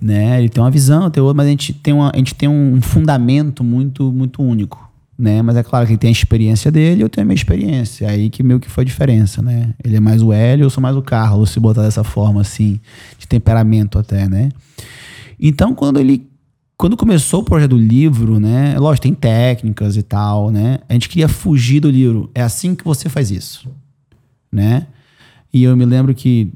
[0.00, 0.38] Né?
[0.38, 2.80] Ele tem uma visão, tem outra, mas a gente tem, uma, a gente tem um
[2.82, 4.90] fundamento muito, muito único.
[5.18, 5.40] Né?
[5.40, 8.06] Mas é claro que ele tem a experiência dele, eu tenho a minha experiência.
[8.06, 9.74] É aí que meio que foi a diferença, né?
[9.84, 12.80] Ele é mais o Hélio, eu sou mais o Carlos, se botar dessa forma assim,
[13.18, 14.48] de temperamento até, né?
[15.38, 16.26] Então, quando ele
[16.76, 18.76] quando começou o projeto do livro, né?
[18.76, 20.78] Lógico, tem técnicas e tal, né?
[20.88, 22.28] A gente queria fugir do livro.
[22.34, 23.68] É assim que você faz isso,
[24.52, 24.86] né?
[25.52, 26.52] E eu me lembro que,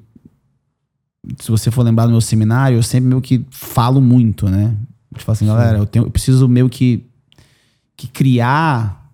[1.41, 4.75] se você for lembrar do meu seminário, eu sempre meio que falo muito, né?
[5.17, 7.05] Falo assim, galera, eu, tenho, eu preciso meio que,
[7.97, 9.11] que criar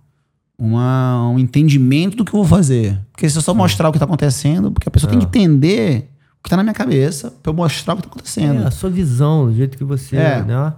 [0.59, 3.01] uma, um entendimento do que eu vou fazer.
[3.13, 5.13] Porque se eu só mostrar o que está acontecendo, porque a pessoa é.
[5.13, 8.13] tem que entender o que está na minha cabeça para eu mostrar o que está
[8.13, 8.63] acontecendo.
[8.63, 10.43] É, a sua visão, do jeito que você, é.
[10.43, 10.73] né?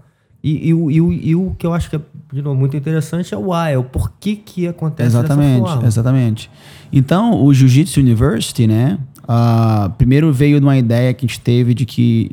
[0.45, 2.01] E, e, e, e, o que eu acho que é,
[2.31, 5.87] de novo, muito interessante é o why, é o porquê que acontece exatamente.
[5.87, 6.51] Exatamente.
[6.93, 8.99] Então, o Jiu-Jitsu University, né?
[9.23, 12.33] Uh, primeiro veio de uma ideia que a gente teve de que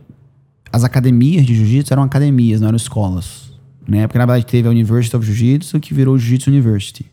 [0.73, 3.49] as academias de jiu-jitsu eram academias, não eram escolas.
[3.87, 4.05] né?
[4.07, 7.05] Porque na verdade teve a University of Jiu-Jitsu que virou Jiu-Jitsu University,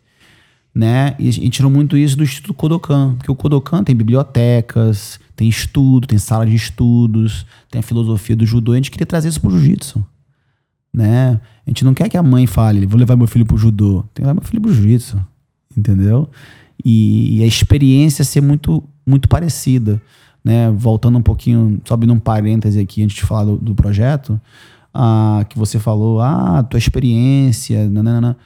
[0.75, 1.15] né?
[1.17, 5.49] E a gente tirou muito isso do Instituto Kodokan, porque o Kodokan tem bibliotecas, tem
[5.49, 9.29] estudo, tem sala de estudos, tem a filosofia do judô, e a gente queria trazer
[9.29, 10.05] isso pro jiu-jitsu,
[10.99, 11.41] né?
[11.65, 14.15] A gente não quer que a mãe fale, vou levar meu filho pro judô, tem
[14.15, 15.25] que levar meu filho pro jiu-jitsu,
[15.77, 16.29] entendeu?
[16.85, 20.03] E, e, a experiência ser muito muito parecida,
[20.45, 20.71] né?
[20.73, 24.41] Voltando um pouquinho, sobe num parêntese aqui antes de falar do, do projeto,
[24.93, 28.37] ah, que você falou, ah, tua experiência, nanana.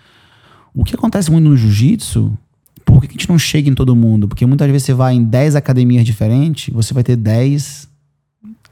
[0.74, 2.36] O que acontece muito no jiu-jitsu,
[2.84, 4.28] por que a gente não chega em todo mundo?
[4.28, 7.88] Porque muitas vezes você vai em 10 academias diferentes, você vai ter 10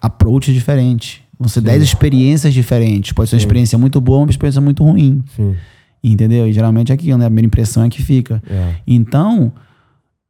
[0.00, 1.22] approaches diferentes.
[1.40, 3.12] Vão ser 10 experiências diferentes.
[3.12, 5.24] Pode ser uma experiência muito boa, uma experiência muito ruim.
[5.34, 5.56] Sim.
[6.04, 6.46] Entendeu?
[6.46, 7.24] E geralmente é aquilo, né?
[7.24, 8.42] A primeira impressão é que fica.
[8.46, 8.74] É.
[8.86, 9.50] Então,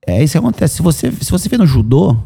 [0.07, 0.77] é isso que acontece.
[0.77, 2.17] Se você, se você vê no judô,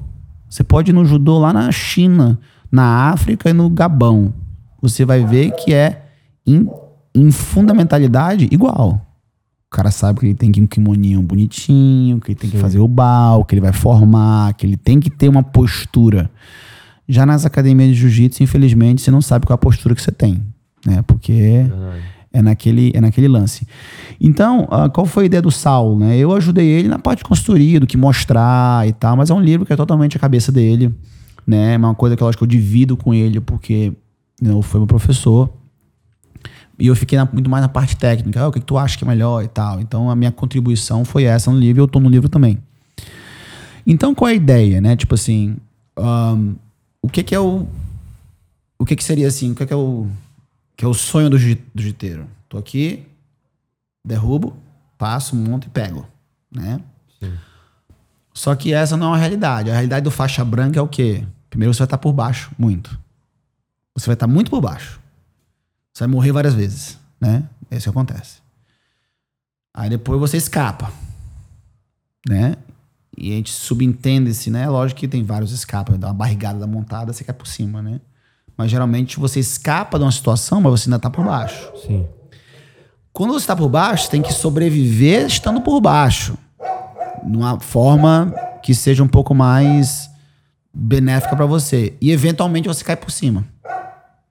[0.51, 2.39] você pode ir no judô lá na China,
[2.71, 4.35] na África e no Gabão.
[4.83, 6.03] Você vai ver que é
[6.47, 6.69] em,
[7.15, 9.01] em fundamentalidade igual.
[9.67, 12.57] O cara sabe que ele tem que ir um kimoninho bonitinho, que ele tem Sim.
[12.57, 16.31] que fazer o bal, que ele vai formar, que ele tem que ter uma postura.
[17.09, 20.13] Já nas academias de jiu-jitsu, infelizmente, você não sabe qual é a postura que você
[20.13, 20.43] tem,
[20.87, 21.03] né?
[21.07, 21.67] Porque
[22.35, 23.67] é naquele, é naquele lance.
[24.21, 25.99] Então, uh, qual foi a ideia do Saulo?
[26.01, 26.19] Né?
[26.19, 29.41] Eu ajudei ele na parte de consultoria, do que mostrar e tal, mas é um
[29.41, 30.93] livro que é totalmente a cabeça dele.
[31.47, 31.75] Né?
[31.75, 33.93] É uma coisa que eu acho que eu divido com ele, porque
[34.43, 35.49] não foi meu professor.
[36.77, 38.41] E eu fiquei na, muito mais na parte técnica.
[38.41, 39.81] Ah, o que, que, tu acha que é melhor e tal.
[39.81, 42.59] Então, a minha contribuição foi essa no livro e eu tô no livro também.
[43.87, 44.97] Então, qual é a ideia, né?
[44.97, 45.57] Tipo assim,
[45.97, 46.57] um,
[47.05, 47.67] o que que é o...
[48.79, 50.09] O que que seria assim, o que que é o
[50.77, 52.27] que é o sonho do, do jiteiro.
[52.49, 53.07] Tô aqui,
[54.05, 54.57] derrubo,
[54.99, 56.07] passo, monto e pego,
[56.51, 56.81] né?
[57.21, 57.33] Sim.
[58.33, 59.71] Só que essa não é a realidade.
[59.71, 61.25] A realidade do faixa branca é o quê?
[61.49, 62.99] Primeiro você vai estar por baixo, muito.
[63.95, 65.01] Você vai estar muito por baixo.
[65.93, 67.49] Você vai morrer várias vezes, né?
[67.71, 68.43] É isso que acontece.
[69.73, 70.93] Aí depois você escapa,
[72.29, 72.57] né?
[73.17, 74.69] E a gente subentende-se, né?
[74.69, 75.99] Lógico que tem vários escapas.
[75.99, 78.01] Dá uma barrigada da montada, você cai por cima, né?
[78.57, 81.73] Mas geralmente você escapa de uma situação, mas você ainda está por baixo.
[81.87, 82.07] Sim.
[83.13, 86.37] Quando você está por baixo, você tem que sobreviver estando por baixo.
[87.25, 90.11] Numa forma que seja um pouco mais
[90.73, 91.97] benéfica para você.
[92.01, 93.45] E eventualmente você cai por cima.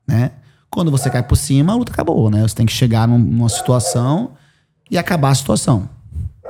[0.07, 0.31] Né?
[0.69, 2.41] Quando você cai por cima, a luta acabou, né?
[2.41, 4.31] Você tem que chegar numa situação
[4.89, 5.87] e acabar a situação.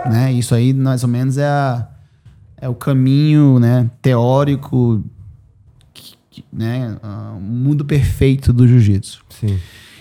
[0.06, 0.32] Né?
[0.34, 1.88] Isso aí, mais ou menos, é, a,
[2.64, 5.04] é o caminho né, teórico
[6.52, 9.22] né, uh, mundo perfeito do jiu-jitsu.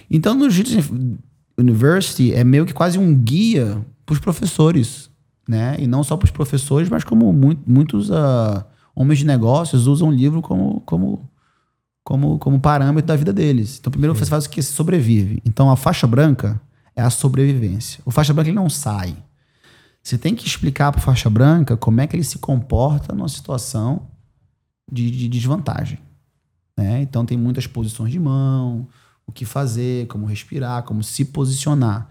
[0.09, 1.19] Então, no Jiu-Jitsu
[1.59, 5.11] University é meio que quase um guia para os professores,
[5.49, 5.75] né?
[5.81, 8.63] E não só para os professores, mas como muito, muitos uh,
[8.95, 11.29] homens de negócios usam o livro como, como,
[12.05, 13.79] como, como parâmetro da vida deles.
[13.81, 14.21] Então, primeiro Sim.
[14.21, 14.63] você faz o que?
[14.63, 15.43] Você sobrevive.
[15.45, 16.61] Então, a faixa branca
[16.95, 18.01] é a sobrevivência.
[18.05, 19.17] O faixa branca ele não sai.
[20.03, 24.09] Você tem que explicar para faixa branca como é que ele se comporta numa situação
[24.91, 25.99] de, de desvantagem.
[26.77, 27.03] Né?
[27.03, 28.89] Então tem muitas posições de mão,
[29.27, 32.09] o que fazer, como respirar, como se posicionar.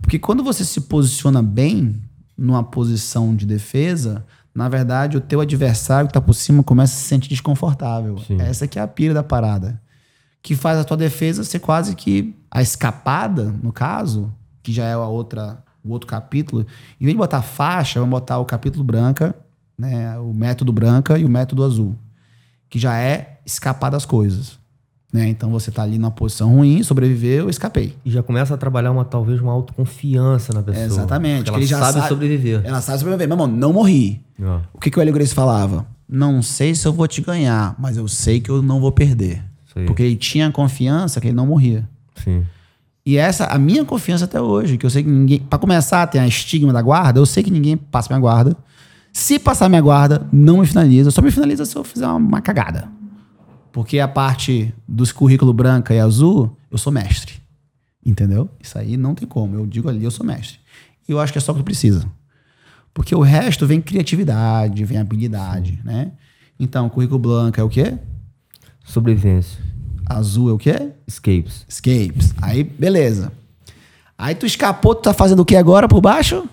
[0.00, 2.02] Porque quando você se posiciona bem
[2.36, 6.96] numa posição de defesa, na verdade o teu adversário que está por cima começa a
[6.96, 8.18] se sentir desconfortável.
[8.18, 8.40] Sim.
[8.40, 9.80] Essa que é a pira da parada.
[10.42, 14.32] Que faz a tua defesa ser quase que a escapada, no caso,
[14.62, 16.66] que já é a outra, o outro capítulo.
[17.00, 19.34] Em vez de botar faixa, vamos botar o capítulo branca,
[19.78, 21.96] né, o método branca e o método azul
[22.68, 24.58] que já é escapar das coisas.
[25.12, 25.28] Né?
[25.28, 27.96] Então você tá ali numa posição ruim, sobreviveu, escapei.
[28.04, 30.84] E já começa a trabalhar uma talvez uma autoconfiança na pessoa.
[30.84, 31.48] exatamente.
[31.48, 32.60] Ela sabe, sabe, sobreviver.
[32.64, 33.28] Ela sabe sobreviver.
[33.28, 34.22] Meu irmão, não morri.
[34.42, 34.60] Ah.
[34.74, 35.86] O que, que o Hélio Grace falava?
[36.08, 39.42] Não sei se eu vou te ganhar, mas eu sei que eu não vou perder.
[39.86, 41.86] Porque ele tinha confiança que ele não morria.
[42.24, 42.46] Sim.
[43.06, 45.38] E essa, a minha confiança até hoje, que eu sei que ninguém.
[45.38, 48.56] para começar, tem a estigma da guarda, eu sei que ninguém passa minha guarda.
[49.12, 51.12] Se passar minha guarda, não me finaliza.
[51.12, 52.88] Só me finaliza se eu fizer uma, cagada.
[53.72, 57.34] Porque a parte dos currículo branca e azul, eu sou mestre.
[58.04, 58.50] Entendeu?
[58.60, 59.54] Isso aí não tem como.
[59.54, 60.58] Eu digo ali, eu sou mestre.
[61.08, 62.04] E eu acho que é só o que precisa.
[62.92, 66.10] Porque o resto vem criatividade, vem habilidade, né?
[66.58, 67.96] Então, currículo branco é o quê?
[68.84, 69.62] Sobrevivência.
[70.08, 70.92] Azul é o quê?
[71.06, 71.64] Escapes.
[71.68, 72.34] Escapes.
[72.40, 73.32] Aí, beleza.
[74.16, 76.48] Aí tu escapou, tu tá fazendo o que agora por baixo?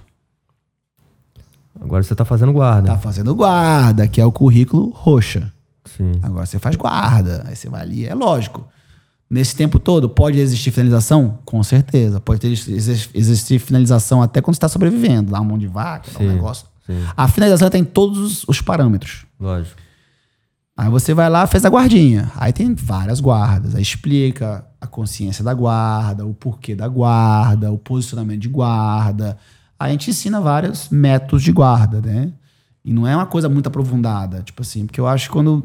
[1.79, 2.89] Agora você está fazendo guarda.
[2.89, 5.51] Tá fazendo guarda, que é o currículo roxa.
[5.85, 6.13] Sim.
[6.21, 7.43] Agora você faz guarda.
[7.47, 8.05] Aí você vai ali.
[8.05, 8.65] É lógico.
[9.29, 11.39] Nesse tempo todo, pode existir finalização?
[11.43, 12.19] Com certeza.
[12.19, 15.31] Pode existir finalização até quando você está sobrevivendo.
[15.31, 16.27] Dar uma mão de vaca, Sim.
[16.27, 16.67] um negócio.
[16.85, 17.03] Sim.
[17.15, 19.25] A finalização tem todos os parâmetros.
[19.39, 19.82] Lógico.
[20.75, 22.31] Aí você vai lá, fez a guardinha.
[22.35, 23.75] Aí tem várias guardas.
[23.75, 29.37] Aí explica a consciência da guarda, o porquê da guarda, o posicionamento de guarda.
[29.79, 32.33] Aí a gente ensina vários métodos de guarda, né?
[32.83, 34.41] E não é uma coisa muito aprofundada.
[34.41, 35.63] Tipo assim, porque eu acho que quando,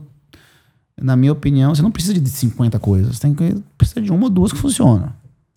[1.00, 3.16] na minha opinião, você não precisa de 50 coisas.
[3.16, 5.10] Você tem que, precisa de uma ou duas que funcionam.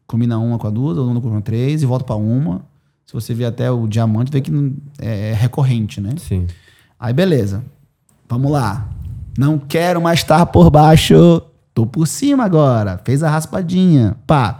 [0.07, 2.61] Combina uma com a duas, ou uma com a três e volta para uma.
[3.05, 4.51] Se você ver até o diamante, vê que
[4.97, 6.11] é, é recorrente, né?
[6.17, 6.47] Sim.
[6.97, 7.63] Aí beleza.
[8.29, 8.89] Vamos lá.
[9.41, 11.41] Não quero mais estar por baixo.
[11.73, 13.01] Tô por cima agora.
[13.03, 14.15] Fez a raspadinha.
[14.27, 14.59] Pá.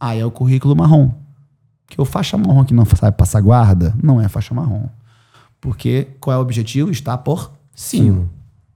[0.00, 1.10] Aí é o currículo marrom.
[1.86, 4.86] Que o faixa marrom que não sabe passar guarda, não é faixa marrom.
[5.60, 6.90] Porque qual é o objetivo?
[6.90, 8.22] Estar por cima.
[8.22, 8.28] Sim.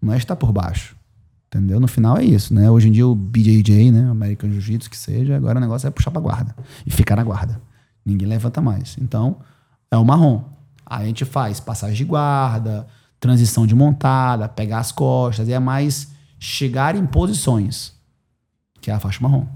[0.03, 0.95] Não é estar por baixo.
[1.47, 1.81] Entendeu?
[1.81, 2.71] No final é isso, né?
[2.71, 4.11] Hoje em dia o BJJ, né?
[4.11, 6.55] American Jiu-Jitsu, que seja, agora o negócio é puxar pra guarda.
[6.85, 7.59] E ficar na guarda.
[8.05, 8.99] Ninguém levanta mais.
[9.01, 9.37] Então,
[9.91, 10.45] é o marrom.
[10.85, 12.87] Aí a gente faz passagem de guarda,
[13.21, 16.09] transição de montada, pegar as costas, é mais
[16.39, 17.93] chegar em posições,
[18.81, 19.47] que é a faixa marrom.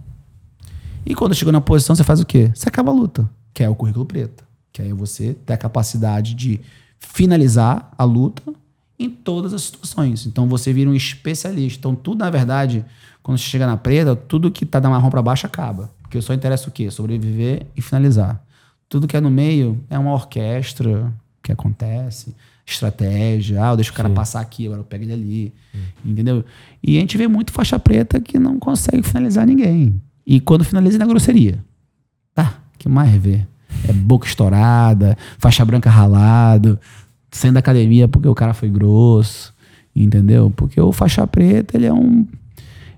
[1.04, 2.50] E quando chegou na posição, você faz o quê?
[2.54, 4.44] Você acaba a luta, que é o currículo preto.
[4.72, 6.60] Que aí você tem a capacidade de
[6.98, 8.42] finalizar a luta
[8.98, 10.26] em todas as situações.
[10.26, 11.78] Então você vira um especialista.
[11.78, 12.84] Então tudo, na verdade,
[13.22, 15.90] quando você chega na preta, tudo que tá da marrom para baixo acaba.
[16.02, 16.90] Porque só interessa o quê?
[16.90, 18.42] Sobreviver e finalizar.
[18.88, 21.12] Tudo que é no meio é uma orquestra
[21.42, 22.34] que acontece
[22.74, 23.64] estratégia.
[23.64, 24.14] Ah, eu deixo o cara Sim.
[24.14, 25.54] passar aqui, agora eu pego ele ali.
[26.04, 26.44] Entendeu?
[26.82, 30.00] E a gente vê muito faixa preta que não consegue finalizar ninguém.
[30.26, 31.64] E quando finaliza, é na grosseria.
[32.34, 33.46] Tá, que mais vê?
[33.88, 36.78] É boca estourada, faixa branca ralado,
[37.30, 39.52] saindo da academia porque o cara foi grosso.
[39.94, 40.50] Entendeu?
[40.50, 42.26] Porque o faixa preta, ele é um.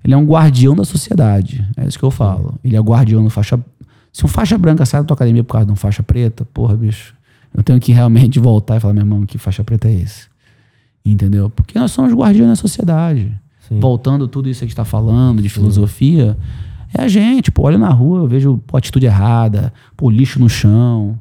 [0.05, 1.67] Ele é um guardião da sociedade.
[1.77, 2.59] É isso que eu falo.
[2.63, 3.59] Ele é guardião do faixa.
[4.13, 6.77] Se um faixa branca sai da tua academia por causa de um faixa preta, porra,
[6.77, 7.14] bicho
[7.55, 10.27] eu tenho que realmente voltar e falar, meu irmão, que faixa preta é esse?
[11.05, 11.49] Entendeu?
[11.49, 13.33] Porque nós somos guardiões da sociedade.
[13.69, 13.79] Sim.
[13.79, 16.37] Voltando tudo isso que a gente está falando, de filosofia,
[16.93, 17.51] é a gente.
[17.51, 21.19] Pô, olha na rua, eu vejo pô, atitude errada, pô, lixo no chão.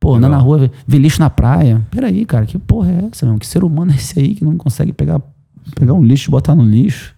[0.00, 1.84] Pô, andar na rua, ver lixo na praia.
[1.90, 3.38] Peraí, cara, que porra é essa, meu?
[3.38, 5.20] Que ser humano é esse aí que não consegue pegar,
[5.74, 7.14] pegar um lixo e botar no lixo?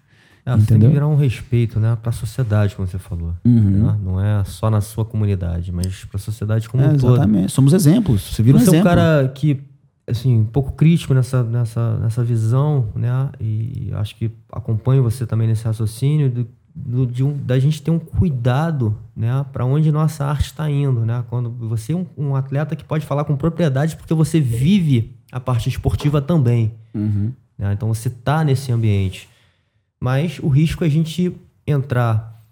[0.53, 3.33] É, você tem que virar um respeito, né, para a sociedade, como você falou.
[3.45, 3.85] Uhum.
[3.85, 3.99] Né?
[4.03, 7.15] Não é só na sua comunidade, mas para a sociedade como é, um todo.
[7.15, 7.51] Exatamente.
[7.51, 8.21] Somos exemplos.
[8.21, 8.89] Você vira você um exemplo.
[8.89, 9.61] é um cara que,
[10.07, 13.29] assim, um pouco crítico nessa, nessa, nessa visão, né?
[13.39, 17.91] E acho que acompanho você também nesse raciocínio do, do, de um, da gente ter
[17.91, 21.23] um cuidado, né, para onde nossa arte está indo, né?
[21.29, 25.39] Quando você é um, um, atleta que pode falar com propriedade porque você vive a
[25.39, 26.73] parte esportiva também.
[26.93, 27.31] Uhum.
[27.57, 27.73] Né?
[27.73, 29.29] Então você está nesse ambiente.
[30.01, 31.31] Mas o risco é a gente
[31.65, 32.43] entrar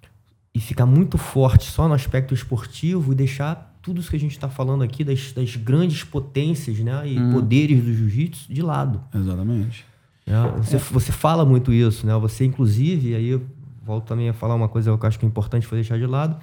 [0.53, 4.33] e ficar muito forte só no aspecto esportivo e deixar tudo isso que a gente
[4.33, 7.33] está falando aqui das, das, grandes potências né, e hum.
[7.33, 9.01] poderes do jiu-jitsu de lado.
[9.13, 9.83] Exatamente.
[10.27, 10.79] É, você, é.
[10.79, 12.15] você fala muito isso, né?
[12.17, 13.41] Você, inclusive, aí eu
[13.83, 16.05] volto também a falar uma coisa que eu acho que é importante foi deixar de
[16.05, 16.39] lado.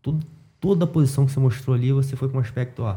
[0.00, 0.24] Tudo,
[0.58, 2.96] toda a posição que você mostrou ali, você foi com um aspecto, ó.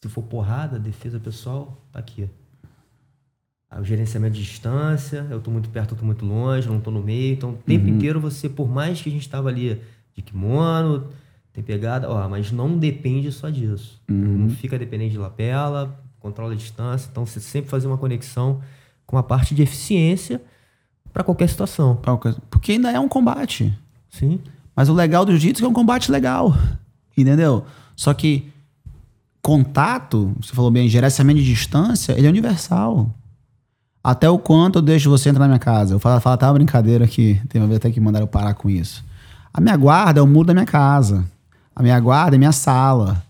[0.00, 2.30] Se for porrada, defesa pessoal, tá aqui
[3.76, 7.02] o gerenciamento de distância, eu estou muito perto, eu estou muito longe, não estou no
[7.02, 7.34] meio.
[7.34, 7.94] Então, o tempo uhum.
[7.94, 9.80] inteiro você, por mais que a gente estava ali
[10.14, 11.08] de kimono,
[11.52, 14.00] tem pegada, ó, mas não depende só disso.
[14.08, 14.38] Uhum.
[14.38, 17.08] Não fica dependente de lapela, controla a distância.
[17.10, 18.60] Então, você sempre fazer uma conexão
[19.06, 20.40] com a parte de eficiência
[21.12, 22.00] para qualquer situação.
[22.50, 23.76] Porque ainda é um combate.
[24.08, 24.40] Sim.
[24.74, 26.56] Mas o legal do jiu-jitsu é que é um combate legal.
[27.16, 27.66] Entendeu?
[27.96, 28.50] Só que
[29.42, 33.12] contato, você falou bem, gerenciamento de distância, ele é universal.
[34.02, 35.94] Até o quanto eu deixo você entrar na minha casa.
[35.94, 37.40] Eu falo, falo tá uma brincadeira aqui.
[37.48, 39.04] Tem uma vez até que mandaram eu parar com isso.
[39.52, 41.24] A minha guarda é o muro da minha casa.
[41.74, 43.22] A minha guarda é minha sala.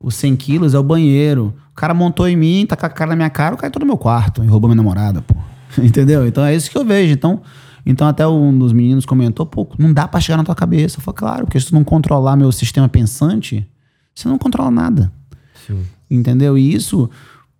[0.00, 1.54] Os 100 quilos é o banheiro.
[1.72, 3.80] O cara montou em mim, tá com a cara na minha cara, o cara entrou
[3.80, 5.34] no meu quarto e roubou minha namorada, pô.
[5.80, 6.26] Entendeu?
[6.26, 7.12] Então é isso que eu vejo.
[7.12, 7.40] Então,
[7.84, 10.98] então até um dos meninos comentou, pô, não dá para chegar na tua cabeça.
[10.98, 13.66] Eu falei, claro, porque se tu não controlar meu sistema pensante,
[14.14, 15.12] você não controla nada.
[15.66, 15.84] Sim.
[16.10, 16.56] Entendeu?
[16.56, 17.08] E isso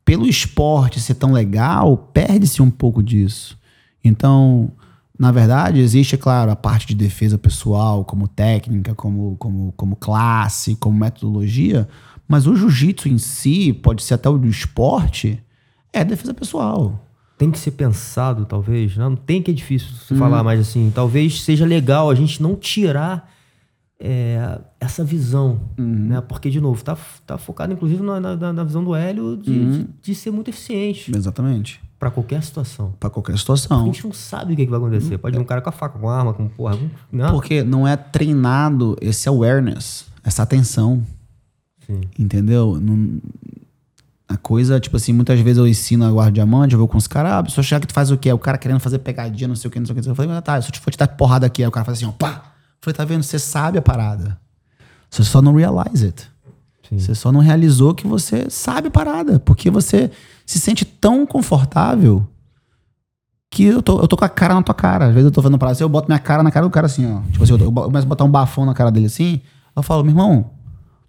[0.08, 3.58] pelo esporte ser tão legal, perde-se um pouco disso.
[4.02, 4.72] Então,
[5.18, 9.96] na verdade, existe, é claro, a parte de defesa pessoal, como técnica, como, como, como
[9.96, 11.86] classe, como metodologia,
[12.26, 15.44] mas o jiu-jitsu em si, pode ser até o do esporte,
[15.92, 17.06] é defesa pessoal.
[17.36, 18.96] Tem que ser pensado, talvez.
[18.96, 20.16] Não tem que é difícil hum.
[20.16, 23.30] falar, mas assim, talvez seja legal a gente não tirar
[24.00, 25.84] é, essa visão, uhum.
[25.84, 26.20] né?
[26.20, 26.96] Porque, de novo, tá,
[27.26, 29.70] tá focado inclusive na, na, na visão do Hélio de, uhum.
[29.70, 31.14] de, de, ser muito eficiente.
[31.14, 31.80] Exatamente.
[31.98, 32.94] Para qualquer situação.
[33.00, 33.82] Para qualquer situação.
[33.82, 35.14] a gente não sabe o que, que vai acontecer.
[35.14, 35.20] Uhum.
[35.20, 36.78] Pode vir um cara com a faca, com a arma, com porra.
[37.10, 37.32] Não.
[37.32, 41.02] Porque não é treinado esse awareness, essa atenção.
[41.84, 42.02] Sim.
[42.16, 42.78] Entendeu?
[42.80, 43.20] Não,
[44.28, 47.06] a coisa, tipo assim, muitas vezes eu ensino a guarda diamante, eu vou com os
[47.06, 48.30] caras, ah, só chegar que tu faz o quê?
[48.30, 50.08] O cara querendo fazer pegadinha, não sei o que, não sei o que.
[50.08, 51.98] Eu falei, mas tá, se eu for te dar porrada aqui, aí o cara faz
[51.98, 52.57] assim, ó, pá.
[52.80, 53.22] Falei, tá vendo?
[53.22, 54.38] Você sabe a parada.
[55.10, 56.30] Você só não realize it.
[56.88, 56.98] Sim.
[56.98, 59.38] Você só não realizou que você sabe a parada.
[59.40, 60.10] Porque você
[60.46, 62.26] se sente tão confortável
[63.50, 65.06] que eu tô, eu tô com a cara na tua cara.
[65.06, 66.86] Às vezes eu tô fazendo parada assim, eu boto minha cara na cara do cara
[66.86, 67.20] assim, ó.
[67.30, 69.40] Tipo assim, eu, eu começo a botar um bafão na cara dele assim.
[69.74, 70.50] Eu falo, meu irmão,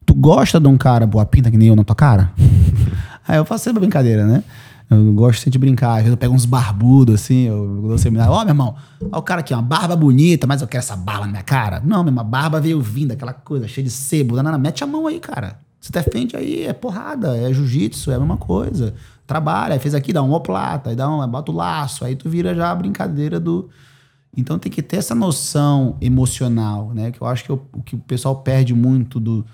[0.05, 2.31] tu gosta de um cara boa pinta que nem eu na tua cara?
[3.27, 4.43] Aí eu faço sempre brincadeira, né?
[4.89, 5.91] Eu gosto de brincar.
[5.91, 8.33] Às vezes eu pego uns barbudos, assim, eu dou seminário.
[8.33, 8.75] Ó, oh, meu irmão,
[9.11, 11.81] ó o cara aqui, uma barba bonita, mas eu quero essa barba na minha cara.
[11.85, 14.35] Não, minha barba veio vindo, aquela coisa cheia de sebo.
[14.35, 15.59] Danana, mete a mão aí, cara.
[15.79, 18.93] Se defende aí, é porrada, é jiu-jitsu, é a mesma coisa.
[19.25, 22.27] Trabalha, aí fez aqui, dá uma plata, aí dá um, bota o laço, aí tu
[22.27, 23.69] vira já a brincadeira do.
[24.35, 27.11] Então tem que ter essa noção emocional, né?
[27.11, 29.45] Que eu acho que o, o que o pessoal perde muito do,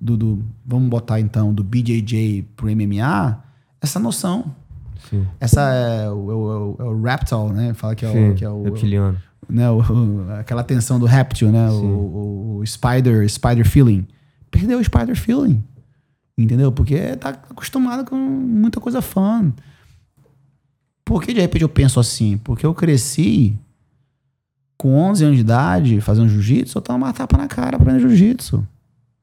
[0.00, 3.42] do, do, vamos botar então, do BJJ pro MMA,
[3.80, 4.54] essa noção.
[5.08, 5.26] Sim.
[5.40, 7.74] Essa é o, é o, é o reptile, né?
[7.74, 8.34] Fala que é Sim, o.
[8.34, 9.18] Que é o reptiliano.
[9.48, 9.82] Né, o,
[10.38, 11.68] aquela tensão do réptil, né?
[11.70, 14.06] O, o, spider, spider feeling.
[14.50, 15.62] Perdeu o spider feeling.
[16.38, 16.72] Entendeu?
[16.72, 19.52] Porque tá acostumado com muita coisa fã.
[21.04, 22.38] Por que de repente eu penso assim?
[22.38, 23.58] Porque eu cresci
[24.78, 28.66] com 11 anos de idade fazendo jiu-jitsu, eu tava uma tapa na cara aprendendo jiu-jitsu.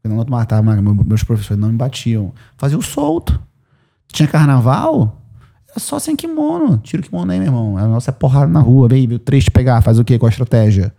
[0.04, 2.34] Eu não matava, meus professores não me batiam.
[2.58, 3.40] Fazia o solto.
[4.08, 5.19] Tinha carnaval,
[5.70, 6.78] era só sem kimono.
[6.80, 7.78] Tira o kimono aí, meu irmão.
[7.78, 9.20] A nossa é porrada na rua, baby.
[9.20, 10.94] Três te pegar, faz o quê com a estratégia?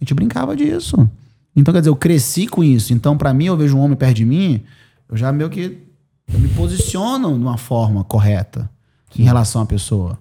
[0.00, 1.08] A gente brincava disso.
[1.54, 2.92] Então, quer dizer, eu cresci com isso.
[2.92, 4.62] Então, para mim, eu vejo um homem perto de mim,
[5.08, 5.78] eu já meio que
[6.32, 8.70] eu me posiciono de uma forma correta
[9.14, 9.22] Sim.
[9.22, 10.18] em relação à pessoa.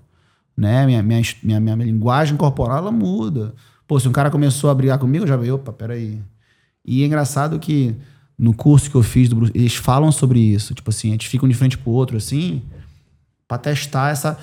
[0.57, 0.85] Né?
[0.85, 3.53] Minha, minha, minha, minha, linguagem corporal, ela muda.
[3.87, 6.21] Pô, se um cara começou a brigar comigo, eu já veio, opa, peraí.
[6.85, 7.95] E é engraçado que
[8.37, 10.73] no curso que eu fiz do Bruce, eles falam sobre isso.
[10.73, 12.61] Tipo assim, a gente fica um de frente pro outro, assim,
[13.51, 14.37] pra testar essa.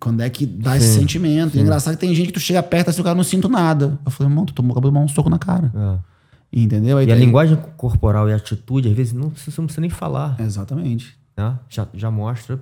[0.00, 1.52] Quando é que dá sim, esse sentimento.
[1.52, 1.58] Sim.
[1.58, 3.46] E é engraçado que tem gente que tu chega perto assim, o cara não sinto
[3.46, 3.98] nada.
[4.06, 5.70] Eu falei, irmão, tu tomou, acabou de tomar um soco na cara.
[5.74, 6.60] É.
[6.60, 6.96] Entendeu?
[6.96, 9.90] Aí e a linguagem corporal e a atitude, às vezes, não, você não precisa nem
[9.90, 10.34] falar.
[10.40, 11.14] Exatamente.
[11.36, 11.58] Né?
[11.68, 12.58] Já, já mostra,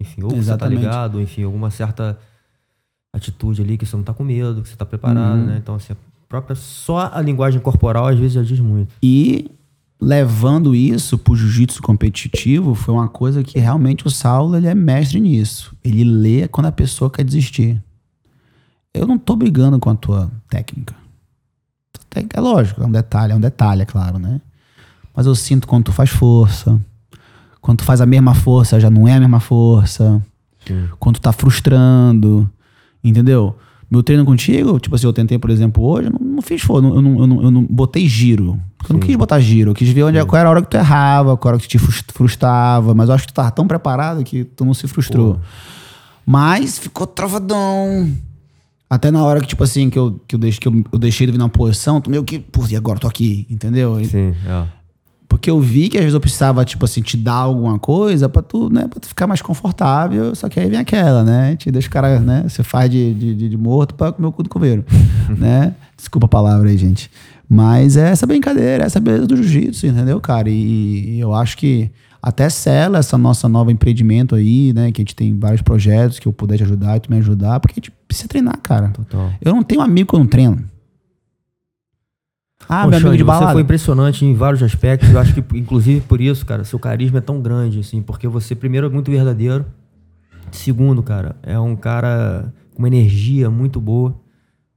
[0.00, 0.46] enfim, ou Exatamente.
[0.46, 2.16] você tá ligado, enfim, alguma certa
[3.12, 5.46] atitude ali que você não tá com medo, que você tá preparado, uhum.
[5.46, 5.58] né?
[5.60, 5.96] Então, assim, a
[6.28, 8.94] própria, só a linguagem corporal às vezes já diz muito.
[9.02, 9.50] E
[10.00, 15.20] levando isso pro jiu-jitsu competitivo foi uma coisa que realmente o Saulo ele é mestre
[15.20, 15.74] nisso.
[15.82, 17.82] Ele lê quando a pessoa quer desistir.
[18.92, 20.94] Eu não tô brigando com a tua técnica.
[22.32, 24.40] É lógico, é um detalhe, é um detalhe, é claro, né?
[25.14, 26.80] Mas eu sinto quando tu faz força.
[27.60, 30.22] Quando tu faz a mesma força, já não é a mesma força.
[30.66, 30.88] Sim.
[30.98, 32.48] Quando tu tá frustrando.
[33.02, 33.56] Entendeu?
[33.90, 37.02] Meu treino contigo, tipo assim, eu tentei, por exemplo, hoje, não, não fiz foda, eu
[37.02, 38.60] não, eu, não, eu não botei giro.
[38.88, 40.68] Eu não quis botar giro, eu quis ver onde, é, qual era a hora que
[40.68, 44.22] tu errava, qual era que te frustrava, mas eu acho que tu tava tão preparado
[44.22, 45.34] que tu não se frustrou.
[45.34, 45.40] Pô.
[46.26, 48.10] Mas ficou travadão.
[48.88, 51.26] Até na hora que, tipo assim, que eu, que eu, deixei, que eu, eu deixei
[51.26, 54.02] de vir na posição, tu meio que, pô, e agora eu tô aqui, entendeu?
[54.04, 54.64] Sim, é.
[55.34, 58.40] Porque eu vi que às vezes eu precisava, tipo assim, te dar alguma coisa pra
[58.40, 60.32] tu, né, pra tu ficar mais confortável.
[60.32, 61.56] Só que aí vem aquela, né?
[61.56, 62.44] Te deixa o cara, né?
[62.48, 64.84] Você faz de, de, de morto pra comer o cu do coveiro,
[65.36, 65.74] né?
[65.96, 67.10] Desculpa a palavra aí, gente.
[67.48, 70.48] Mas é essa brincadeira, essa beleza do jiu-jitsu, entendeu, cara?
[70.48, 71.90] E, e, eu acho que
[72.22, 74.92] até sela essa nossa nova empreendimento aí, né?
[74.92, 77.58] Que a gente tem vários projetos que eu puder te ajudar e tu me ajudar,
[77.58, 78.90] porque a gente precisa treinar, cara.
[78.90, 79.32] Total.
[79.40, 80.62] Eu não tenho amigo que eu não treino.
[82.68, 83.46] Ah, Pô, meu amigo de balada.
[83.46, 85.10] Você foi impressionante em vários aspectos.
[85.10, 88.54] Eu acho que, inclusive, por isso, cara, seu carisma é tão grande, assim, porque você,
[88.54, 89.64] primeiro, é muito verdadeiro.
[90.50, 94.14] Segundo, cara, é um cara com uma energia muito boa,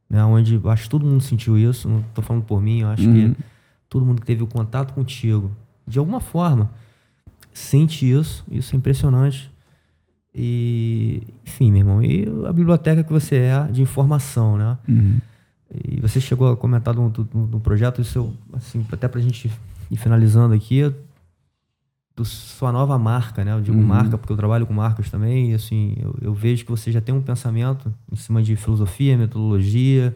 [0.09, 0.23] né?
[0.23, 1.88] Onde acho que todo mundo sentiu isso.
[1.88, 3.34] Não tô falando por mim, eu acho uhum.
[3.34, 3.43] que
[3.89, 5.51] todo mundo que teve o contato contigo,
[5.88, 6.72] de alguma forma,
[7.53, 8.45] sente isso.
[8.51, 9.51] Isso é impressionante.
[10.34, 14.77] E, enfim, meu irmão, e a biblioteca que você é de informação, né?
[14.88, 15.18] Uhum.
[15.73, 19.52] E você chegou a comentar no, no projeto, isso, assim, até pra gente
[19.91, 20.94] ir finalizando aqui,
[22.15, 23.53] do sua nova marca, né?
[23.53, 23.84] Eu digo uhum.
[23.84, 27.02] marca porque eu trabalho com marcas também, e assim, eu, eu, vejo que você já
[27.02, 30.15] tem um pensamento em cima de filosofia, metodologia,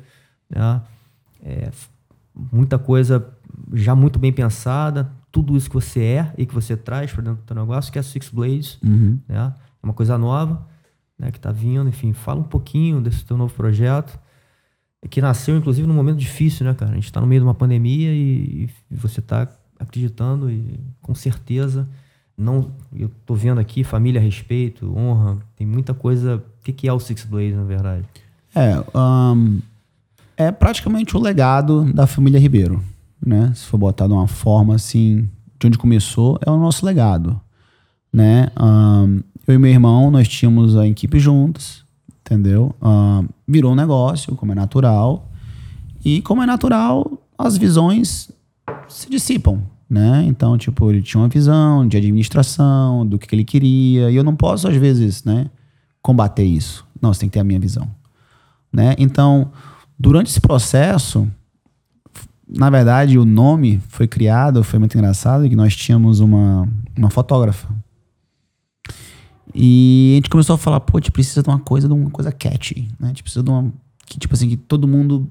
[0.50, 0.82] né?
[1.44, 1.70] É,
[2.52, 3.28] muita coisa
[3.74, 7.44] já muito bem pensada, tudo isso que você é e que você traz para dentro
[7.46, 9.20] do negócio, que é a Six Blades, uhum.
[9.28, 9.54] né?
[9.84, 10.66] É uma coisa nova,
[11.20, 11.30] né?
[11.30, 14.18] Que está vindo, enfim, fala um pouquinho desse teu novo projeto
[15.10, 16.92] que nasceu, inclusive, num momento difícil, né, cara?
[16.92, 19.48] A gente está no meio de uma pandemia e, e você está
[19.80, 21.90] acreditando e com certeza
[22.38, 26.94] não eu tô vendo aqui família respeito honra tem muita coisa o que, que é
[26.94, 28.06] o Six Blaze na verdade
[28.54, 29.60] é um,
[30.38, 32.82] é praticamente o legado da família Ribeiro
[33.26, 35.28] né se for botar de uma forma assim
[35.60, 37.42] de onde começou é o nosso legado
[38.12, 38.50] né?
[38.60, 41.86] Um, eu e meu irmão, nós tínhamos a equipe juntos,
[42.20, 42.76] entendeu?
[42.82, 45.30] Um, virou um negócio, como é natural.
[46.04, 48.32] E como é natural, as visões
[48.88, 50.24] se dissipam, né?
[50.26, 54.24] Então, tipo, ele tinha uma visão de administração, do que, que ele queria, e eu
[54.24, 55.50] não posso, às vezes, né,
[56.02, 56.86] combater isso.
[57.02, 57.88] Não, você tem que ter a minha visão,
[58.72, 58.96] né?
[58.98, 59.52] Então,
[60.00, 61.28] durante esse processo,
[62.48, 66.68] na verdade, o nome foi criado, foi muito engraçado, que nós tínhamos uma,
[66.98, 67.68] uma fotógrafa.
[69.54, 72.10] E a gente começou a falar, pô, a gente precisa de uma coisa, de uma
[72.10, 73.06] coisa catchy, né?
[73.06, 73.72] A gente precisa de uma,
[74.06, 75.30] que tipo assim, que todo mundo,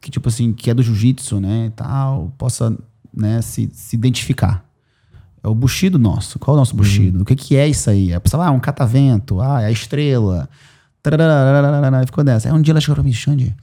[0.00, 2.76] que tipo assim, que é do jiu-jitsu, né, e tal, possa,
[3.14, 4.64] né, se, se identificar.
[5.42, 6.38] É o Bushido nosso.
[6.38, 7.16] Qual é o nosso Bushido?
[7.16, 7.22] Uhum.
[7.22, 8.12] O que, que é isso aí?
[8.12, 10.48] É, ah, um catavento, ah, é a estrela.
[12.04, 12.48] Ficou dessa.
[12.48, 13.56] Aí um dia ela chegou pra mim, Xande,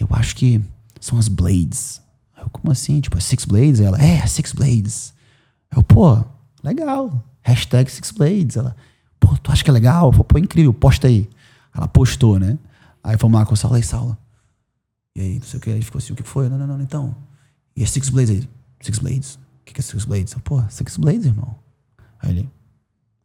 [0.00, 0.62] eu acho que
[0.98, 2.00] são as Blades.
[2.38, 3.00] Eu, como assim?
[3.00, 3.80] Tipo, é Six Blades?
[3.80, 5.12] Ela, é, Six Blades.
[5.74, 6.24] Eu, pô,
[6.62, 7.22] legal.
[7.42, 8.56] Hashtag Six Blades.
[8.56, 8.74] Ela,
[9.26, 10.08] pô, tu acha que é legal?
[10.08, 11.28] Eu falei, pô, incrível, posta aí.
[11.74, 12.58] Ela postou, né?
[13.02, 14.16] Aí fomos lá com o Saulo, aí, Saulo.
[15.16, 16.48] E aí, não sei o que, aí ficou assim, o que foi?
[16.48, 17.14] Não, não, não, então.
[17.76, 18.48] E é Six Blades aí?
[18.80, 19.34] Six Blades?
[19.34, 20.32] O que é Six Blades?
[20.32, 21.54] Eu, pô, Six Blades, irmão.
[22.20, 22.50] Aí ele,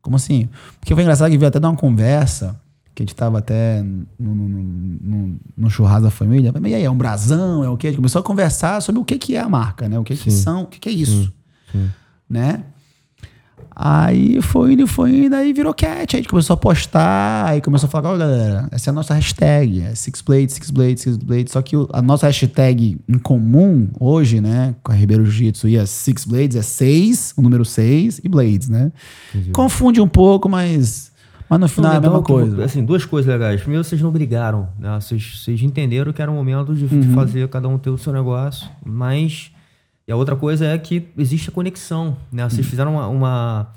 [0.02, 0.50] como assim?
[0.80, 2.60] Porque foi engraçado que veio até dar uma conversa
[2.94, 6.52] que a gente tava até no, no, no, no churrasco da família.
[6.52, 7.64] Mas e aí, é um brasão?
[7.64, 7.88] É o quê?
[7.88, 9.98] A gente começou a conversar sobre o que, que é a marca, né?
[9.98, 11.34] O que, que são, o que, que é isso, sim,
[11.72, 11.92] sim.
[12.30, 12.64] né?
[13.76, 16.16] Aí foi indo, foi indo, aí virou cat.
[16.16, 18.94] Aí a gente começou a postar, aí começou a falar, olha galera, essa é a
[18.94, 21.54] nossa hashtag, é Six Blades, Six Blades, Six Blades.
[21.54, 25.86] Só que a nossa hashtag em comum hoje, né, com a Ribeiro Jiu-Jitsu e a
[25.86, 28.92] Six Blades é 6, o número 6 e Blades, né?
[29.34, 29.52] Entendi.
[29.52, 31.10] Confunde um pouco, mas
[31.50, 32.56] mas no final é a mesma coisa.
[32.56, 33.60] Que, assim, duas coisas legais.
[33.62, 34.70] Primeiro, vocês não brigaram.
[34.78, 35.00] Né?
[35.02, 37.02] Vocês, vocês entenderam que era o momento de, uhum.
[37.02, 38.70] de, fazer cada um ter o seu negócio.
[38.86, 39.52] Mas.
[40.10, 42.18] E a outra coisa é que existe a conexão.
[42.32, 42.44] Né?
[42.50, 42.70] Vocês uhum.
[42.72, 43.68] fizeram uma, uma.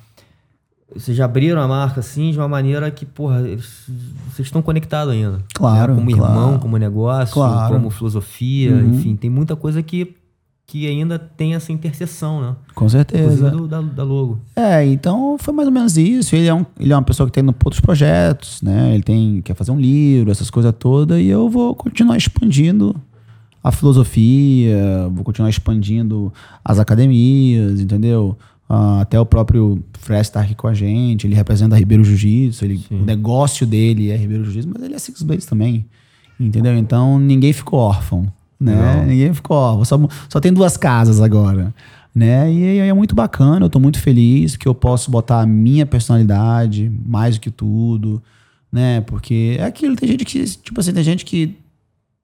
[0.94, 5.40] Vocês já abriram a marca assim de uma maneira que, porra, vocês estão conectados ainda.
[5.52, 5.92] Claro.
[5.92, 5.98] Né?
[5.98, 6.32] Como claro.
[6.32, 7.74] irmão, como negócio, claro.
[7.74, 8.94] como filosofia, uhum.
[8.94, 10.16] enfim, tem muita coisa que
[10.64, 12.56] que ainda tem essa interseção, né?
[12.74, 13.50] Com certeza.
[13.50, 14.40] Do, da, da, logo.
[14.56, 16.34] É, então foi mais ou menos isso.
[16.34, 18.94] Ele é, um, ele é uma pessoa que tem outros projetos, né?
[18.94, 22.98] Ele tem quer fazer um livro, essas coisas todas, e eu vou continuar expandindo
[23.62, 26.32] a filosofia, vou continuar expandindo
[26.64, 28.36] as academias, entendeu?
[28.68, 32.64] Uh, até o próprio Fred está aqui com a gente, ele representa a Ribeiro Jiu-Jitsu,
[32.90, 35.84] o negócio dele é Ribeiro Jiu-Jitsu, mas ele é Six Blades também,
[36.40, 36.76] entendeu?
[36.76, 38.32] Então ninguém ficou órfão
[38.62, 39.04] né?
[39.06, 39.98] Ninguém ficou, ó, só,
[40.28, 41.74] só tem duas casas agora,
[42.14, 42.50] né?
[42.52, 46.90] E, é muito bacana, eu tô muito feliz que eu posso botar a minha personalidade
[47.04, 48.22] mais do que tudo,
[48.70, 49.00] né?
[49.02, 51.56] Porque é aquilo, tem gente que, tipo assim, tem gente que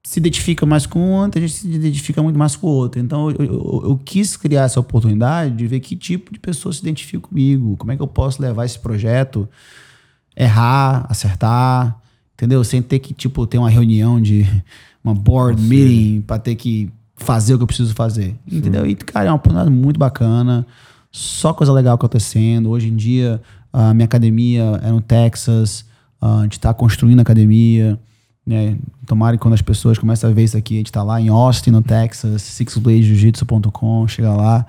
[0.03, 2.99] se identifica mais com um, tem gente que se identifica muito mais com o outro.
[3.01, 6.79] Então, eu, eu, eu, quis criar essa oportunidade de ver que tipo de pessoa se
[6.79, 9.47] identifica comigo, como é que eu posso levar esse projeto,
[10.35, 11.99] errar, acertar,
[12.33, 12.63] entendeu?
[12.63, 14.47] Sem ter que, tipo, ter uma reunião de
[15.03, 18.35] uma board meeting para ter que fazer o que eu preciso fazer.
[18.47, 18.57] Sim.
[18.57, 18.85] Entendeu?
[18.85, 20.65] E, cara, é uma oportunidade muito bacana.
[21.11, 22.69] Só coisa legal acontecendo.
[22.69, 23.41] Hoje em dia,
[23.73, 25.85] a minha academia é no Texas.
[26.21, 27.99] a gente está construindo a academia.
[28.49, 28.79] Né?
[29.05, 31.27] Tomara que quando as pessoas começam a ver isso aqui, a gente está lá em
[31.29, 34.65] Austin, no Texas, sixbladejujitsu.com, chega lá.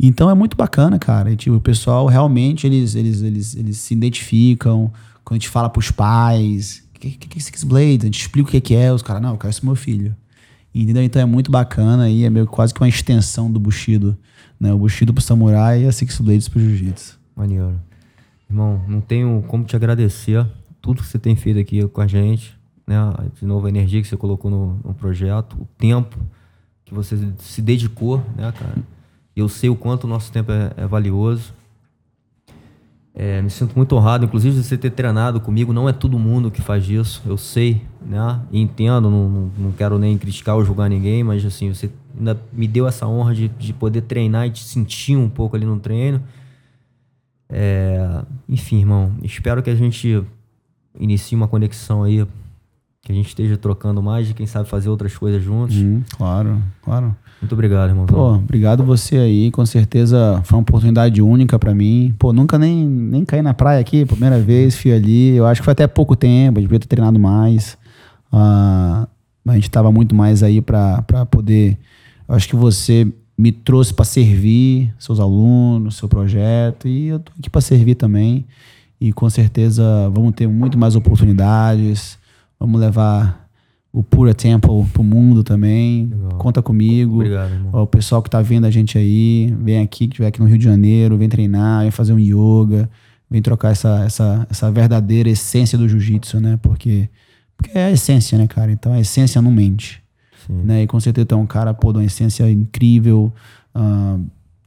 [0.00, 1.30] Então é muito bacana, cara.
[1.30, 4.90] E, tipo, o pessoal realmente eles, eles, eles, eles se identificam.
[5.22, 8.04] Quando a gente fala para os pais, que, que, que é Six Blades?
[8.04, 10.16] A gente explica o que, que é, os caras, não, eu quero pro meu filho.
[10.74, 11.02] Entendeu?
[11.02, 14.16] Então é muito bacana aí, é meio quase que uma extensão do Bushido.
[14.58, 14.72] Né?
[14.72, 17.18] O Bushido pro samurai e a Six Blades pro jiu-jitsu.
[17.36, 17.78] Maneiro.
[18.48, 20.46] Irmão, não tenho como te agradecer
[20.80, 22.58] tudo que você tem feito aqui com a gente,
[22.90, 22.96] né?
[23.38, 26.18] De novo, a energia que você colocou no, no projeto, o tempo
[26.84, 28.74] que você se dedicou, né, cara?
[29.36, 31.54] Eu sei o quanto o nosso tempo é, é valioso.
[33.14, 35.72] É, me sinto muito honrado, inclusive, de você ter treinado comigo.
[35.72, 38.40] Não é todo mundo que faz isso, eu sei, né?
[38.50, 42.66] E entendo, não, não quero nem criticar ou julgar ninguém, mas assim, você ainda me
[42.66, 46.20] deu essa honra de, de poder treinar e te sentir um pouco ali no treino.
[47.48, 50.24] É, enfim, irmão, espero que a gente
[50.98, 52.26] inicie uma conexão aí
[53.10, 55.76] que a gente esteja trocando mais e quem sabe fazer outras coisas juntos.
[55.76, 57.16] Hum, claro, claro.
[57.42, 58.06] Muito obrigado, irmão.
[58.06, 59.50] Pô, obrigado você aí.
[59.50, 62.14] Com certeza foi uma oportunidade única para mim.
[62.18, 65.34] Pô, nunca nem, nem caí na praia aqui, primeira vez, fui ali.
[65.34, 67.76] Eu acho que foi até pouco tempo, a gente devia ter treinado mais.
[68.32, 69.08] Uh,
[69.46, 71.78] a gente tava muito mais aí para poder.
[72.28, 77.32] Eu acho que você me trouxe para servir seus alunos, seu projeto, e eu tô
[77.38, 78.46] aqui para servir também.
[79.00, 82.19] E com certeza vamos ter muito mais oportunidades
[82.60, 83.48] vamos levar
[83.92, 86.06] o Pura Temple pro mundo também.
[86.06, 86.38] Legal.
[86.38, 87.16] Conta comigo.
[87.16, 87.70] Obrigado, irmão.
[87.72, 90.46] Ó, o pessoal que tá vendo a gente aí, vem aqui, que estiver aqui no
[90.46, 92.88] Rio de Janeiro, vem treinar, vem fazer um yoga,
[93.28, 96.58] vem trocar essa, essa, essa verdadeira essência do jiu-jitsu, né?
[96.62, 97.08] Porque,
[97.56, 98.70] porque é a essência, né, cara?
[98.70, 100.02] Então a essência não mente.
[100.46, 100.62] Sim.
[100.64, 100.82] Né?
[100.84, 103.32] E com certeza tu é um cara, pô, de uma essência incrível,
[103.74, 104.18] ah,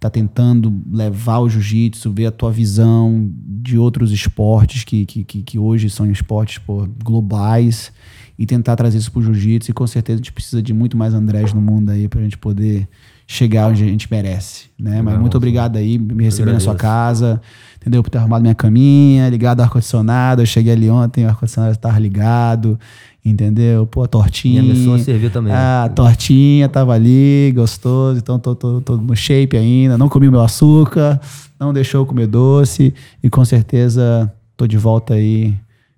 [0.04, 5.58] tá tentando levar o jiu-jitsu, ver a tua visão de outros esportes que, que, que,
[5.58, 7.90] hoje são esportes pô, globais
[8.38, 9.72] e tentar trazer isso pro jiu-jitsu.
[9.72, 12.38] E com certeza a gente precisa de muito mais Andrés no mundo aí pra gente
[12.38, 12.86] poder
[13.26, 14.98] chegar onde a gente merece, né?
[14.98, 17.42] Mas Legal, muito obrigado aí, me receber na sua casa,
[17.78, 18.04] entendeu?
[18.04, 20.42] Por ter arrumado minha caminha, ligado o ar-condicionado.
[20.42, 22.80] Eu cheguei ali ontem, o ar-condicionado estava ligado,
[23.24, 23.86] entendeu?
[23.88, 24.62] Pô, a tortinha.
[24.62, 25.54] Minha missão servir também.
[25.54, 28.20] Ah, a tortinha tava ali, gostoso.
[28.20, 29.98] Então tô, tô, tô no shape ainda.
[29.98, 31.20] Não comi o meu açúcar,
[31.60, 32.94] não deixou eu comer doce.
[33.24, 35.54] E com certeza tô de volta aí.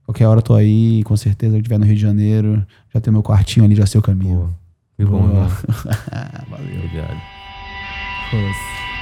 [0.06, 1.02] Qualquer hora tô aí.
[1.04, 4.00] Com certeza, eu estiver no Rio de Janeiro, já tem meu quartinho ali, já sei
[4.00, 4.42] o caminho.
[4.42, 4.65] Pô,
[4.98, 5.44] que bom, Boa.
[5.46, 5.50] irmão.
[6.50, 6.78] Valeu.
[6.78, 7.22] Obrigado.
[8.32, 8.95] Força.